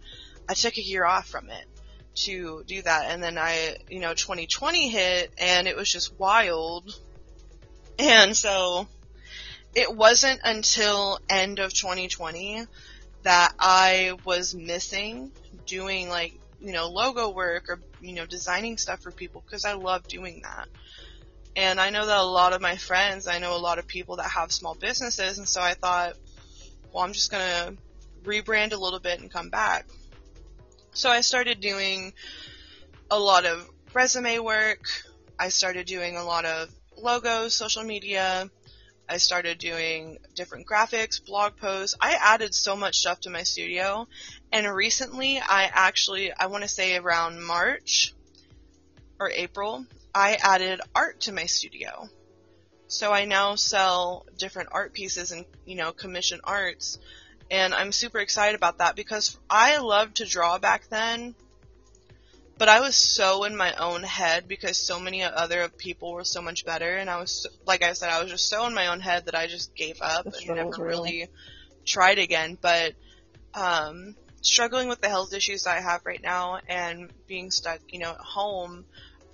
i 0.48 0.54
took 0.54 0.78
a 0.78 0.82
year 0.82 1.06
off 1.06 1.28
from 1.28 1.50
it 1.50 1.66
to 2.16 2.64
do 2.68 2.82
that. 2.82 3.06
And 3.10 3.24
then 3.24 3.38
i 3.38 3.78
you 3.90 4.00
know 4.00 4.14
2020 4.14 4.90
hit 4.90 5.32
and 5.38 5.68
it 5.68 5.76
was 5.76 5.92
just 5.92 6.18
wild. 6.20 6.94
And 7.98 8.36
so 8.36 8.88
it 9.76 9.94
wasn't 9.96 10.40
until 10.44 11.20
end 11.30 11.60
of 11.60 11.74
2020 11.74 12.66
that 13.24 13.54
i 13.60 14.14
was 14.24 14.56
missing 14.56 15.32
doing 15.66 16.10
like 16.10 16.34
you 16.62 16.72
know 16.72 16.88
logo 16.88 17.30
work 17.30 17.70
or 17.70 17.80
you 18.02 18.14
know 18.14 18.26
designing 18.26 18.78
stuff 18.78 19.02
for 19.02 19.12
people 19.12 19.44
because 19.46 19.66
i 19.66 19.74
love 19.74 20.08
doing 20.08 20.42
that 20.44 20.68
and 21.60 21.78
I 21.78 21.90
know 21.90 22.06
that 22.06 22.18
a 22.18 22.24
lot 22.24 22.54
of 22.54 22.62
my 22.62 22.78
friends, 22.78 23.28
I 23.28 23.40
know 23.40 23.54
a 23.54 23.60
lot 23.60 23.80
of 23.80 23.86
people 23.86 24.16
that 24.16 24.30
have 24.30 24.50
small 24.50 24.76
businesses, 24.76 25.40
and 25.40 25.48
so 25.48 25.62
I 25.62 25.74
thought, 25.74 26.14
well, 26.94 27.04
I'm 27.04 27.12
just 27.12 27.32
gonna 27.32 27.74
rebrand 28.24 28.72
a 28.72 28.78
little 28.78 29.02
bit 29.02 29.20
and 29.20 29.30
come 29.30 29.50
back. 29.50 29.86
So 30.94 31.10
I 31.10 31.20
started 31.20 31.60
doing 31.60 32.14
a 33.12 33.20
lot 33.20 33.46
of 33.46 33.70
resume 33.94 34.40
work. 34.40 34.86
I 35.38 35.50
started 35.50 35.86
doing 35.86 36.16
a 36.16 36.24
lot 36.24 36.46
of 36.46 36.70
logos, 36.98 37.56
social 37.56 37.84
media. 37.84 38.50
I 39.10 39.18
started 39.18 39.58
doing 39.58 40.20
different 40.36 40.66
graphics, 40.66 41.24
blog 41.26 41.58
posts. 41.58 41.98
I 42.00 42.18
added 42.22 42.56
so 42.56 42.78
much 42.78 43.00
stuff 43.00 43.20
to 43.22 43.30
my 43.30 43.44
studio. 43.44 44.08
And 44.54 44.66
recently, 44.74 45.40
I 45.40 45.70
actually, 45.74 46.32
I 46.32 46.46
want 46.46 46.64
to 46.64 46.70
say 46.70 46.96
around 46.96 47.44
March 47.44 48.14
or 49.20 49.30
April, 49.30 49.86
I 50.14 50.38
added 50.42 50.82
art 50.96 51.22
to 51.22 51.32
my 51.32 51.46
studio. 51.46 52.10
So 52.88 53.12
I 53.12 53.26
now 53.26 53.56
sell 53.56 54.26
different 54.38 54.70
art 54.72 54.94
pieces 54.94 55.32
and, 55.32 55.46
you 55.66 55.76
know, 55.76 55.92
commission 55.92 56.42
arts. 56.44 56.98
And 57.52 57.74
I'm 57.74 57.92
super 57.92 58.20
excited 58.20 58.56
about 58.56 58.80
that 58.80 58.96
because 58.96 59.38
I 59.50 59.78
loved 59.78 60.18
to 60.18 60.26
draw 60.26 60.58
back 60.58 60.90
then. 60.90 61.36
But 62.58 62.68
I 62.68 62.82
was 62.82 62.96
so 62.96 63.46
in 63.46 63.56
my 63.56 63.74
own 63.74 64.04
head 64.04 64.48
because 64.48 64.78
so 64.78 65.00
many 65.00 65.24
other 65.24 65.70
people 65.70 66.14
were 66.14 66.26
so 66.26 66.42
much 66.42 66.66
better. 66.66 66.98
And 66.98 67.10
I 67.10 67.20
was, 67.20 67.48
like 67.66 67.84
I 67.84 67.94
said, 67.94 68.10
I 68.10 68.22
was 68.22 68.32
just 68.32 68.50
so 68.50 68.66
in 68.66 68.74
my 68.74 68.88
own 68.88 69.00
head 69.00 69.26
that 69.26 69.36
I 69.36 69.48
just 69.48 69.76
gave 69.76 70.02
up 70.02 70.26
and 70.26 70.48
never 70.48 70.70
real. 70.70 71.04
really 71.04 71.28
tried 71.86 72.20
again. 72.20 72.58
But, 72.60 72.96
um, 73.54 74.16
struggling 74.42 74.88
with 74.88 75.02
the 75.02 75.10
health 75.10 75.34
issues 75.34 75.68
I 75.68 75.80
have 75.80 76.06
right 76.06 76.22
now 76.22 76.60
and 76.68 77.12
being 77.28 77.52
stuck, 77.52 77.80
you 77.90 78.00
know, 78.00 78.12
at 78.12 78.18
home, 78.18 78.86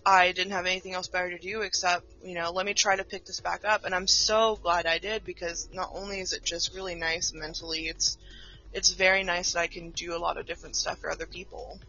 I 0.05 0.33
didn't 0.33 0.51
have 0.51 0.67
anything 0.67 0.93
else 0.93 1.07
better 1.07 1.31
to 1.31 1.39
do 1.39 1.61
except, 1.61 2.05
you 2.23 2.35
know, 2.35 2.51
let 2.51 2.65
me 2.65 2.75
try 2.75 2.95
to 2.95 3.03
pick 3.03 3.25
this 3.25 3.39
back 3.39 3.65
up. 3.65 3.85
And 3.85 3.95
I'm 3.95 4.07
so 4.07 4.55
glad 4.61 4.85
I 4.85 4.99
did 4.99 5.25
because 5.25 5.67
not 5.73 5.89
only 5.93 6.19
is 6.19 6.33
it 6.33 6.43
just 6.43 6.75
really 6.75 6.93
nice 6.93 7.33
mentally, 7.33 7.87
it's, 7.87 8.17
it's 8.71 8.91
very 8.91 9.23
nice 9.23 9.53
that 9.53 9.61
I 9.61 9.67
can 9.67 9.89
do 9.91 10.15
a 10.15 10.19
lot 10.19 10.37
of 10.37 10.45
different 10.45 10.75
stuff 10.75 10.99
for 10.99 11.09
other 11.09 11.25
people. 11.25 11.79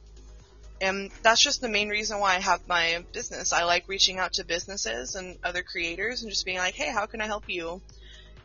And 0.81 1.11
that's 1.23 1.43
just 1.43 1.61
the 1.61 1.69
main 1.69 1.89
reason 1.89 2.19
why 2.19 2.37
I 2.37 2.41
have 2.41 2.67
my 2.67 3.05
business. 3.13 3.53
I 3.53 3.65
like 3.65 3.85
reaching 3.87 4.19
out 4.19 4.35
to 4.35 4.45
businesses 4.45 5.15
and 5.15 5.39
other 5.45 5.63
creators 5.63 6.23
and 6.23 6.31
just 6.31 6.45
being 6.45 6.59
like, 6.59 6.75
hey, 6.75 6.91
how 6.91 7.07
can 7.07 7.21
I 7.21 7.27
help 7.27 7.45
you? 7.49 7.83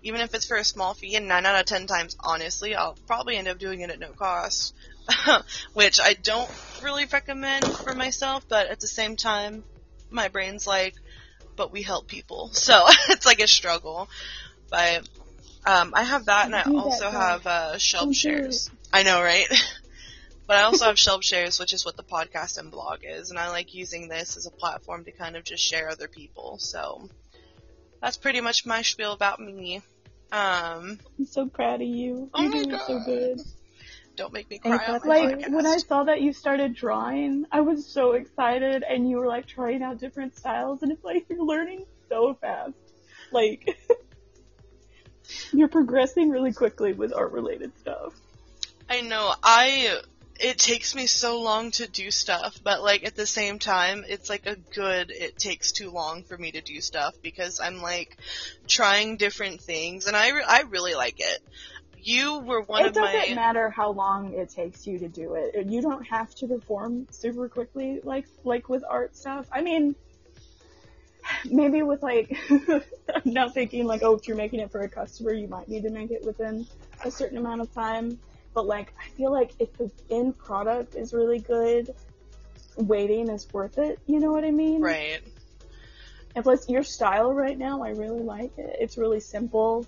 Even 0.04 0.22
if 0.22 0.34
it's 0.34 0.48
for 0.48 0.58
a 0.58 0.64
small 0.64 0.94
fee, 0.94 1.16
and 1.16 1.28
9 1.28 1.46
out 1.46 1.60
of 1.60 1.66
10 1.66 1.88
times, 1.88 2.16
honestly, 2.20 2.76
I'll 2.76 2.98
probably 3.08 3.38
end 3.38 3.48
up 3.48 3.60
doing 3.60 3.82
it 3.82 3.92
at 3.92 4.00
no 4.00 4.12
cost. 4.14 4.74
Which 5.74 6.00
I 6.00 6.14
don't 6.14 6.50
really 6.82 7.06
recommend 7.06 7.74
for 7.74 7.94
myself, 7.94 8.46
but 8.50 8.68
at 8.68 8.80
the 8.80 8.88
same 8.88 9.16
time, 9.16 9.64
my 10.10 10.28
brain's 10.28 10.66
like, 10.66 10.96
but 11.56 11.72
we 11.72 11.84
help 11.84 12.08
people. 12.08 12.50
So 12.54 12.86
it's 13.10 13.26
like 13.26 13.42
a 13.42 13.48
struggle. 13.48 14.10
But 14.70 15.08
um, 15.66 15.94
I 15.94 16.04
have 16.04 16.26
that, 16.26 16.46
and 16.46 16.56
I 16.56 16.64
also 16.64 17.10
have 17.12 17.46
uh, 17.46 17.74
Shelb 17.76 18.16
Shares. 18.16 18.70
I 18.92 19.04
know, 19.04 19.22
right? 19.22 19.48
but 20.48 20.58
I 20.58 20.64
also 20.64 20.86
have 20.86 20.96
Shelb 20.96 21.24
Shares, 21.24 21.60
which 21.60 21.74
is 21.74 21.86
what 21.86 21.98
the 21.98 22.04
podcast 22.04 22.58
and 22.58 22.72
blog 22.72 23.00
is, 23.04 23.30
and 23.30 23.38
I 23.38 23.50
like 23.50 23.74
using 23.74 24.08
this 24.08 24.38
as 24.38 24.46
a 24.48 24.52
platform 24.52 25.06
to 25.06 25.12
kind 25.12 25.36
of 25.36 25.44
just 25.44 25.64
share 25.64 25.90
other 25.90 26.08
people. 26.08 26.58
So 26.58 27.10
that's 28.02 28.18
pretty 28.18 28.42
much 28.42 28.66
my 28.66 28.82
spiel 28.82 29.14
about 29.14 29.40
me. 29.40 29.82
Um, 30.32 30.98
I'm 31.20 31.26
so 31.26 31.48
proud 31.48 31.82
of 31.82 31.88
you. 31.88 32.30
Oh 32.34 32.42
You're 32.42 32.52
doing 32.64 32.80
so 32.88 33.00
good. 33.06 33.42
don't 34.16 34.32
make 34.34 34.50
me 34.50 34.60
cry 34.60 35.00
Like 35.04 35.40
podcast. 35.40 35.52
when 35.52 35.66
I 35.66 35.78
saw 35.78 36.04
that 36.06 36.22
you 36.22 36.32
started 36.34 36.74
drawing, 36.74 37.46
I 37.52 37.62
was 37.62 37.86
so 37.86 38.14
excited, 38.14 38.84
and 38.88 39.10
you 39.10 39.18
were 39.18 39.28
like 39.28 39.46
trying 39.46 39.84
out 39.84 39.98
different 40.00 40.38
styles, 40.38 40.84
and 40.84 40.92
it's 40.92 41.04
like 41.04 41.26
you're 41.30 41.44
learning 41.44 41.86
so 42.10 42.34
fast. 42.40 42.74
Like 43.32 43.78
you're 45.54 45.70
progressing 45.70 46.30
really 46.30 46.54
quickly 46.54 46.94
with 46.94 47.14
art 47.14 47.32
related 47.32 47.78
stuff. 47.80 48.14
I 48.90 49.02
know. 49.02 49.34
I 49.44 50.00
it 50.42 50.58
takes 50.58 50.96
me 50.96 51.06
so 51.06 51.42
long 51.42 51.72
to 51.72 51.88
do 51.88 52.10
stuff, 52.10 52.60
but 52.64 52.82
like 52.82 53.06
at 53.06 53.16
the 53.16 53.28
same 53.28 53.60
time, 53.60 54.04
it's 54.08 54.30
like 54.30 54.48
a 54.48 54.56
good 54.56 55.12
it 55.12 55.38
takes 55.38 55.72
too 55.72 55.92
long 55.92 56.24
for 56.24 56.38
me 56.38 56.52
to 56.52 56.62
do 56.62 56.82
stuff 56.82 57.16
because 57.22 57.60
I'm 57.60 57.82
like 57.82 58.18
trying 58.68 59.18
different 59.18 59.62
things 59.62 60.08
and 60.08 60.18
I 60.18 60.32
re- 60.32 60.46
I 60.48 60.62
really 60.62 60.96
like 60.96 61.20
it. 61.20 61.40
You 62.04 62.40
were 62.40 62.62
one 62.62 62.82
it 62.82 62.88
of 62.88 62.94
doesn't 62.94 63.36
matter 63.36 63.70
how 63.70 63.92
long 63.92 64.34
it 64.34 64.50
takes 64.50 64.88
you 64.88 64.98
to 65.00 65.08
do 65.08 65.36
it. 65.36 65.68
You 65.68 65.82
don't 65.84 66.06
have 66.08 66.34
to 66.36 66.48
perform 66.48 67.08
super 67.12 67.48
quickly 67.48 68.00
like 68.04 68.26
like 68.44 68.68
with 68.68 68.84
art 68.90 69.16
stuff. 69.16 69.48
I 69.52 69.62
mean, 69.62 69.96
maybe 71.46 71.84
with 71.84 72.02
like 72.02 72.36
I'm 72.50 72.82
not 73.26 73.54
thinking 73.54 73.86
like, 73.86 74.02
oh, 74.02 74.16
if 74.16 74.28
you're 74.28 74.38
making 74.38 74.62
it 74.62 74.72
for 74.72 74.82
a 74.82 74.90
customer, 74.90 75.34
you 75.34 75.48
might 75.48 75.70
need 75.70 75.84
to 75.84 75.92
make 75.92 76.10
it 76.10 76.26
within 76.26 76.66
a 77.04 77.12
certain 77.12 77.38
amount 77.38 77.62
of 77.62 77.72
time. 77.74 78.20
But 78.54 78.68
like, 78.68 78.94
I 79.00 79.10
feel 79.12 79.32
like 79.32 79.54
if 79.60 79.76
the 79.78 79.90
end 80.10 80.38
product 80.38 80.96
is 80.96 81.14
really 81.14 81.40
good, 81.40 81.94
waiting 82.76 83.30
is 83.30 83.48
worth 83.54 83.78
it. 83.78 84.00
You 84.08 84.20
know 84.20 84.32
what 84.32 84.44
I 84.44 84.52
mean? 84.52 84.82
right. 84.82 85.22
And 86.34 86.46
plus, 86.46 86.70
your 86.70 86.84
style 86.84 87.34
right 87.34 87.58
now, 87.58 87.84
I 87.84 87.90
really 87.90 88.22
like 88.22 88.58
it. 88.58 88.78
It's 88.80 88.98
really 88.98 89.20
simple 89.20 89.86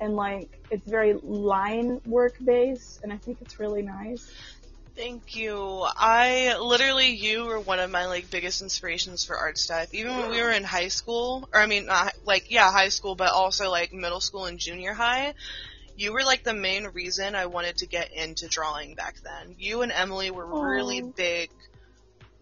and 0.00 0.16
like 0.16 0.62
it's 0.70 0.86
very 0.86 1.14
line 1.14 2.00
work 2.06 2.36
based, 2.42 3.02
and 3.02 3.12
I 3.12 3.16
think 3.16 3.38
it's 3.40 3.58
really 3.58 3.82
nice. 3.82 4.30
Thank 4.94 5.36
you. 5.36 5.86
I 5.86 6.56
literally 6.58 7.08
you 7.08 7.44
were 7.44 7.60
one 7.60 7.80
of 7.80 7.90
my 7.90 8.06
like 8.06 8.30
biggest 8.30 8.62
inspirations 8.62 9.24
for 9.24 9.36
art 9.36 9.58
stuff. 9.58 9.92
Even 9.92 10.16
when 10.16 10.30
we 10.30 10.40
were 10.40 10.50
in 10.50 10.64
high 10.64 10.88
school, 10.88 11.48
or 11.52 11.60
I 11.60 11.66
mean, 11.66 11.86
not, 11.86 12.14
like 12.24 12.50
yeah, 12.50 12.70
high 12.70 12.88
school, 12.88 13.14
but 13.14 13.30
also 13.30 13.70
like 13.70 13.92
middle 13.92 14.20
school 14.20 14.46
and 14.46 14.58
junior 14.58 14.94
high. 14.94 15.34
You 15.96 16.12
were 16.12 16.22
like 16.24 16.44
the 16.44 16.52
main 16.54 16.84
reason 16.88 17.34
I 17.34 17.46
wanted 17.46 17.78
to 17.78 17.86
get 17.86 18.12
into 18.12 18.48
drawing 18.48 18.94
back 18.94 19.16
then. 19.22 19.54
You 19.58 19.82
and 19.82 19.90
Emily 19.90 20.30
were 20.30 20.46
really 20.46 21.00
big, 21.00 21.50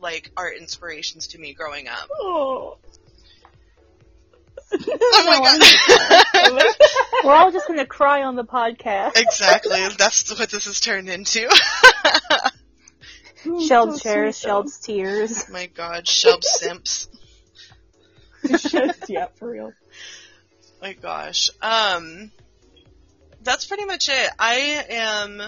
like 0.00 0.30
art 0.36 0.56
inspirations 0.58 1.28
to 1.28 1.38
me 1.38 1.54
growing 1.54 1.86
up. 1.88 2.08
Oh. 2.20 2.78
Oh 4.76 5.24
my 5.24 5.58
god. 6.34 6.74
We're 7.24 7.34
all 7.34 7.52
just 7.52 7.68
gonna 7.68 7.86
cry 7.86 8.22
on 8.24 8.34
the 8.34 8.44
podcast. 8.44 9.12
exactly. 9.16 9.78
That's 9.96 10.36
what 10.36 10.50
this 10.50 10.64
has 10.64 10.80
turned 10.80 11.08
into. 11.08 11.48
Shelb's 13.44 14.00
shares, 14.00 14.40
Shelb's 14.40 14.78
tears. 14.78 15.48
my 15.50 15.66
god, 15.66 16.06
Shelb 16.06 16.42
simps. 16.42 17.08
Just, 18.46 19.08
yeah, 19.08 19.26
for 19.36 19.50
real. 19.50 19.72
my 20.82 20.92
gosh. 20.94 21.50
Um, 21.62 22.30
that's 23.44 23.66
pretty 23.66 23.84
much 23.84 24.08
it. 24.08 24.30
I 24.38 24.84
am, 24.90 25.42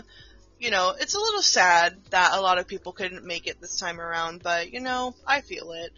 you 0.58 0.70
know, 0.70 0.94
it's 0.98 1.14
a 1.14 1.18
little 1.18 1.42
sad 1.42 1.96
that 2.10 2.32
a 2.34 2.40
lot 2.40 2.58
of 2.58 2.66
people 2.66 2.92
couldn't 2.92 3.24
make 3.24 3.46
it 3.46 3.60
this 3.60 3.78
time 3.78 4.00
around, 4.00 4.42
but 4.42 4.72
you 4.72 4.80
know, 4.80 5.14
I 5.26 5.40
feel 5.40 5.72
it. 5.72 5.92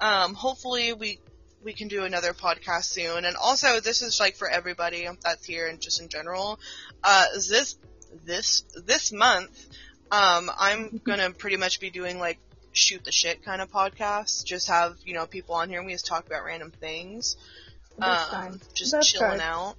Um, 0.00 0.34
hopefully 0.34 0.92
we 0.92 1.20
we 1.64 1.72
can 1.72 1.88
do 1.88 2.04
another 2.04 2.32
podcast 2.32 2.84
soon. 2.84 3.24
And 3.24 3.36
also, 3.36 3.80
this 3.80 4.02
is 4.02 4.20
like 4.20 4.36
for 4.36 4.48
everybody 4.48 5.08
that's 5.22 5.44
here 5.44 5.66
and 5.66 5.80
just 5.80 6.00
in 6.00 6.08
general. 6.08 6.60
Uh, 7.02 7.26
this 7.34 7.76
this 8.24 8.62
this 8.84 9.12
month, 9.12 9.66
um, 10.10 10.50
I'm 10.56 11.00
gonna 11.02 11.30
pretty 11.30 11.56
much 11.56 11.80
be 11.80 11.90
doing 11.90 12.18
like 12.18 12.38
shoot 12.72 13.04
the 13.04 13.12
shit 13.12 13.44
kind 13.44 13.62
of 13.62 13.70
podcasts. 13.70 14.44
Just 14.44 14.68
have 14.68 14.96
you 15.04 15.14
know 15.14 15.26
people 15.26 15.54
on 15.54 15.68
here 15.68 15.78
and 15.78 15.86
we 15.86 15.92
just 15.92 16.06
talk 16.06 16.26
about 16.26 16.44
random 16.44 16.70
things. 16.70 17.36
Um, 18.00 18.60
just 18.74 18.92
Best 18.92 19.14
chilling 19.14 19.40
out. 19.40 19.76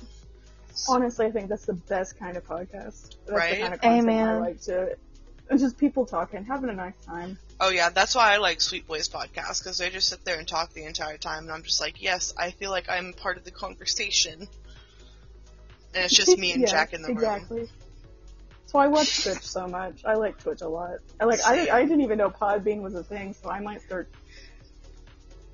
Honestly, 0.89 1.26
I 1.26 1.32
think 1.32 1.49
that's 1.49 1.65
the 1.65 1.73
best 1.73 2.17
kind 2.19 2.38
of 2.38 2.45
podcast. 2.45 3.15
That's 3.26 3.32
Right? 3.32 3.55
the 3.55 3.61
kind 3.61 3.73
of 3.73 3.82
content 3.82 4.09
I 4.09 4.13
Amen. 4.13 4.39
like 4.39 4.61
to. 4.61 4.97
It's 5.49 5.61
just 5.61 5.78
people 5.78 6.05
talking, 6.05 6.43
having 6.43 6.69
a 6.69 6.73
nice 6.73 6.95
time. 7.05 7.38
Oh 7.59 7.69
yeah, 7.69 7.89
that's 7.89 8.15
why 8.15 8.34
I 8.34 8.38
like 8.38 8.59
Sweet 8.61 8.88
Boys 8.88 9.07
podcast 9.07 9.59
because 9.63 9.78
they 9.78 9.89
just 9.89 10.09
sit 10.09 10.26
there 10.26 10.39
and 10.39 10.47
talk 10.47 10.73
the 10.73 10.84
entire 10.86 11.17
time, 11.17 11.43
and 11.43 11.51
I'm 11.51 11.61
just 11.63 11.80
like, 11.80 12.01
yes, 12.01 12.34
I 12.38 12.51
feel 12.51 12.71
like 12.71 12.89
I'm 12.89 13.13
part 13.13 13.38
of 13.38 13.43
the 13.45 13.51
conversation, 13.51 14.41
and 15.93 16.03
it's 16.03 16.15
just 16.15 16.38
me 16.38 16.51
and 16.53 16.61
Yeah, 16.61 16.67
Jack 16.67 16.93
in 16.93 17.01
the 17.03 17.09
room. 17.09 17.17
exactly. 17.17 17.69
So 18.65 18.80
I 18.80 18.88
watch 18.88 19.23
Twitch 19.23 19.43
so 19.47 19.67
much. 19.67 20.03
I 20.03 20.15
like 20.15 20.38
Twitch 20.41 20.61
a 20.61 20.67
lot. 20.67 20.97
I 21.19 21.26
like. 21.26 21.39
I, 21.45 21.69
I 21.69 21.82
didn't 21.84 22.01
even 22.01 22.17
know 22.17 22.30
Podbean 22.32 22.82
was 22.82 22.95
a 22.95 23.03
thing, 23.03 23.34
so 23.41 23.49
I 23.49 23.59
might 23.59 23.82
start 23.84 24.09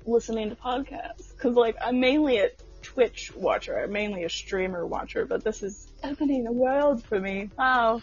listening 0.06 0.50
to 0.50 0.56
podcasts 0.56 1.32
because 1.36 1.54
like 1.54 1.76
I'm 1.84 2.00
mainly 2.00 2.38
a 2.38 2.48
Twitch 2.82 3.34
watcher. 3.34 3.78
I'm 3.78 3.92
mainly 3.92 4.24
a 4.24 4.28
streamer 4.28 4.86
watcher, 4.86 5.24
but 5.24 5.44
this 5.44 5.62
is 5.62 5.86
opening 6.02 6.46
a 6.46 6.52
world 6.52 7.04
for 7.04 7.18
me. 7.18 7.50
Wow. 7.58 8.02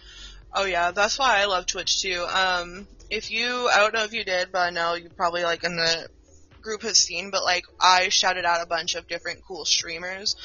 Oh 0.53 0.65
yeah, 0.65 0.91
that's 0.91 1.19
why 1.19 1.41
I 1.41 1.45
love 1.45 1.65
Twitch 1.65 2.01
too. 2.01 2.25
Um, 2.27 2.87
if 3.09 3.31
you, 3.31 3.67
I 3.67 3.77
don't 3.79 3.93
know 3.93 4.03
if 4.03 4.13
you 4.13 4.23
did, 4.23 4.51
but 4.51 4.59
I 4.59 4.69
know 4.71 4.95
you 4.95 5.09
probably 5.09 5.43
like 5.43 5.63
in 5.63 5.75
the 5.75 6.07
group 6.61 6.81
have 6.83 6.95
seen, 6.95 7.31
but 7.31 7.43
like 7.43 7.65
I 7.79 8.09
shouted 8.09 8.45
out 8.45 8.61
a 8.61 8.67
bunch 8.67 8.95
of 8.95 9.07
different 9.07 9.41
cool 9.47 9.65
streamers. 9.65 10.35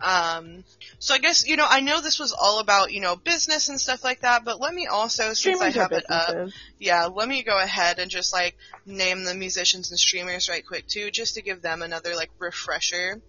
Um, 0.00 0.64
so 0.98 1.14
I 1.14 1.18
guess 1.18 1.46
you 1.46 1.56
know 1.56 1.66
I 1.68 1.80
know 1.80 2.00
this 2.00 2.18
was 2.18 2.32
all 2.32 2.60
about 2.60 2.92
you 2.92 3.00
know 3.00 3.16
business 3.16 3.68
and 3.68 3.80
stuff 3.80 4.04
like 4.04 4.20
that, 4.20 4.44
but 4.44 4.60
let 4.60 4.74
me 4.74 4.86
also 4.86 5.32
since 5.34 5.60
I 5.60 5.70
Streamers 5.70 5.76
are 5.76 5.80
have 5.82 5.92
it 5.92 6.04
up, 6.08 6.48
yeah, 6.78 7.06
let 7.06 7.28
me 7.28 7.42
go 7.42 7.58
ahead 7.58 7.98
and 7.98 8.10
just 8.10 8.32
like 8.32 8.56
name 8.84 9.24
the 9.24 9.34
musicians 9.34 9.90
and 9.90 9.98
streamers 9.98 10.48
right 10.48 10.66
quick 10.66 10.86
too, 10.86 11.10
just 11.10 11.34
to 11.34 11.42
give 11.42 11.62
them 11.62 11.82
another 11.82 12.16
like 12.16 12.30
refresher. 12.38 13.20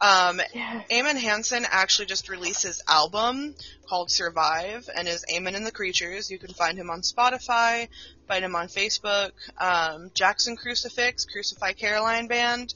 Um, 0.00 0.40
Yeah. 0.54 0.82
Eamon 0.90 1.16
Hansen 1.16 1.66
actually 1.68 2.06
just 2.06 2.28
released 2.28 2.62
his 2.62 2.82
album 2.88 3.54
called 3.86 4.10
Survive 4.10 4.88
and 4.94 5.06
is 5.06 5.24
Eamon 5.30 5.54
and 5.54 5.66
the 5.66 5.72
Creatures. 5.72 6.30
You 6.30 6.38
can 6.38 6.54
find 6.54 6.78
him 6.78 6.90
on 6.90 7.02
Spotify, 7.02 7.88
find 8.26 8.44
him 8.44 8.56
on 8.56 8.68
Facebook. 8.68 9.32
Um, 9.58 10.10
Jackson 10.14 10.56
Crucifix, 10.56 11.26
Crucify 11.26 11.72
Caroline 11.72 12.28
Band. 12.28 12.72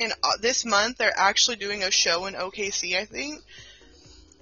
And 0.00 0.12
uh, 0.22 0.38
this 0.40 0.64
month 0.64 0.98
they're 0.98 1.12
actually 1.14 1.56
doing 1.56 1.82
a 1.82 1.90
show 1.90 2.26
in 2.26 2.34
OKC, 2.34 2.96
I 2.96 3.04
think. 3.04 3.42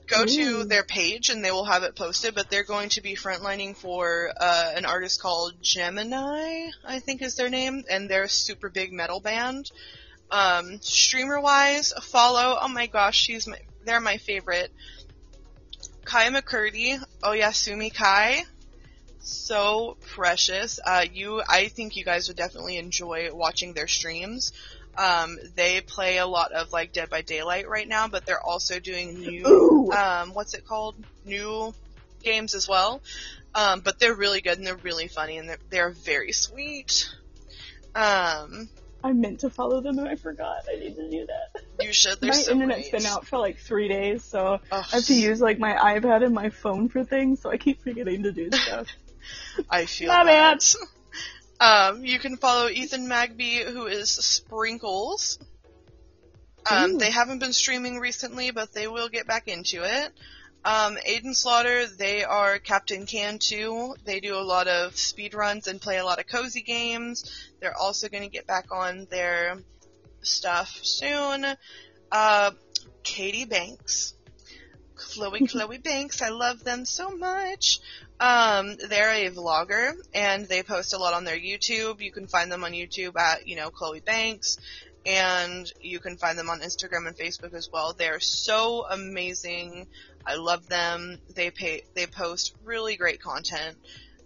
Go 0.07 0.24
to 0.24 0.64
their 0.64 0.82
page 0.82 1.30
and 1.30 1.44
they 1.44 1.53
will 1.53 1.64
have 1.64 1.84
it 1.84 1.94
posted, 1.94 2.34
but 2.34 2.51
they're 2.51 2.64
going 2.64 2.88
to 2.90 3.01
be 3.01 3.14
frontlining 3.14 3.76
for 3.76 4.32
uh, 4.36 4.72
an 4.74 4.84
artist 4.84 5.22
called 5.22 5.55
Gemini, 5.62 6.70
I 6.84 6.98
think 6.98 7.22
is 7.22 7.36
their 7.36 7.48
name, 7.48 7.84
and 7.88 8.11
they're 8.11 8.24
a 8.24 8.28
super 8.28 8.68
big 8.70 8.92
metal 8.92 9.20
band. 9.20 9.70
Um, 10.30 10.80
streamer 10.80 11.40
wise, 11.40 11.92
follow. 12.02 12.58
Oh 12.60 12.68
my 12.68 12.86
gosh, 12.86 13.16
she's 13.16 13.46
my, 13.46 13.58
they're 13.84 14.00
my 14.00 14.18
favorite. 14.18 14.70
Kai 16.04 16.28
McCurdy, 16.28 16.98
Oyasumi 17.22 17.92
Kai, 17.92 18.42
so 19.20 19.96
precious. 20.14 20.80
Uh, 20.84 21.04
you, 21.12 21.42
I 21.46 21.68
think 21.68 21.96
you 21.96 22.04
guys 22.04 22.28
would 22.28 22.36
definitely 22.36 22.78
enjoy 22.78 23.30
watching 23.32 23.74
their 23.74 23.88
streams. 23.88 24.52
Um, 24.96 25.38
they 25.54 25.80
play 25.80 26.18
a 26.18 26.26
lot 26.26 26.52
of 26.52 26.72
like 26.72 26.92
Dead 26.92 27.10
by 27.10 27.22
Daylight 27.22 27.68
right 27.68 27.86
now, 27.86 28.08
but 28.08 28.26
they're 28.26 28.42
also 28.42 28.80
doing 28.80 29.20
new, 29.20 29.92
um, 29.96 30.34
what's 30.34 30.54
it 30.54 30.66
called? 30.66 30.96
New 31.24 31.74
games 32.22 32.54
as 32.54 32.68
well. 32.68 33.00
Um, 33.54 33.80
but 33.80 33.98
they're 33.98 34.14
really 34.14 34.40
good 34.40 34.58
and 34.58 34.66
they're 34.66 34.76
really 34.76 35.08
funny 35.08 35.38
and 35.38 35.48
they're, 35.48 35.58
they're 35.70 35.90
very 35.90 36.32
sweet. 36.32 37.08
Um, 37.94 38.68
I 39.03 39.12
meant 39.12 39.40
to 39.40 39.51
follow 39.51 39.80
them 39.80 39.98
and 39.98 40.09
I 40.09 40.16
forgot. 40.16 40.64
I 40.70 40.78
need 40.78 40.96
to 40.96 41.11
do 41.11 41.26
that. 41.26 41.62
you 41.80 41.92
should. 41.92 42.20
My 42.22 42.30
so 42.32 42.53
internet's 42.53 42.90
great. 42.90 43.03
been 43.03 43.07
out 43.07 43.26
for 43.26 43.38
like 43.38 43.59
three 43.59 43.88
days, 43.88 44.22
so 44.24 44.61
Ugh, 44.70 44.84
I 44.92 44.96
have 44.96 45.05
to 45.05 45.14
use 45.14 45.40
like 45.40 45.59
my 45.59 45.72
iPad 45.72 46.24
and 46.24 46.34
my 46.34 46.51
phone 46.51 46.88
for 46.88 47.05
things, 47.05 47.40
so 47.40 47.51
I 47.51 47.57
keep 47.57 47.82
forgetting 47.82 48.24
to 48.24 48.32
do 48.32 48.51
stuff. 48.53 48.88
I 49.68 49.86
feel 49.86 50.09
My 50.09 50.24
bad. 50.24 50.59
Um, 51.62 52.07
you 52.07 52.18
can 52.18 52.38
follow 52.38 52.70
Ethan 52.70 53.07
Magby, 53.07 53.62
who 53.62 53.84
is 53.84 54.11
Sprinkles. 54.11 55.38
Um, 56.70 56.96
they 56.96 57.11
haven't 57.11 57.40
been 57.40 57.53
streaming 57.53 57.98
recently, 57.98 58.51
but 58.51 58.72
they 58.72 58.86
will 58.86 59.11
get 59.11 59.26
back 59.26 59.46
into 59.46 59.82
it. 59.82 60.12
Um, 60.64 60.96
Aiden 61.08 61.34
Slaughter, 61.34 61.86
they 61.86 62.22
are 62.22 62.58
Captain 62.58 63.06
Can 63.06 63.38
too. 63.38 63.94
They 64.04 64.20
do 64.20 64.36
a 64.36 64.44
lot 64.44 64.68
of 64.68 64.96
speed 64.96 65.32
runs 65.34 65.66
and 65.66 65.80
play 65.80 65.98
a 65.98 66.04
lot 66.04 66.18
of 66.18 66.26
cozy 66.26 66.62
games. 66.62 67.50
They're 67.61 67.76
also 67.76 68.08
going 68.08 68.24
to 68.24 68.28
get 68.28 68.46
back 68.46 68.66
on 68.70 69.06
their 69.11 69.58
stuff 70.22 70.78
soon. 70.82 71.46
Uh, 72.12 72.50
Katie 73.02 73.46
Banks. 73.46 74.14
Chloe 74.96 75.46
Chloe 75.48 75.78
Banks. 75.78 76.20
I 76.20 76.28
love 76.28 76.62
them 76.62 76.84
so 76.84 77.11
much. 77.11 77.80
Um, 78.18 78.76
they're 78.88 79.26
a 79.26 79.30
vlogger 79.30 79.92
and 80.12 80.46
they 80.46 80.62
post 80.62 80.92
a 80.92 80.98
lot 80.98 81.14
on 81.14 81.24
their 81.24 81.38
YouTube. 81.38 82.02
You 82.02 82.12
can 82.12 82.26
find 82.26 82.52
them 82.52 82.64
on 82.64 82.72
YouTube 82.72 83.16
at, 83.16 83.48
you 83.48 83.56
know, 83.56 83.70
Chloe 83.70 84.00
Banks 84.00 84.58
and 85.06 85.72
you 85.80 85.98
can 85.98 86.18
find 86.18 86.38
them 86.38 86.50
on 86.50 86.61
Instagram 86.61 87.06
and 87.06 87.16
Facebook 87.16 87.54
as 87.54 87.70
well. 87.72 87.94
They're 87.94 88.20
so 88.20 88.84
amazing. 88.86 89.86
I 90.26 90.34
love 90.34 90.68
them. 90.68 91.18
They 91.34 91.50
pay, 91.50 91.82
they 91.94 92.06
post 92.06 92.54
really 92.64 92.96
great 92.96 93.20
content 93.22 93.76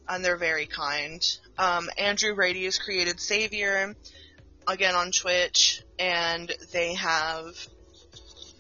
and 0.09 0.25
they're 0.25 0.37
very 0.37 0.67
kind. 0.67 1.25
Um, 1.59 1.89
Andrew 1.99 2.35
Rady 2.35 2.65
has 2.65 2.79
created 2.79 3.21
Savior 3.21 3.95
again 4.67 4.95
on 4.95 5.13
Twitch 5.13 5.83
and 5.99 6.51
they 6.73 6.95
have 6.95 7.55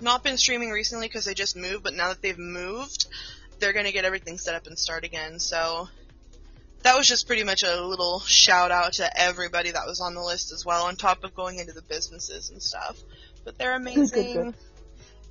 not 0.01 0.23
been 0.23 0.37
streaming 0.37 0.71
recently 0.71 1.09
because 1.09 1.25
they 1.25 1.35
just 1.35 1.57
moved, 1.57 1.83
but 1.83 1.95
now 1.95 2.09
that 2.09 2.23
they've 2.23 2.39
moved, 2.39 3.07
they're 3.59 3.73
gonna 3.73 3.93
get 3.93 4.05
everything 4.05 4.39
set 4.39 4.55
up 4.55 4.67
and 4.67 4.79
start 4.79 5.05
again. 5.05 5.39
So 5.39 5.89
that 6.83 6.97
was 6.97 7.09
just 7.09 7.27
pretty 7.27 7.45
much 7.45 7.63
a 7.63 7.81
little 7.81 8.21
shout 8.21 8.71
out 8.71 8.95
to 8.95 9.21
everybody 9.21 9.71
that 9.71 9.87
was 9.87 10.01
on 10.01 10.15
the 10.15 10.23
list 10.23 10.53
as 10.53 10.65
well, 10.65 10.85
on 10.85 10.97
top 10.97 11.25
of 11.25 11.35
going 11.35 11.59
into 11.59 11.73
the 11.73 11.83
businesses 11.83 12.51
and 12.51 12.63
stuff. 12.63 12.99
But 13.45 13.59
they're 13.59 13.75
amazing. 13.75 14.55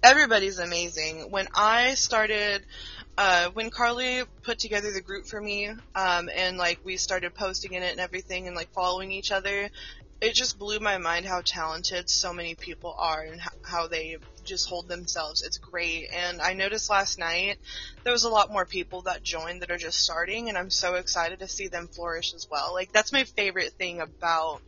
Everybody's 0.03 0.59
amazing. 0.59 1.31
When 1.31 1.47
I 1.55 1.93
started, 1.93 2.65
uh, 3.17 3.49
when 3.53 3.69
Carly 3.69 4.23
put 4.43 4.59
together 4.59 4.91
the 4.91 5.01
group 5.01 5.25
for 5.25 5.39
me, 5.39 5.69
um, 5.95 6.29
and 6.35 6.57
like 6.57 6.79
we 6.83 6.97
started 6.97 7.33
posting 7.33 7.71
in 7.73 7.83
it 7.83 7.91
and 7.91 8.01
everything 8.01 8.47
and 8.47 8.55
like 8.55 8.69
following 8.73 9.13
each 9.13 9.31
other, 9.31 9.69
it 10.19 10.33
just 10.35 10.59
blew 10.59 10.79
my 10.79 10.97
mind 10.97 11.25
how 11.25 11.41
talented 11.45 12.09
so 12.09 12.33
many 12.33 12.55
people 12.55 12.93
are 12.97 13.21
and 13.21 13.41
how 13.61 13.87
they 13.87 14.17
just 14.43 14.67
hold 14.67 14.89
themselves. 14.89 15.41
It's 15.41 15.57
great. 15.57 16.07
And 16.13 16.41
I 16.41 16.53
noticed 16.53 16.89
last 16.89 17.17
night 17.17 17.57
there 18.03 18.13
was 18.13 18.25
a 18.25 18.29
lot 18.29 18.51
more 18.51 18.65
people 18.65 19.03
that 19.03 19.23
joined 19.23 19.61
that 19.61 19.71
are 19.71 19.77
just 19.77 19.99
starting 19.99 20.49
and 20.49 20.57
I'm 20.57 20.69
so 20.69 20.95
excited 20.95 21.39
to 21.39 21.47
see 21.47 21.67
them 21.67 21.87
flourish 21.87 22.33
as 22.33 22.47
well. 22.51 22.73
Like 22.73 22.91
that's 22.91 23.13
my 23.13 23.23
favorite 23.23 23.73
thing 23.77 24.01
about 24.01 24.61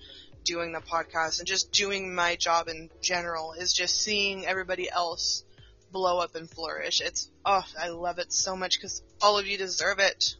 doing 0.45 0.71
the 0.71 0.79
podcast 0.79 1.39
and 1.39 1.47
just 1.47 1.71
doing 1.71 2.15
my 2.15 2.35
job 2.35 2.67
in 2.69 2.89
general 3.01 3.53
is 3.53 3.73
just 3.73 4.01
seeing 4.01 4.45
everybody 4.45 4.89
else 4.89 5.43
blow 5.91 6.19
up 6.19 6.35
and 6.35 6.49
flourish. 6.49 7.01
It's, 7.01 7.29
oh, 7.45 7.65
I 7.79 7.89
love 7.89 8.19
it 8.19 8.31
so 8.31 8.55
much 8.55 8.77
because 8.77 9.01
all 9.21 9.37
of 9.37 9.47
you 9.47 9.57
deserve 9.57 9.99
it. 9.99 10.35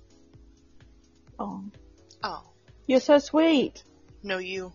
Oh, 1.38 1.64
Oh, 2.24 2.44
you're 2.88 3.00
so 3.00 3.20
sweet. 3.20 3.84
no 4.24 4.40
you. 4.40 4.74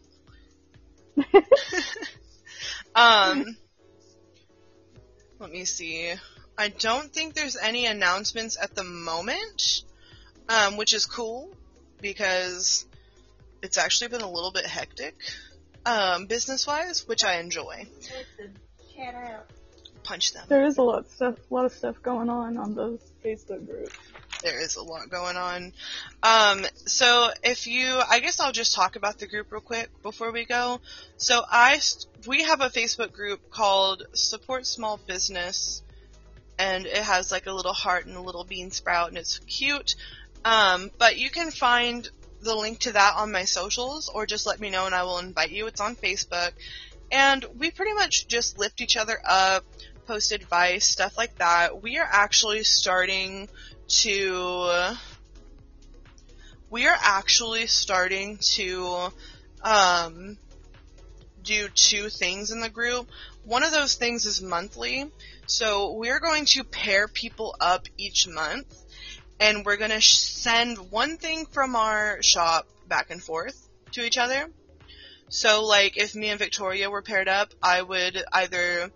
um, 2.95 3.57
let 5.41 5.51
me 5.51 5.65
see. 5.65 6.13
I 6.57 6.69
don't 6.69 7.13
think 7.13 7.35
there's 7.35 7.57
any 7.57 7.87
announcements 7.87 8.57
at 8.61 8.75
the 8.75 8.85
moment, 8.85 9.83
um, 10.49 10.77
which 10.77 10.95
is 10.95 11.07
cool 11.07 11.51
because 12.01 12.87
it's 13.63 13.79
actually 13.79 14.09
been 14.09 14.23
a 14.23 14.31
little 14.31 14.53
bit 14.53 14.67
hectic, 14.67 15.17
um, 15.87 16.27
business 16.27 16.67
wise, 16.67 17.07
which 17.07 17.25
I 17.25 17.41
enjoy. 17.41 17.87
Punch 20.03 20.33
them. 20.33 20.45
There 20.49 20.65
is 20.65 20.79
a 20.79 20.83
lot 20.83 21.01
of 21.01 21.07
stuff, 21.09 21.37
a 21.51 21.55
lot 21.55 21.65
of 21.67 21.73
stuff 21.73 22.03
going 22.03 22.29
on 22.29 22.57
on 22.57 22.75
those 22.75 23.01
Facebook 23.25 23.67
groups. 23.67 23.97
there 24.43 24.61
is 24.61 24.77
a 24.77 24.83
lot 24.83 25.09
going 25.11 25.37
on. 25.37 25.73
Um, 26.23 26.65
so 26.87 27.31
if 27.43 27.67
you, 27.67 28.01
I 28.09 28.21
guess 28.21 28.41
I'll 28.41 28.53
just 28.53 28.75
talk 28.75 28.97
about 28.97 29.19
the 29.19 29.27
group 29.27 29.53
real 29.53 29.61
quick 29.61 29.91
before 30.03 30.33
we 30.33 30.47
go. 30.47 30.81
So 31.17 31.43
I, 31.49 31.81
we 32.27 32.45
have 32.45 32.61
a 32.61 32.71
Facebook 32.71 33.13
group 33.13 33.51
called 33.51 34.05
Support 34.15 34.67
Small 34.67 34.99
Business, 35.07 35.83
and 36.59 36.87
it 36.87 36.97
has 36.97 37.31
like 37.31 37.47
a 37.47 37.53
little 37.53 37.75
heart 37.75 38.07
and 38.07 38.17
a 38.17 38.23
little 38.23 38.45
bean 38.45 38.71
sprout, 38.71 39.09
and 39.09 39.19
it's 39.19 39.39
cute. 39.41 39.97
Um, 40.45 40.91
but 40.99 41.19
you 41.19 41.31
can 41.31 41.51
find 41.51 42.09
the 42.43 42.55
link 42.55 42.81
to 42.81 42.93
that 42.93 43.15
on 43.17 43.33
my 43.33 43.45
socials, 43.45 44.09
or 44.13 44.27
just 44.27 44.47
let 44.47 44.61
me 44.61 44.71
know 44.71 44.87
and 44.87 44.95
I 44.95 45.03
will 45.03 45.19
invite 45.19 45.51
you. 45.51 45.67
It's 45.67 45.81
on 45.81 45.97
Facebook. 45.97 46.53
And 47.13 47.45
we 47.59 47.71
pretty 47.71 47.95
much 47.95 48.29
just 48.29 48.59
lift 48.59 48.81
each 48.81 48.97
other 48.97 49.19
up, 49.29 49.65
post 50.07 50.33
advice, 50.33 50.87
stuff 50.87 51.19
like 51.19 51.37
that. 51.39 51.83
We 51.83 51.99
are 51.99 52.09
actually 52.11 52.63
starting 52.63 53.49
to 54.03 54.97
we 56.71 56.87
are 56.87 56.97
actually 57.01 57.67
starting 57.67 58.39
to 58.55 59.09
um, 59.63 60.39
do 61.43 61.69
two 61.69 62.09
things 62.09 62.53
in 62.53 62.61
the 62.61 62.69
group. 62.69 63.09
One 63.45 63.65
of 63.65 63.73
those 63.73 63.97
things 63.97 64.25
is 64.25 64.41
monthly. 64.41 65.11
So 65.47 65.95
we're 65.95 66.21
going 66.21 66.45
to 66.47 66.63
pair 66.63 67.09
people 67.09 67.57
up 67.61 67.87
each 67.99 68.29
month 68.29 68.80
and 69.41 69.65
we're 69.65 69.79
going 69.79 69.91
to 69.91 70.01
sh- 70.01 70.19
send 70.19 70.91
one 70.91 71.17
thing 71.17 71.47
from 71.47 71.75
our 71.75 72.23
shop 72.23 72.69
back 72.87 73.11
and 73.11 73.23
forth 73.23 73.69
to 73.93 74.05
each 74.05 74.19
other. 74.19 74.49
So 75.29 75.65
like 75.65 75.97
if 75.97 76.15
me 76.15 76.29
and 76.29 76.39
Victoria 76.39 76.91
were 76.91 77.03
paired 77.03 77.29
up, 77.29 77.53
I 77.63 77.81
would 77.83 78.23
either 78.33 78.91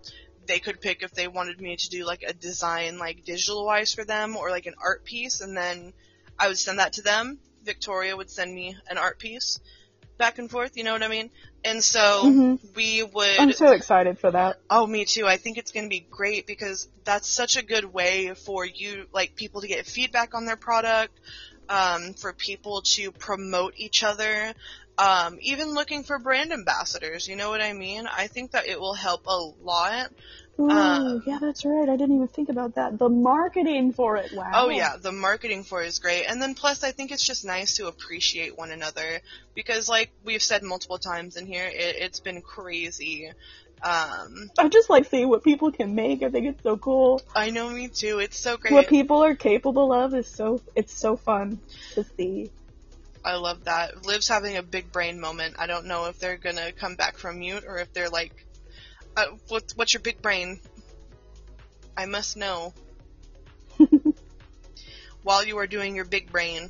they 0.47 0.59
could 0.59 0.79
pick 0.79 1.01
if 1.01 1.11
they 1.11 1.27
wanted 1.27 1.59
me 1.59 1.75
to 1.75 1.89
do 1.89 2.05
like 2.05 2.23
a 2.23 2.33
design 2.33 2.99
like 2.99 3.25
digital 3.25 3.65
wise 3.65 3.93
for 3.93 4.05
them 4.05 4.35
or 4.35 4.51
like 4.51 4.67
an 4.67 4.75
art 4.81 5.03
piece 5.03 5.41
and 5.41 5.57
then 5.57 5.91
I 6.37 6.47
would 6.47 6.59
send 6.59 6.79
that 6.79 6.93
to 6.93 7.01
them. 7.01 7.39
Victoria 7.63 8.15
would 8.15 8.29
send 8.29 8.53
me 8.53 8.77
an 8.89 8.99
art 8.99 9.17
piece 9.17 9.59
back 10.17 10.37
and 10.39 10.49
forth, 10.49 10.71
you 10.75 10.83
know 10.83 10.93
what 10.93 11.03
I 11.03 11.07
mean? 11.07 11.29
And 11.63 11.83
so 11.83 12.23
Mhm. 12.25 12.59
we 12.75 13.03
would 13.03 13.39
I'm 13.39 13.51
so 13.51 13.71
excited 13.71 14.19
for 14.19 14.31
that. 14.31 14.57
Oh, 14.69 14.85
me 14.87 15.05
too. 15.05 15.25
I 15.27 15.37
think 15.37 15.57
it's 15.57 15.71
going 15.71 15.85
to 15.85 15.89
be 15.89 16.07
great 16.09 16.47
because 16.47 16.87
that's 17.03 17.29
such 17.29 17.57
a 17.57 17.63
good 17.65 17.85
way 17.85 18.33
for 18.33 18.65
you, 18.65 19.05
like 19.13 19.35
people 19.35 19.61
to 19.61 19.67
get 19.67 19.85
feedback 19.85 20.33
on 20.33 20.45
their 20.45 20.57
product, 20.57 21.13
um, 21.69 22.13
for 22.13 22.33
people 22.33 22.81
to 22.95 23.11
promote 23.11 23.73
each 23.77 24.03
other, 24.03 24.53
um, 24.97 25.37
even 25.41 25.73
looking 25.73 26.03
for 26.03 26.19
brand 26.19 26.53
ambassadors. 26.53 27.27
You 27.27 27.35
know 27.35 27.49
what 27.49 27.61
I 27.61 27.73
mean? 27.73 28.07
I 28.07 28.27
think 28.27 28.51
that 28.51 28.67
it 28.67 28.79
will 28.79 28.93
help 28.93 29.21
a 29.27 29.37
lot. 29.61 30.09
Ooh, 30.59 30.69
Uh, 30.69 31.19
yeah, 31.25 31.37
that's 31.41 31.65
right. 31.65 31.89
I 31.89 31.97
didn't 31.97 32.15
even 32.15 32.27
think 32.27 32.49
about 32.49 32.75
that. 32.75 32.97
The 32.97 33.09
marketing 33.09 33.91
for 33.91 34.17
it. 34.17 34.31
Wow. 34.33 34.51
Oh 34.53 34.69
yeah, 34.69 34.95
the 34.97 35.11
marketing 35.11 35.63
for 35.63 35.81
it 35.81 35.87
is 35.87 35.99
great. 35.99 36.25
And 36.25 36.41
then 36.41 36.55
plus 36.55 36.83
I 36.83 36.91
think 36.91 37.11
it's 37.11 37.25
just 37.25 37.43
nice 37.43 37.75
to 37.75 37.87
appreciate 37.87 38.57
one 38.57 38.71
another 38.71 39.21
because 39.53 39.89
like 39.89 40.11
we've 40.23 40.41
said 40.41 40.63
multiple 40.63 40.97
times 40.97 41.35
in 41.35 41.45
here, 41.45 41.65
it, 41.65 41.95
it's 41.97 42.19
been 42.19 42.41
crazy. 42.41 43.31
Um, 43.83 44.49
I 44.57 44.69
just 44.69 44.89
like 44.89 45.05
seeing 45.05 45.27
what 45.27 45.43
people 45.43 45.71
can 45.71 45.93
make. 45.93 46.23
I 46.23 46.29
think 46.29 46.47
it's 46.47 46.63
so 46.63 46.77
cool. 46.77 47.21
I 47.35 47.49
know 47.49 47.69
me 47.69 47.89
too. 47.89 48.19
It's 48.19 48.39
so 48.39 48.55
great. 48.55 48.73
What 48.73 48.87
people 48.87 49.23
are 49.23 49.35
capable 49.35 49.91
of 49.91 50.13
is 50.15 50.27
so 50.27 50.61
it's 50.75 50.93
so 50.93 51.17
fun 51.17 51.59
to 51.95 52.05
see. 52.15 52.49
I 53.25 53.35
love 53.35 53.65
that. 53.65 54.05
Liv's 54.05 54.27
having 54.27 54.55
a 54.55 54.63
big 54.63 54.91
brain 54.91 55.19
moment. 55.19 55.55
I 55.59 55.67
don't 55.67 55.87
know 55.87 56.05
if 56.05 56.19
they're 56.19 56.37
gonna 56.37 56.71
come 56.71 56.95
back 56.95 57.17
from 57.17 57.39
mute 57.39 57.65
or 57.67 57.79
if 57.79 57.91
they're 57.91 58.09
like, 58.09 58.31
uh, 59.15 59.25
what, 59.47 59.73
what's 59.75 59.93
your 59.93 60.01
big 60.01 60.21
brain? 60.21 60.59
I 61.97 62.05
must 62.05 62.37
know. 62.37 62.73
While 65.23 65.45
you 65.45 65.57
are 65.57 65.67
doing 65.67 65.95
your 65.95 66.05
big 66.05 66.31
brain, 66.31 66.69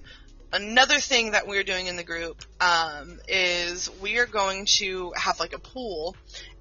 another 0.51 0.99
thing 0.99 1.31
that 1.31 1.47
we're 1.47 1.63
doing 1.63 1.87
in 1.87 1.95
the 1.95 2.03
group 2.03 2.41
um, 2.61 3.19
is 3.27 3.89
we 4.01 4.17
are 4.17 4.25
going 4.25 4.65
to 4.77 5.11
have 5.15 5.39
like 5.39 5.53
a 5.53 5.59
pool, 5.59 6.15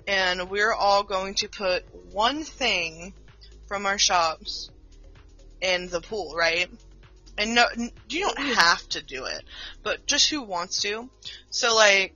and 0.06 0.50
we're 0.50 0.72
all 0.72 1.02
going 1.02 1.34
to 1.36 1.48
put 1.48 1.84
one 2.12 2.42
thing 2.42 3.14
from 3.66 3.86
our 3.86 3.98
shops 3.98 4.70
in 5.60 5.88
the 5.88 6.00
pool, 6.00 6.34
right? 6.34 6.68
And 7.36 7.54
no, 7.54 7.66
you 8.08 8.20
don't 8.20 8.38
have 8.38 8.88
to 8.90 9.02
do 9.02 9.24
it, 9.24 9.42
but 9.82 10.06
just 10.06 10.30
who 10.30 10.42
wants 10.42 10.82
to. 10.82 11.08
So 11.50 11.74
like, 11.74 12.14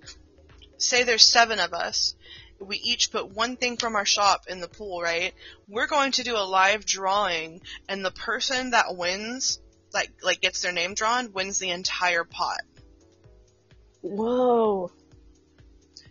say 0.78 1.04
there's 1.04 1.24
seven 1.24 1.58
of 1.58 1.72
us. 1.72 2.14
We 2.60 2.76
each 2.76 3.12
put 3.12 3.30
one 3.30 3.56
thing 3.56 3.76
from 3.76 3.94
our 3.94 4.06
shop 4.06 4.44
in 4.48 4.60
the 4.60 4.68
pool, 4.68 5.00
right? 5.00 5.32
We're 5.68 5.86
going 5.86 6.12
to 6.12 6.24
do 6.24 6.36
a 6.36 6.44
live 6.46 6.84
drawing, 6.84 7.60
and 7.88 8.04
the 8.04 8.10
person 8.10 8.70
that 8.70 8.96
wins, 8.96 9.60
like, 9.92 10.10
like 10.22 10.40
gets 10.40 10.62
their 10.62 10.72
name 10.72 10.94
drawn, 10.94 11.32
wins 11.32 11.58
the 11.58 11.70
entire 11.70 12.24
pot. 12.24 12.60
Whoa. 14.00 14.90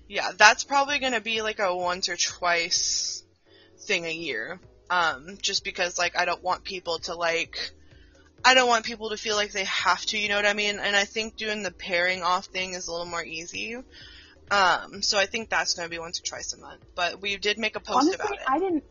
Yeah, 0.07 0.31
that's 0.37 0.63
probably 0.63 0.99
gonna 0.99 1.21
be 1.21 1.41
like 1.41 1.59
a 1.59 1.75
once 1.75 2.07
or 2.09 2.15
twice 2.15 3.23
thing 3.81 4.05
a 4.05 4.11
year. 4.11 4.59
Um, 4.89 5.37
just 5.41 5.63
because 5.63 5.97
like 5.97 6.17
I 6.17 6.25
don't 6.25 6.43
want 6.43 6.63
people 6.63 6.99
to 6.99 7.15
like, 7.15 7.71
I 8.43 8.53
don't 8.53 8.69
want 8.69 8.85
people 8.85 9.09
to 9.09 9.17
feel 9.17 9.35
like 9.35 9.51
they 9.51 9.65
have 9.65 10.05
to, 10.07 10.17
you 10.17 10.29
know 10.29 10.37
what 10.37 10.45
I 10.45 10.53
mean? 10.53 10.79
And 10.79 10.95
I 10.95 11.03
think 11.03 11.35
doing 11.35 11.63
the 11.63 11.71
pairing 11.71 12.23
off 12.23 12.45
thing 12.45 12.73
is 12.73 12.87
a 12.87 12.91
little 12.91 13.05
more 13.05 13.23
easy. 13.23 13.75
Um, 14.49 15.01
so 15.01 15.17
I 15.17 15.25
think 15.25 15.49
that's 15.49 15.73
gonna 15.73 15.89
be 15.89 15.99
once 15.99 16.19
or 16.19 16.23
twice 16.23 16.53
a 16.53 16.59
month. 16.59 16.81
But 16.95 17.21
we 17.21 17.37
did 17.37 17.57
make 17.57 17.75
a 17.75 17.79
post 17.79 17.97
Honestly, 17.97 18.15
about 18.15 18.33
it. 18.33 18.39
I 18.47 18.59
didn't 18.59 18.83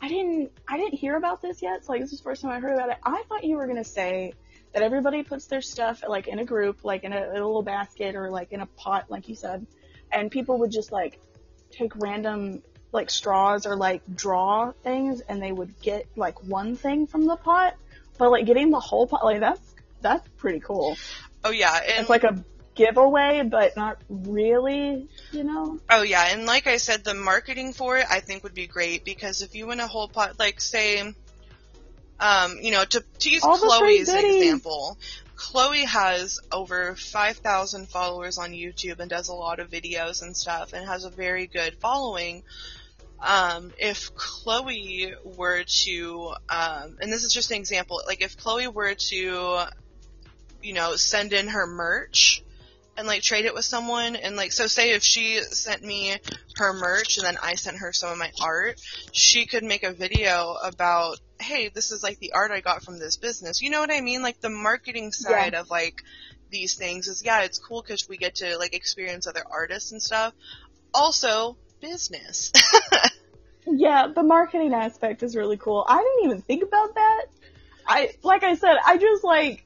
I 0.00 0.08
didn't 0.08 0.52
I 0.68 0.76
didn't 0.76 0.98
hear 0.98 1.16
about 1.16 1.42
this 1.42 1.62
yet, 1.62 1.84
so 1.84 1.92
like 1.92 2.00
this 2.00 2.12
is 2.12 2.18
the 2.18 2.24
first 2.24 2.42
time 2.42 2.50
I 2.50 2.60
heard 2.60 2.74
about 2.74 2.90
it. 2.90 2.98
I 3.02 3.22
thought 3.28 3.44
you 3.44 3.56
were 3.56 3.66
gonna 3.66 3.84
say 3.84 4.34
that 4.72 4.82
everybody 4.82 5.22
puts 5.22 5.46
their 5.46 5.62
stuff 5.62 6.04
like 6.06 6.28
in 6.28 6.38
a 6.38 6.44
group, 6.44 6.84
like 6.84 7.04
in 7.04 7.12
a, 7.12 7.16
in 7.16 7.36
a 7.36 7.46
little 7.46 7.62
basket 7.62 8.16
or 8.16 8.30
like 8.30 8.52
in 8.52 8.60
a 8.60 8.66
pot, 8.66 9.06
like 9.08 9.28
you 9.28 9.34
said, 9.34 9.66
and 10.12 10.30
people 10.30 10.58
would 10.58 10.70
just 10.70 10.92
like 10.92 11.18
take 11.70 11.92
random 11.96 12.62
like 12.92 13.10
straws 13.10 13.66
or 13.66 13.76
like 13.76 14.02
draw 14.14 14.72
things 14.82 15.20
and 15.20 15.42
they 15.42 15.52
would 15.52 15.80
get 15.80 16.06
like 16.16 16.42
one 16.44 16.76
thing 16.76 17.06
from 17.06 17.26
the 17.26 17.36
pot. 17.36 17.74
But 18.18 18.30
like 18.30 18.46
getting 18.46 18.70
the 18.70 18.80
whole 18.80 19.06
pot, 19.08 19.24
like 19.24 19.40
that's, 19.40 19.74
that's 20.00 20.26
pretty 20.36 20.60
cool. 20.60 20.96
Oh 21.42 21.50
yeah, 21.50 21.74
and 21.74 22.00
It's 22.02 22.10
like 22.10 22.24
a 22.24 22.44
giveaway, 22.74 23.42
but 23.42 23.76
not 23.76 23.98
really, 24.08 25.08
you 25.32 25.44
know? 25.44 25.78
Oh 25.90 26.02
yeah, 26.02 26.28
and 26.30 26.46
like 26.46 26.66
I 26.66 26.76
said, 26.76 27.04
the 27.04 27.14
marketing 27.14 27.72
for 27.72 27.98
it 27.98 28.06
I 28.10 28.20
think 28.20 28.42
would 28.42 28.54
be 28.54 28.66
great 28.66 29.04
because 29.04 29.42
if 29.42 29.54
you 29.54 29.66
win 29.66 29.80
a 29.80 29.86
whole 29.86 30.08
pot, 30.08 30.38
like 30.38 30.60
say, 30.60 31.00
um, 32.20 32.58
you 32.60 32.70
know, 32.70 32.84
to 32.84 33.04
to 33.20 33.30
use 33.30 33.44
All 33.44 33.58
Chloe's 33.58 34.12
example, 34.12 34.98
Chloe 35.36 35.84
has 35.84 36.40
over 36.52 36.94
five 36.94 37.36
thousand 37.38 37.88
followers 37.88 38.38
on 38.38 38.52
YouTube 38.52 39.00
and 39.00 39.10
does 39.10 39.28
a 39.28 39.34
lot 39.34 39.60
of 39.60 39.70
videos 39.70 40.22
and 40.22 40.36
stuff 40.36 40.72
and 40.72 40.86
has 40.86 41.04
a 41.04 41.10
very 41.10 41.46
good 41.46 41.76
following. 41.80 42.42
Um, 43.20 43.72
if 43.78 44.14
Chloe 44.14 45.14
were 45.24 45.64
to, 45.84 46.34
um, 46.48 46.98
and 47.00 47.10
this 47.10 47.24
is 47.24 47.32
just 47.32 47.50
an 47.50 47.56
example, 47.56 48.02
like 48.06 48.22
if 48.22 48.36
Chloe 48.36 48.68
were 48.68 48.94
to, 48.94 49.64
you 50.62 50.72
know, 50.74 50.96
send 50.96 51.32
in 51.32 51.48
her 51.48 51.66
merch 51.66 52.43
and 52.96 53.06
like 53.06 53.22
trade 53.22 53.44
it 53.44 53.54
with 53.54 53.64
someone 53.64 54.16
and 54.16 54.36
like 54.36 54.52
so 54.52 54.66
say 54.66 54.92
if 54.92 55.02
she 55.02 55.40
sent 55.40 55.82
me 55.82 56.16
her 56.56 56.72
merch 56.72 57.18
and 57.18 57.26
then 57.26 57.36
I 57.42 57.54
sent 57.56 57.78
her 57.78 57.92
some 57.92 58.12
of 58.12 58.18
my 58.18 58.30
art, 58.42 58.80
she 59.12 59.46
could 59.46 59.64
make 59.64 59.82
a 59.82 59.92
video 59.92 60.54
about, 60.62 61.18
hey, 61.40 61.68
this 61.68 61.90
is 61.90 62.02
like 62.02 62.18
the 62.20 62.32
art 62.32 62.52
I 62.52 62.60
got 62.60 62.84
from 62.84 62.98
this 62.98 63.16
business. 63.16 63.60
You 63.60 63.70
know 63.70 63.80
what 63.80 63.90
I 63.90 64.00
mean? 64.00 64.22
Like 64.22 64.40
the 64.40 64.50
marketing 64.50 65.12
side 65.12 65.54
of 65.54 65.70
like 65.70 66.02
these 66.50 66.74
things 66.74 67.08
is 67.08 67.22
yeah, 67.24 67.42
it's 67.42 67.58
cool 67.58 67.82
because 67.82 68.08
we 68.08 68.16
get 68.16 68.36
to 68.36 68.56
like 68.58 68.74
experience 68.74 69.26
other 69.26 69.44
artists 69.50 69.92
and 69.92 70.02
stuff. 70.02 70.32
Also, 70.92 71.56
business. 71.80 72.52
Yeah, 73.66 74.08
the 74.14 74.22
marketing 74.22 74.74
aspect 74.74 75.22
is 75.22 75.34
really 75.34 75.56
cool. 75.56 75.84
I 75.88 75.96
didn't 75.96 76.30
even 76.30 76.42
think 76.42 76.62
about 76.62 76.94
that. 76.94 77.26
I, 77.86 78.10
like 78.22 78.42
I 78.42 78.54
said, 78.54 78.76
I 78.84 78.98
just 78.98 79.24
like 79.24 79.64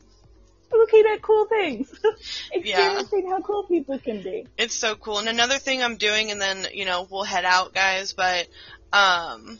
looking 0.72 1.04
at 1.12 1.22
cool 1.22 1.46
things. 1.46 1.92
Experiencing 2.52 3.28
how 3.28 3.40
cool 3.40 3.64
people 3.64 3.98
can 3.98 4.22
be. 4.22 4.46
It's 4.56 4.74
so 4.74 4.94
cool. 4.94 5.18
And 5.18 5.28
another 5.28 5.58
thing 5.58 5.82
I'm 5.82 5.96
doing, 5.96 6.30
and 6.30 6.40
then, 6.40 6.66
you 6.72 6.84
know, 6.84 7.06
we'll 7.10 7.24
head 7.24 7.44
out, 7.44 7.74
guys, 7.74 8.12
but, 8.12 8.48
um, 8.92 9.58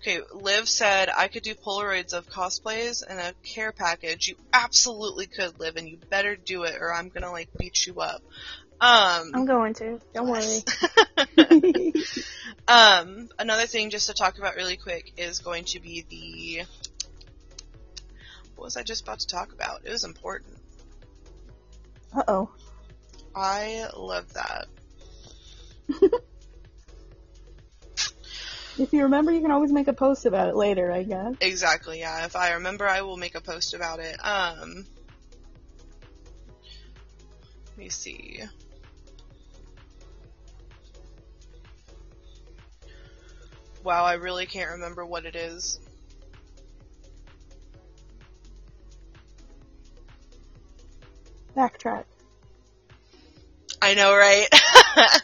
okay, 0.00 0.20
Liv 0.32 0.68
said 0.68 1.08
I 1.08 1.28
could 1.28 1.42
do 1.42 1.54
Polaroids 1.54 2.12
of 2.12 2.28
cosplays 2.28 3.02
and 3.06 3.18
a 3.18 3.34
care 3.42 3.72
package. 3.72 4.28
You 4.28 4.36
absolutely 4.52 5.26
could, 5.26 5.58
Liv, 5.60 5.76
and 5.76 5.88
you 5.88 5.98
better 6.10 6.36
do 6.36 6.64
it 6.64 6.76
or 6.80 6.92
I'm 6.92 7.08
gonna, 7.08 7.30
like, 7.32 7.48
beat 7.58 7.86
you 7.86 8.00
up. 8.00 8.22
Um, 8.82 9.30
I'm 9.32 9.46
going 9.46 9.74
to. 9.74 10.00
Don't 10.12 10.28
worry. 10.28 10.64
um, 12.68 13.28
another 13.38 13.66
thing 13.66 13.90
just 13.90 14.08
to 14.08 14.14
talk 14.14 14.38
about 14.38 14.56
really 14.56 14.76
quick 14.76 15.12
is 15.16 15.38
going 15.38 15.64
to 15.66 15.80
be 15.80 16.04
the, 16.08 16.64
was 18.62 18.76
I 18.76 18.82
just 18.82 19.02
about 19.02 19.20
to 19.20 19.26
talk 19.26 19.52
about? 19.52 19.80
It 19.84 19.90
was 19.90 20.04
important. 20.04 20.56
Uh 22.14 22.22
oh. 22.28 22.50
I 23.34 23.86
love 23.96 24.32
that. 24.34 24.66
If 28.78 28.92
you 28.92 29.02
remember, 29.02 29.32
you 29.32 29.42
can 29.42 29.50
always 29.50 29.70
make 29.70 29.88
a 29.88 29.92
post 29.92 30.24
about 30.24 30.48
it 30.48 30.56
later, 30.56 30.90
I 30.90 31.02
guess. 31.02 31.34
Exactly, 31.40 31.98
yeah. 32.00 32.24
If 32.24 32.34
I 32.34 32.52
remember, 32.52 32.88
I 32.88 33.02
will 33.02 33.18
make 33.18 33.34
a 33.34 33.40
post 33.40 33.74
about 33.74 34.00
it. 34.00 34.16
Um, 34.24 34.86
let 37.68 37.76
me 37.76 37.90
see. 37.90 38.42
Wow, 43.84 44.04
I 44.04 44.14
really 44.14 44.46
can't 44.46 44.70
remember 44.70 45.04
what 45.04 45.26
it 45.26 45.36
is. 45.36 45.78
Backtrack. 51.56 52.04
I 53.80 53.94
know, 53.94 54.16
right? 54.16 54.48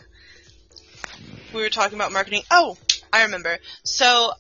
we 1.55 1.63
were 1.63 1.69
talking 1.69 1.97
about 1.97 2.13
marketing. 2.13 2.43
Oh, 2.51 2.77
I 3.13 3.25
remember. 3.25 3.59
So, 3.85 4.33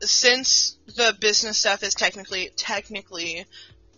since 0.00 0.76
the 0.86 1.16
business 1.20 1.58
stuff 1.58 1.82
is 1.82 1.94
technically 1.94 2.50
technically 2.56 3.44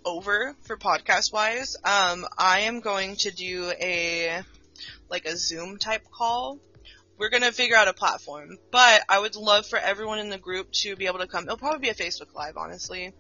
over 0.05 0.57
for 0.63 0.77
podcast 0.77 1.33
wise, 1.33 1.77
um, 1.85 2.27
I 2.37 2.61
am 2.61 2.81
going 2.81 3.17
to 3.17 3.31
do 3.31 3.73
a 3.81 4.43
like 5.09 5.27
a 5.27 5.37
Zoom 5.37 5.79
type 5.79 6.03
call. 6.11 6.59
We're 7.19 7.31
gonna 7.31 7.53
figure 7.53 7.77
out 7.77 7.89
a 7.89 7.93
platform, 7.93 8.59
but 8.71 9.03
I 9.09 9.21
would 9.21 9.37
love 9.37 9.67
for 9.67 9.79
everyone 9.79 10.19
in 10.19 10.31
the 10.31 10.39
group 10.39 10.73
to 10.73 10.97
be 10.97 11.07
able 11.07 11.19
to 11.19 11.27
come. 11.27 11.45
It'll 11.45 11.57
probably 11.57 11.81
be 11.81 11.89
a 11.91 11.95
Facebook 11.95 12.35
Live, 12.35 12.57
honestly, 12.57 13.13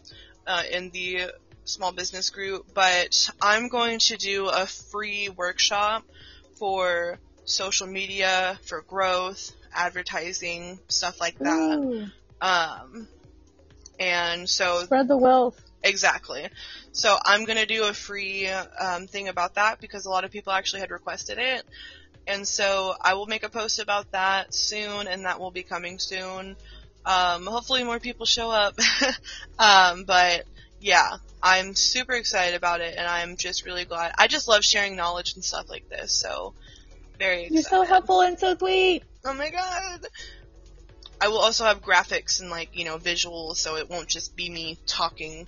uh, 0.47 0.63
in 0.71 0.91
the 0.91 1.33
small 1.71 1.93
business 1.93 2.31
group. 2.31 2.67
But 2.75 3.31
I'm 3.41 3.69
going 3.69 3.99
to 4.01 4.17
do 4.17 4.49
a 4.49 4.67
free 4.67 5.29
workshop 5.29 6.05
for 6.55 7.19
social 7.45 7.87
media, 7.87 8.59
for 8.65 8.83
growth, 8.83 9.53
advertising, 9.75 10.79
stuff 10.89 11.21
like 11.21 11.39
that. 11.39 11.79
Ooh, 11.79 12.07
Um, 12.41 13.09
and 13.99 14.49
so 14.49 14.85
spread 14.85 15.09
the 15.09 15.17
wealth. 15.17 15.61
Exactly. 15.83 16.49
So 16.93 17.17
I'm 17.25 17.45
gonna 17.45 17.67
do 17.67 17.85
a 17.85 17.95
free 17.95 18.47
um, 18.49 19.07
thing 19.07 19.29
about 19.29 19.55
that 19.55 19.81
because 19.81 20.07
a 20.07 20.11
lot 20.11 20.25
of 20.25 20.31
people 20.31 20.53
actually 20.53 20.81
had 20.81 20.91
requested 20.91 21.39
it, 21.39 21.65
and 22.27 22.47
so 22.47 22.95
I 23.01 23.15
will 23.15 23.27
make 23.27 23.43
a 23.43 23.49
post 23.49 23.79
about 23.79 24.11
that 24.13 24.55
soon, 24.55 25.07
and 25.07 25.25
that 25.25 25.41
will 25.41 25.51
be 25.51 25.63
coming 25.63 25.99
soon. 25.99 26.57
Um, 27.05 27.47
hopefully 27.47 27.83
more 27.83 27.99
people 27.99 28.27
show 28.27 28.51
up, 28.51 28.79
um, 29.59 30.05
but 30.05 30.45
yeah, 30.81 31.17
I'm 31.43 31.75
super 31.75 32.13
excited 32.13 32.55
about 32.55 32.81
it, 32.81 32.95
and 32.97 33.07
I'm 33.07 33.37
just 33.37 33.65
really 33.65 33.85
glad. 33.85 34.13
I 34.19 34.27
just 34.27 34.49
love 34.49 34.65
sharing 34.65 34.97
knowledge 34.97 35.35
and 35.35 35.45
stuff 35.45 35.69
like 35.69 35.89
this, 35.89 36.13
so 36.13 36.55
very 37.19 37.43
excited. 37.43 37.55
You're 37.55 37.63
so 37.63 37.83
helpful 37.83 38.23
and 38.23 38.39
so 38.39 38.57
sweet. 38.57 39.05
Oh 39.25 39.35
my 39.35 39.51
god. 39.51 40.07
I 41.21 41.29
will 41.29 41.39
also 41.39 41.65
have 41.65 41.83
graphics 41.83 42.41
and 42.41 42.49
like, 42.51 42.71
you 42.77 42.87
know, 42.87 42.97
visuals 42.97 43.57
so 43.57 43.77
it 43.77 43.91
won't 43.91 44.09
just 44.09 44.35
be 44.35 44.49
me 44.49 44.79
talking, 44.87 45.47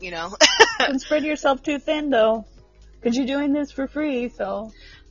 you 0.00 0.10
know. 0.10 0.36
Don't 0.78 1.00
spread 1.00 1.24
yourself 1.24 1.62
too 1.62 1.78
thin 1.78 2.10
though. 2.10 2.44
Cause 3.02 3.16
you're 3.16 3.26
doing 3.26 3.52
this 3.52 3.72
for 3.72 3.88
free, 3.88 4.28
so. 4.28 4.70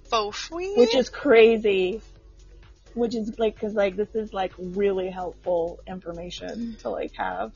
Faux 0.10 0.38
free. 0.38 0.76
Which 0.76 0.96
is 0.96 1.10
crazy. 1.10 2.02
Which 2.94 3.16
is 3.16 3.38
like, 3.40 3.60
cause 3.60 3.74
like 3.74 3.96
this 3.96 4.14
is 4.14 4.34
like 4.34 4.54
really 4.58 5.10
helpful 5.10 5.80
information 5.88 6.78
to 6.82 6.90
like 6.90 7.14
have. 7.16 7.54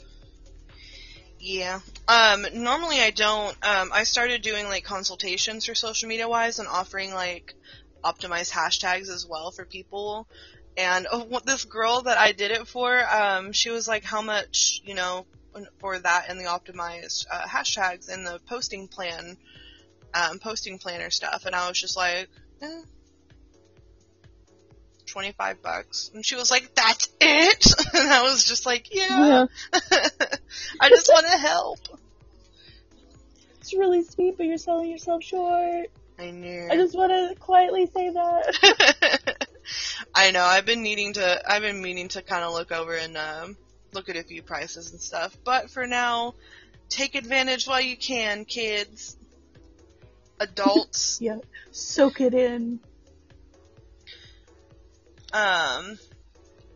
Yeah. 1.39 1.79
Um, 2.07 2.45
normally 2.53 2.99
I 2.99 3.11
don't, 3.11 3.55
um, 3.65 3.91
I 3.93 4.03
started 4.03 4.41
doing 4.41 4.65
like 4.65 4.83
consultations 4.83 5.65
for 5.65 5.75
social 5.75 6.09
media 6.09 6.27
wise 6.27 6.59
and 6.59 6.67
offering 6.67 7.13
like 7.13 7.53
optimized 8.03 8.51
hashtags 8.51 9.09
as 9.09 9.25
well 9.27 9.51
for 9.51 9.65
people. 9.65 10.27
And 10.77 11.07
oh, 11.11 11.39
this 11.45 11.65
girl 11.65 12.01
that 12.03 12.17
I 12.17 12.31
did 12.31 12.51
it 12.51 12.67
for, 12.67 12.99
um, 13.07 13.51
she 13.53 13.69
was 13.69 13.87
like, 13.87 14.03
how 14.03 14.21
much, 14.21 14.81
you 14.83 14.93
know, 14.93 15.25
for 15.79 15.97
that 15.97 16.25
and 16.29 16.39
the 16.39 16.45
optimized 16.45 17.25
uh, 17.31 17.47
hashtags 17.47 18.09
and 18.09 18.25
the 18.25 18.39
posting 18.47 18.87
plan, 18.87 19.37
um, 20.13 20.39
posting 20.39 20.79
planner 20.79 21.09
stuff. 21.09 21.45
And 21.45 21.55
I 21.55 21.67
was 21.67 21.79
just 21.79 21.95
like, 21.95 22.29
eh, 22.61 22.81
25 25.15 25.61
bucks. 25.61 26.11
And 26.13 26.25
she 26.25 26.35
was 26.35 26.51
like, 26.51 26.75
that's 26.75 27.07
it? 27.21 27.65
And 27.93 28.11
I 28.11 28.23
was 28.23 28.43
just 28.43 28.65
like, 28.65 28.93
yeah. 28.93 29.45
I 29.73 30.89
just 30.89 31.07
want 31.07 31.25
to 31.25 31.37
help. 31.37 31.79
It's 33.61 33.73
really 33.73 34.03
sweet, 34.03 34.35
but 34.35 34.45
you're 34.45 34.57
selling 34.57 34.89
yourself 34.89 35.23
short. 35.23 35.87
I 36.19 36.31
knew. 36.31 36.67
I 36.69 36.75
just 36.75 36.97
want 36.97 37.13
to 37.13 37.39
quietly 37.39 37.85
say 37.85 38.09
that. 38.09 39.47
I 40.15 40.31
know. 40.31 40.43
I've 40.43 40.65
been 40.65 40.83
needing 40.83 41.13
to. 41.13 41.41
I've 41.49 41.61
been 41.61 41.81
meaning 41.81 42.09
to 42.09 42.21
kind 42.21 42.43
of 42.43 42.51
look 42.51 42.73
over 42.73 42.93
and 42.97 43.15
um, 43.15 43.57
look 43.93 44.09
at 44.09 44.17
a 44.17 44.23
few 44.23 44.41
prices 44.43 44.91
and 44.91 44.99
stuff. 44.99 45.37
But 45.45 45.69
for 45.69 45.87
now, 45.87 46.33
take 46.89 47.15
advantage 47.15 47.67
while 47.67 47.81
you 47.81 47.95
can, 47.95 48.43
kids, 48.43 49.15
adults. 50.41 51.19
yeah. 51.21 51.37
Soak 51.71 52.19
it 52.19 52.33
in. 52.33 52.81
Um, 55.35 55.99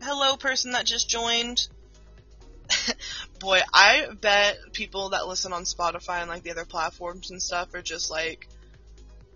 hello, 0.02 0.36
person 0.36 0.72
that 0.72 0.84
just 0.84 1.08
joined. 1.08 1.66
Boy, 3.40 3.60
I 3.72 4.08
bet 4.20 4.58
people 4.74 5.10
that 5.10 5.26
listen 5.26 5.54
on 5.54 5.62
Spotify 5.62 6.20
and 6.20 6.28
like 6.28 6.42
the 6.42 6.50
other 6.50 6.66
platforms 6.66 7.30
and 7.30 7.40
stuff 7.40 7.72
are 7.72 7.80
just 7.80 8.10
like, 8.10 8.46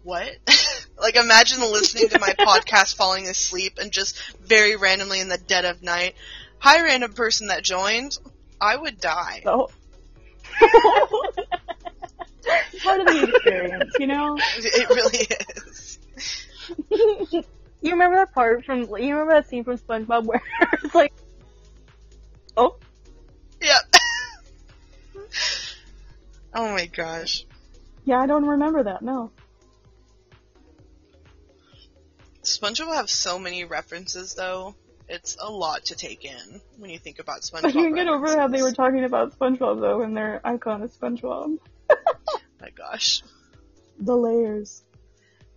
what? 0.02 0.28
like 1.01 1.16
imagine 1.16 1.62
listening 1.62 2.10
to 2.10 2.18
my 2.20 2.28
podcast 2.38 2.96
falling 2.96 3.26
asleep 3.26 3.78
and 3.80 3.90
just 3.90 4.20
very 4.40 4.76
randomly 4.76 5.20
in 5.20 5.28
the 5.28 5.38
dead 5.38 5.64
of 5.64 5.82
night. 5.82 6.14
Hi 6.59 6.82
random 6.82 7.14
person 7.14 7.46
that 7.46 7.64
joined. 7.64 8.18
I 8.60 8.76
would 8.76 9.01
die. 9.01 9.40
So. 9.42 9.70
Part 12.82 13.01
of 13.01 13.06
the 13.06 13.32
experience, 13.34 13.94
you 13.98 14.06
know? 14.06 14.36
It 14.59 14.88
really 14.90 15.26
is. 17.30 17.51
Remember 17.93 18.16
that 18.16 18.32
part 18.32 18.65
from? 18.65 18.81
You 18.81 19.15
remember 19.15 19.35
that 19.35 19.48
scene 19.48 19.65
from 19.65 19.78
SpongeBob 19.78 20.24
where 20.24 20.43
it's 20.82 20.94
like, 20.94 21.12
oh, 22.56 22.77
Yeah. 23.61 23.78
oh 26.55 26.73
my 26.73 26.86
gosh. 26.86 27.44
Yeah, 28.05 28.19
I 28.20 28.27
don't 28.27 28.47
remember 28.47 28.82
that. 28.85 29.02
No. 29.02 29.31
SpongeBob 32.43 32.94
have 32.94 33.11
so 33.11 33.39
many 33.39 33.65
references 33.65 34.35
though. 34.35 34.74
It's 35.09 35.36
a 35.40 35.51
lot 35.51 35.86
to 35.86 35.97
take 35.97 36.24
in 36.24 36.61
when 36.78 36.90
you 36.90 36.98
think 36.98 37.19
about 37.19 37.40
SpongeBob. 37.43 37.66
I 37.66 37.73
can't 37.73 37.94
get 37.94 38.09
over 38.09 38.27
how 38.36 38.48
they 38.48 38.62
were 38.62 38.73
talking 38.73 39.05
about 39.05 39.39
SpongeBob 39.39 39.81
though, 39.81 40.02
and 40.02 40.16
their 40.16 40.40
icon 40.44 40.82
is 40.82 40.97
SpongeBob. 40.97 41.59
Oh 41.90 42.40
my 42.61 42.70
gosh. 42.70 43.23
The 43.98 44.16
layers. 44.16 44.82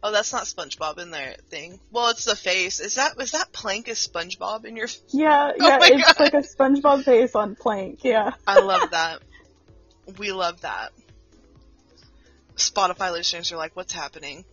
Oh, 0.03 0.11
that's 0.11 0.32
not 0.32 0.44
SpongeBob 0.44 0.99
in 0.99 1.10
their 1.11 1.36
thing. 1.49 1.80
Well, 1.91 2.10
it's 2.10 2.26
the 2.26 2.36
face. 2.36 2.80
Is 2.80 2.95
that 2.95 3.19
is 3.19 3.32
that 3.32 3.52
Plank 3.52 3.88
is 3.88 3.98
SpongeBob 4.07 4.65
in 4.65 4.76
your? 4.78 4.88
Yeah, 5.10 5.52
Oh 5.60 5.68
yeah, 5.68 5.80
it's 5.82 6.14
God. 6.14 6.19
like 6.19 6.34
a 6.36 6.38
SpongeBob 6.38 7.03
face 7.03 7.34
on 7.36 7.56
plank. 7.56 8.03
Yeah. 8.03 8.32
I 8.45 8.60
love 8.60 8.91
that. 8.91 9.19
we 10.19 10.32
love 10.32 10.61
that. 10.61 10.91
Spotify 12.56 13.11
listeners 13.11 13.52
are 13.52 13.57
like, 13.57 13.76
"What's 13.76 13.94
happening?" 13.94 14.45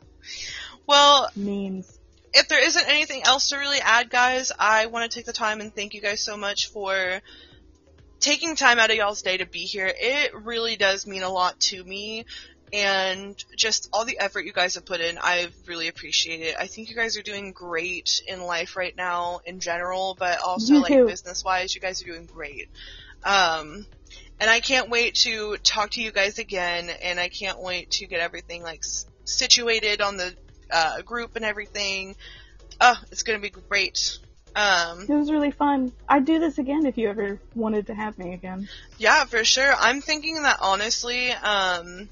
well, 0.86 1.28
Memes. 1.36 1.98
if 2.32 2.48
there 2.48 2.64
isn't 2.64 2.88
anything 2.88 3.22
else 3.22 3.48
to 3.50 3.58
really 3.58 3.80
add, 3.80 4.08
guys, 4.10 4.52
I 4.58 4.86
want 4.86 5.10
to 5.10 5.14
take 5.18 5.26
the 5.26 5.32
time 5.32 5.60
and 5.60 5.74
thank 5.74 5.94
you 5.94 6.00
guys 6.00 6.22
so 6.22 6.36
much 6.36 6.70
for 6.70 7.20
taking 8.20 8.56
time 8.56 8.78
out 8.78 8.90
of 8.90 8.96
y'all's 8.96 9.22
day 9.22 9.36
to 9.38 9.46
be 9.46 9.60
here. 9.60 9.92
It 9.94 10.34
really 10.34 10.76
does 10.76 11.06
mean 11.06 11.22
a 11.22 11.30
lot 11.30 11.60
to 11.60 11.82
me. 11.84 12.24
And 12.72 13.36
just 13.56 13.88
all 13.92 14.04
the 14.04 14.18
effort 14.20 14.44
you 14.44 14.52
guys 14.52 14.74
have 14.74 14.84
put 14.84 15.00
in, 15.00 15.18
I 15.20 15.48
really 15.66 15.88
appreciate 15.88 16.40
it. 16.40 16.56
I 16.58 16.66
think 16.66 16.88
you 16.90 16.96
guys 16.96 17.16
are 17.16 17.22
doing 17.22 17.52
great 17.52 18.22
in 18.26 18.42
life 18.42 18.76
right 18.76 18.96
now 18.96 19.40
in 19.46 19.60
general, 19.60 20.16
but 20.18 20.40
also 20.40 20.74
You 20.74 20.80
like 20.82 20.92
too. 20.92 21.06
business 21.06 21.44
wise, 21.44 21.74
you 21.74 21.80
guys 21.80 22.02
are 22.02 22.06
doing 22.06 22.26
great. 22.26 22.68
Um, 23.24 23.86
and 24.40 24.48
I 24.50 24.60
can't 24.60 24.88
wait 24.90 25.14
to 25.16 25.56
talk 25.58 25.90
to 25.92 26.02
you 26.02 26.12
guys 26.12 26.38
again, 26.38 26.88
and 27.02 27.18
I 27.18 27.28
can't 27.28 27.60
wait 27.60 27.90
to 27.92 28.06
get 28.06 28.20
everything 28.20 28.62
like 28.62 28.80
s- 28.80 29.06
situated 29.24 30.00
on 30.00 30.16
the 30.16 30.34
uh, 30.70 31.02
group 31.02 31.34
and 31.36 31.44
everything. 31.44 32.14
Oh, 32.80 32.96
it's 33.10 33.22
gonna 33.24 33.40
be 33.40 33.50
great. 33.50 34.18
Um, 34.54 35.06
It 35.08 35.14
was 35.14 35.30
really 35.30 35.50
fun. 35.50 35.92
I'd 36.08 36.24
do 36.24 36.38
this 36.38 36.58
again 36.58 36.86
if 36.86 36.96
you 36.98 37.08
ever 37.10 37.40
wanted 37.54 37.88
to 37.88 37.94
have 37.94 38.16
me 38.18 38.34
again. 38.34 38.68
yeah, 38.98 39.24
for 39.24 39.44
sure. 39.44 39.72
I'm 39.76 40.00
thinking 40.00 40.42
that 40.42 40.58
honestly, 40.60 41.30
um, 41.32 42.08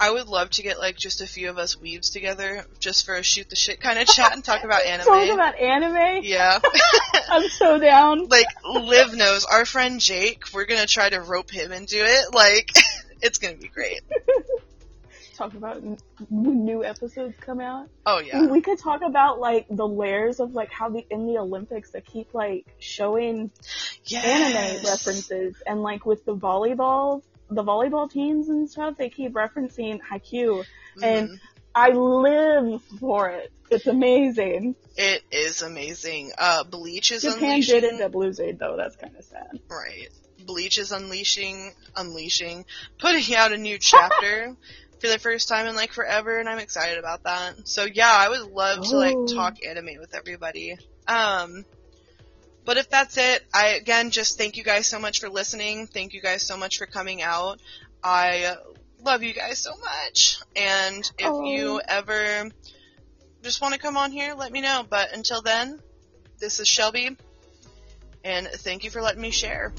I 0.00 0.10
would 0.12 0.28
love 0.28 0.50
to 0.50 0.62
get 0.62 0.78
like 0.78 0.96
just 0.96 1.20
a 1.20 1.26
few 1.26 1.50
of 1.50 1.58
us 1.58 1.80
weaves 1.80 2.10
together, 2.10 2.64
just 2.78 3.04
for 3.04 3.14
a 3.16 3.22
shoot 3.22 3.50
the 3.50 3.56
shit 3.56 3.80
kind 3.80 3.98
of 3.98 4.06
chat 4.06 4.32
and 4.32 4.44
talk 4.44 4.62
about 4.64 4.82
anime. 4.86 5.06
Talk 5.06 5.28
about 5.34 5.58
anime. 5.58 6.20
yeah, 6.24 6.60
I'm 7.28 7.48
so 7.48 7.78
down. 7.78 8.28
like 8.28 8.46
Liv 8.64 9.14
knows 9.14 9.44
our 9.44 9.64
friend 9.64 10.00
Jake. 10.00 10.44
We're 10.54 10.66
gonna 10.66 10.86
try 10.86 11.08
to 11.10 11.20
rope 11.20 11.50
him 11.50 11.72
into 11.72 11.96
it. 11.98 12.32
Like, 12.34 12.70
it's 13.22 13.38
gonna 13.38 13.56
be 13.56 13.68
great. 13.68 14.00
Talk 15.36 15.54
about 15.54 15.80
when 15.82 15.96
new 16.66 16.84
episodes 16.84 17.34
come 17.40 17.60
out. 17.60 17.88
Oh 18.04 18.18
yeah. 18.20 18.46
We 18.46 18.60
could 18.60 18.78
talk 18.78 19.02
about 19.02 19.38
like 19.38 19.66
the 19.70 19.86
layers 19.86 20.40
of 20.40 20.52
like 20.52 20.70
how 20.72 20.88
the 20.90 21.06
in 21.10 21.26
the 21.26 21.38
Olympics 21.38 21.90
they 21.92 22.00
keep 22.00 22.34
like 22.34 22.66
showing 22.80 23.50
Yes. 24.04 24.24
anime 24.24 24.84
references 24.84 25.54
and 25.66 25.82
like 25.82 26.06
with 26.06 26.24
the 26.24 26.34
volleyball 26.34 27.22
the 27.50 27.62
volleyball 27.64 28.10
teams 28.10 28.48
and 28.48 28.68
stuff 28.70 28.96
they 28.96 29.08
keep 29.10 29.32
referencing 29.32 30.00
Haikyuu 30.00 30.64
and 31.02 31.30
Mhm. 31.30 31.40
I 31.74 31.90
live 31.90 32.82
for 32.98 33.30
it. 33.30 33.52
It's 33.70 33.86
amazing. 33.86 34.74
It 34.96 35.22
is 35.30 35.62
amazing. 35.62 36.32
Uh, 36.36 36.64
Bleach 36.64 37.12
is 37.12 37.22
Japan 37.22 37.42
unleashing. 37.44 37.80
did 37.82 38.00
at 38.00 38.10
Blue 38.12 38.32
Jade 38.32 38.58
though. 38.58 38.76
That's 38.76 38.96
kind 38.96 39.14
of 39.16 39.24
sad. 39.24 39.60
Right. 39.70 40.08
Bleach 40.44 40.78
is 40.78 40.92
unleashing, 40.92 41.72
unleashing, 41.94 42.64
putting 42.98 43.34
out 43.34 43.52
a 43.52 43.58
new 43.58 43.78
chapter 43.78 44.56
for 45.00 45.06
the 45.08 45.18
first 45.18 45.46
time 45.48 45.66
in 45.66 45.76
like 45.76 45.92
forever, 45.92 46.40
and 46.40 46.48
I'm 46.48 46.58
excited 46.58 46.98
about 46.98 47.22
that. 47.24 47.68
So 47.68 47.84
yeah, 47.84 48.10
I 48.12 48.28
would 48.30 48.50
love 48.50 48.88
to 48.88 48.96
like 48.96 49.14
Oh. 49.16 49.26
talk 49.26 49.58
anime 49.64 49.98
with 50.00 50.14
everybody. 50.14 50.76
Um, 51.06 51.64
but 52.68 52.76
if 52.76 52.90
that's 52.90 53.16
it, 53.16 53.42
I 53.54 53.68
again 53.68 54.10
just 54.10 54.36
thank 54.36 54.58
you 54.58 54.62
guys 54.62 54.86
so 54.86 54.98
much 54.98 55.20
for 55.20 55.30
listening. 55.30 55.86
Thank 55.86 56.12
you 56.12 56.20
guys 56.20 56.42
so 56.42 56.54
much 56.54 56.76
for 56.76 56.84
coming 56.84 57.22
out. 57.22 57.60
I 58.04 58.56
love 59.02 59.22
you 59.22 59.32
guys 59.32 59.58
so 59.58 59.70
much, 59.74 60.36
and 60.54 60.98
if 61.18 61.30
Oh. 61.30 61.44
you 61.44 61.80
ever 61.88 62.50
just 63.42 63.62
want 63.62 63.72
to 63.72 63.80
come 63.80 63.96
on 63.96 64.12
here, 64.12 64.34
let 64.34 64.52
me 64.52 64.60
know. 64.60 64.84
But 64.86 65.14
until 65.14 65.40
then, 65.40 65.80
this 66.40 66.60
is 66.60 66.68
Shelby, 66.68 67.16
and 68.22 68.46
thank 68.46 68.84
you 68.84 68.90
for 68.90 69.00
letting 69.00 69.22
me 69.22 69.30
share. 69.30 69.72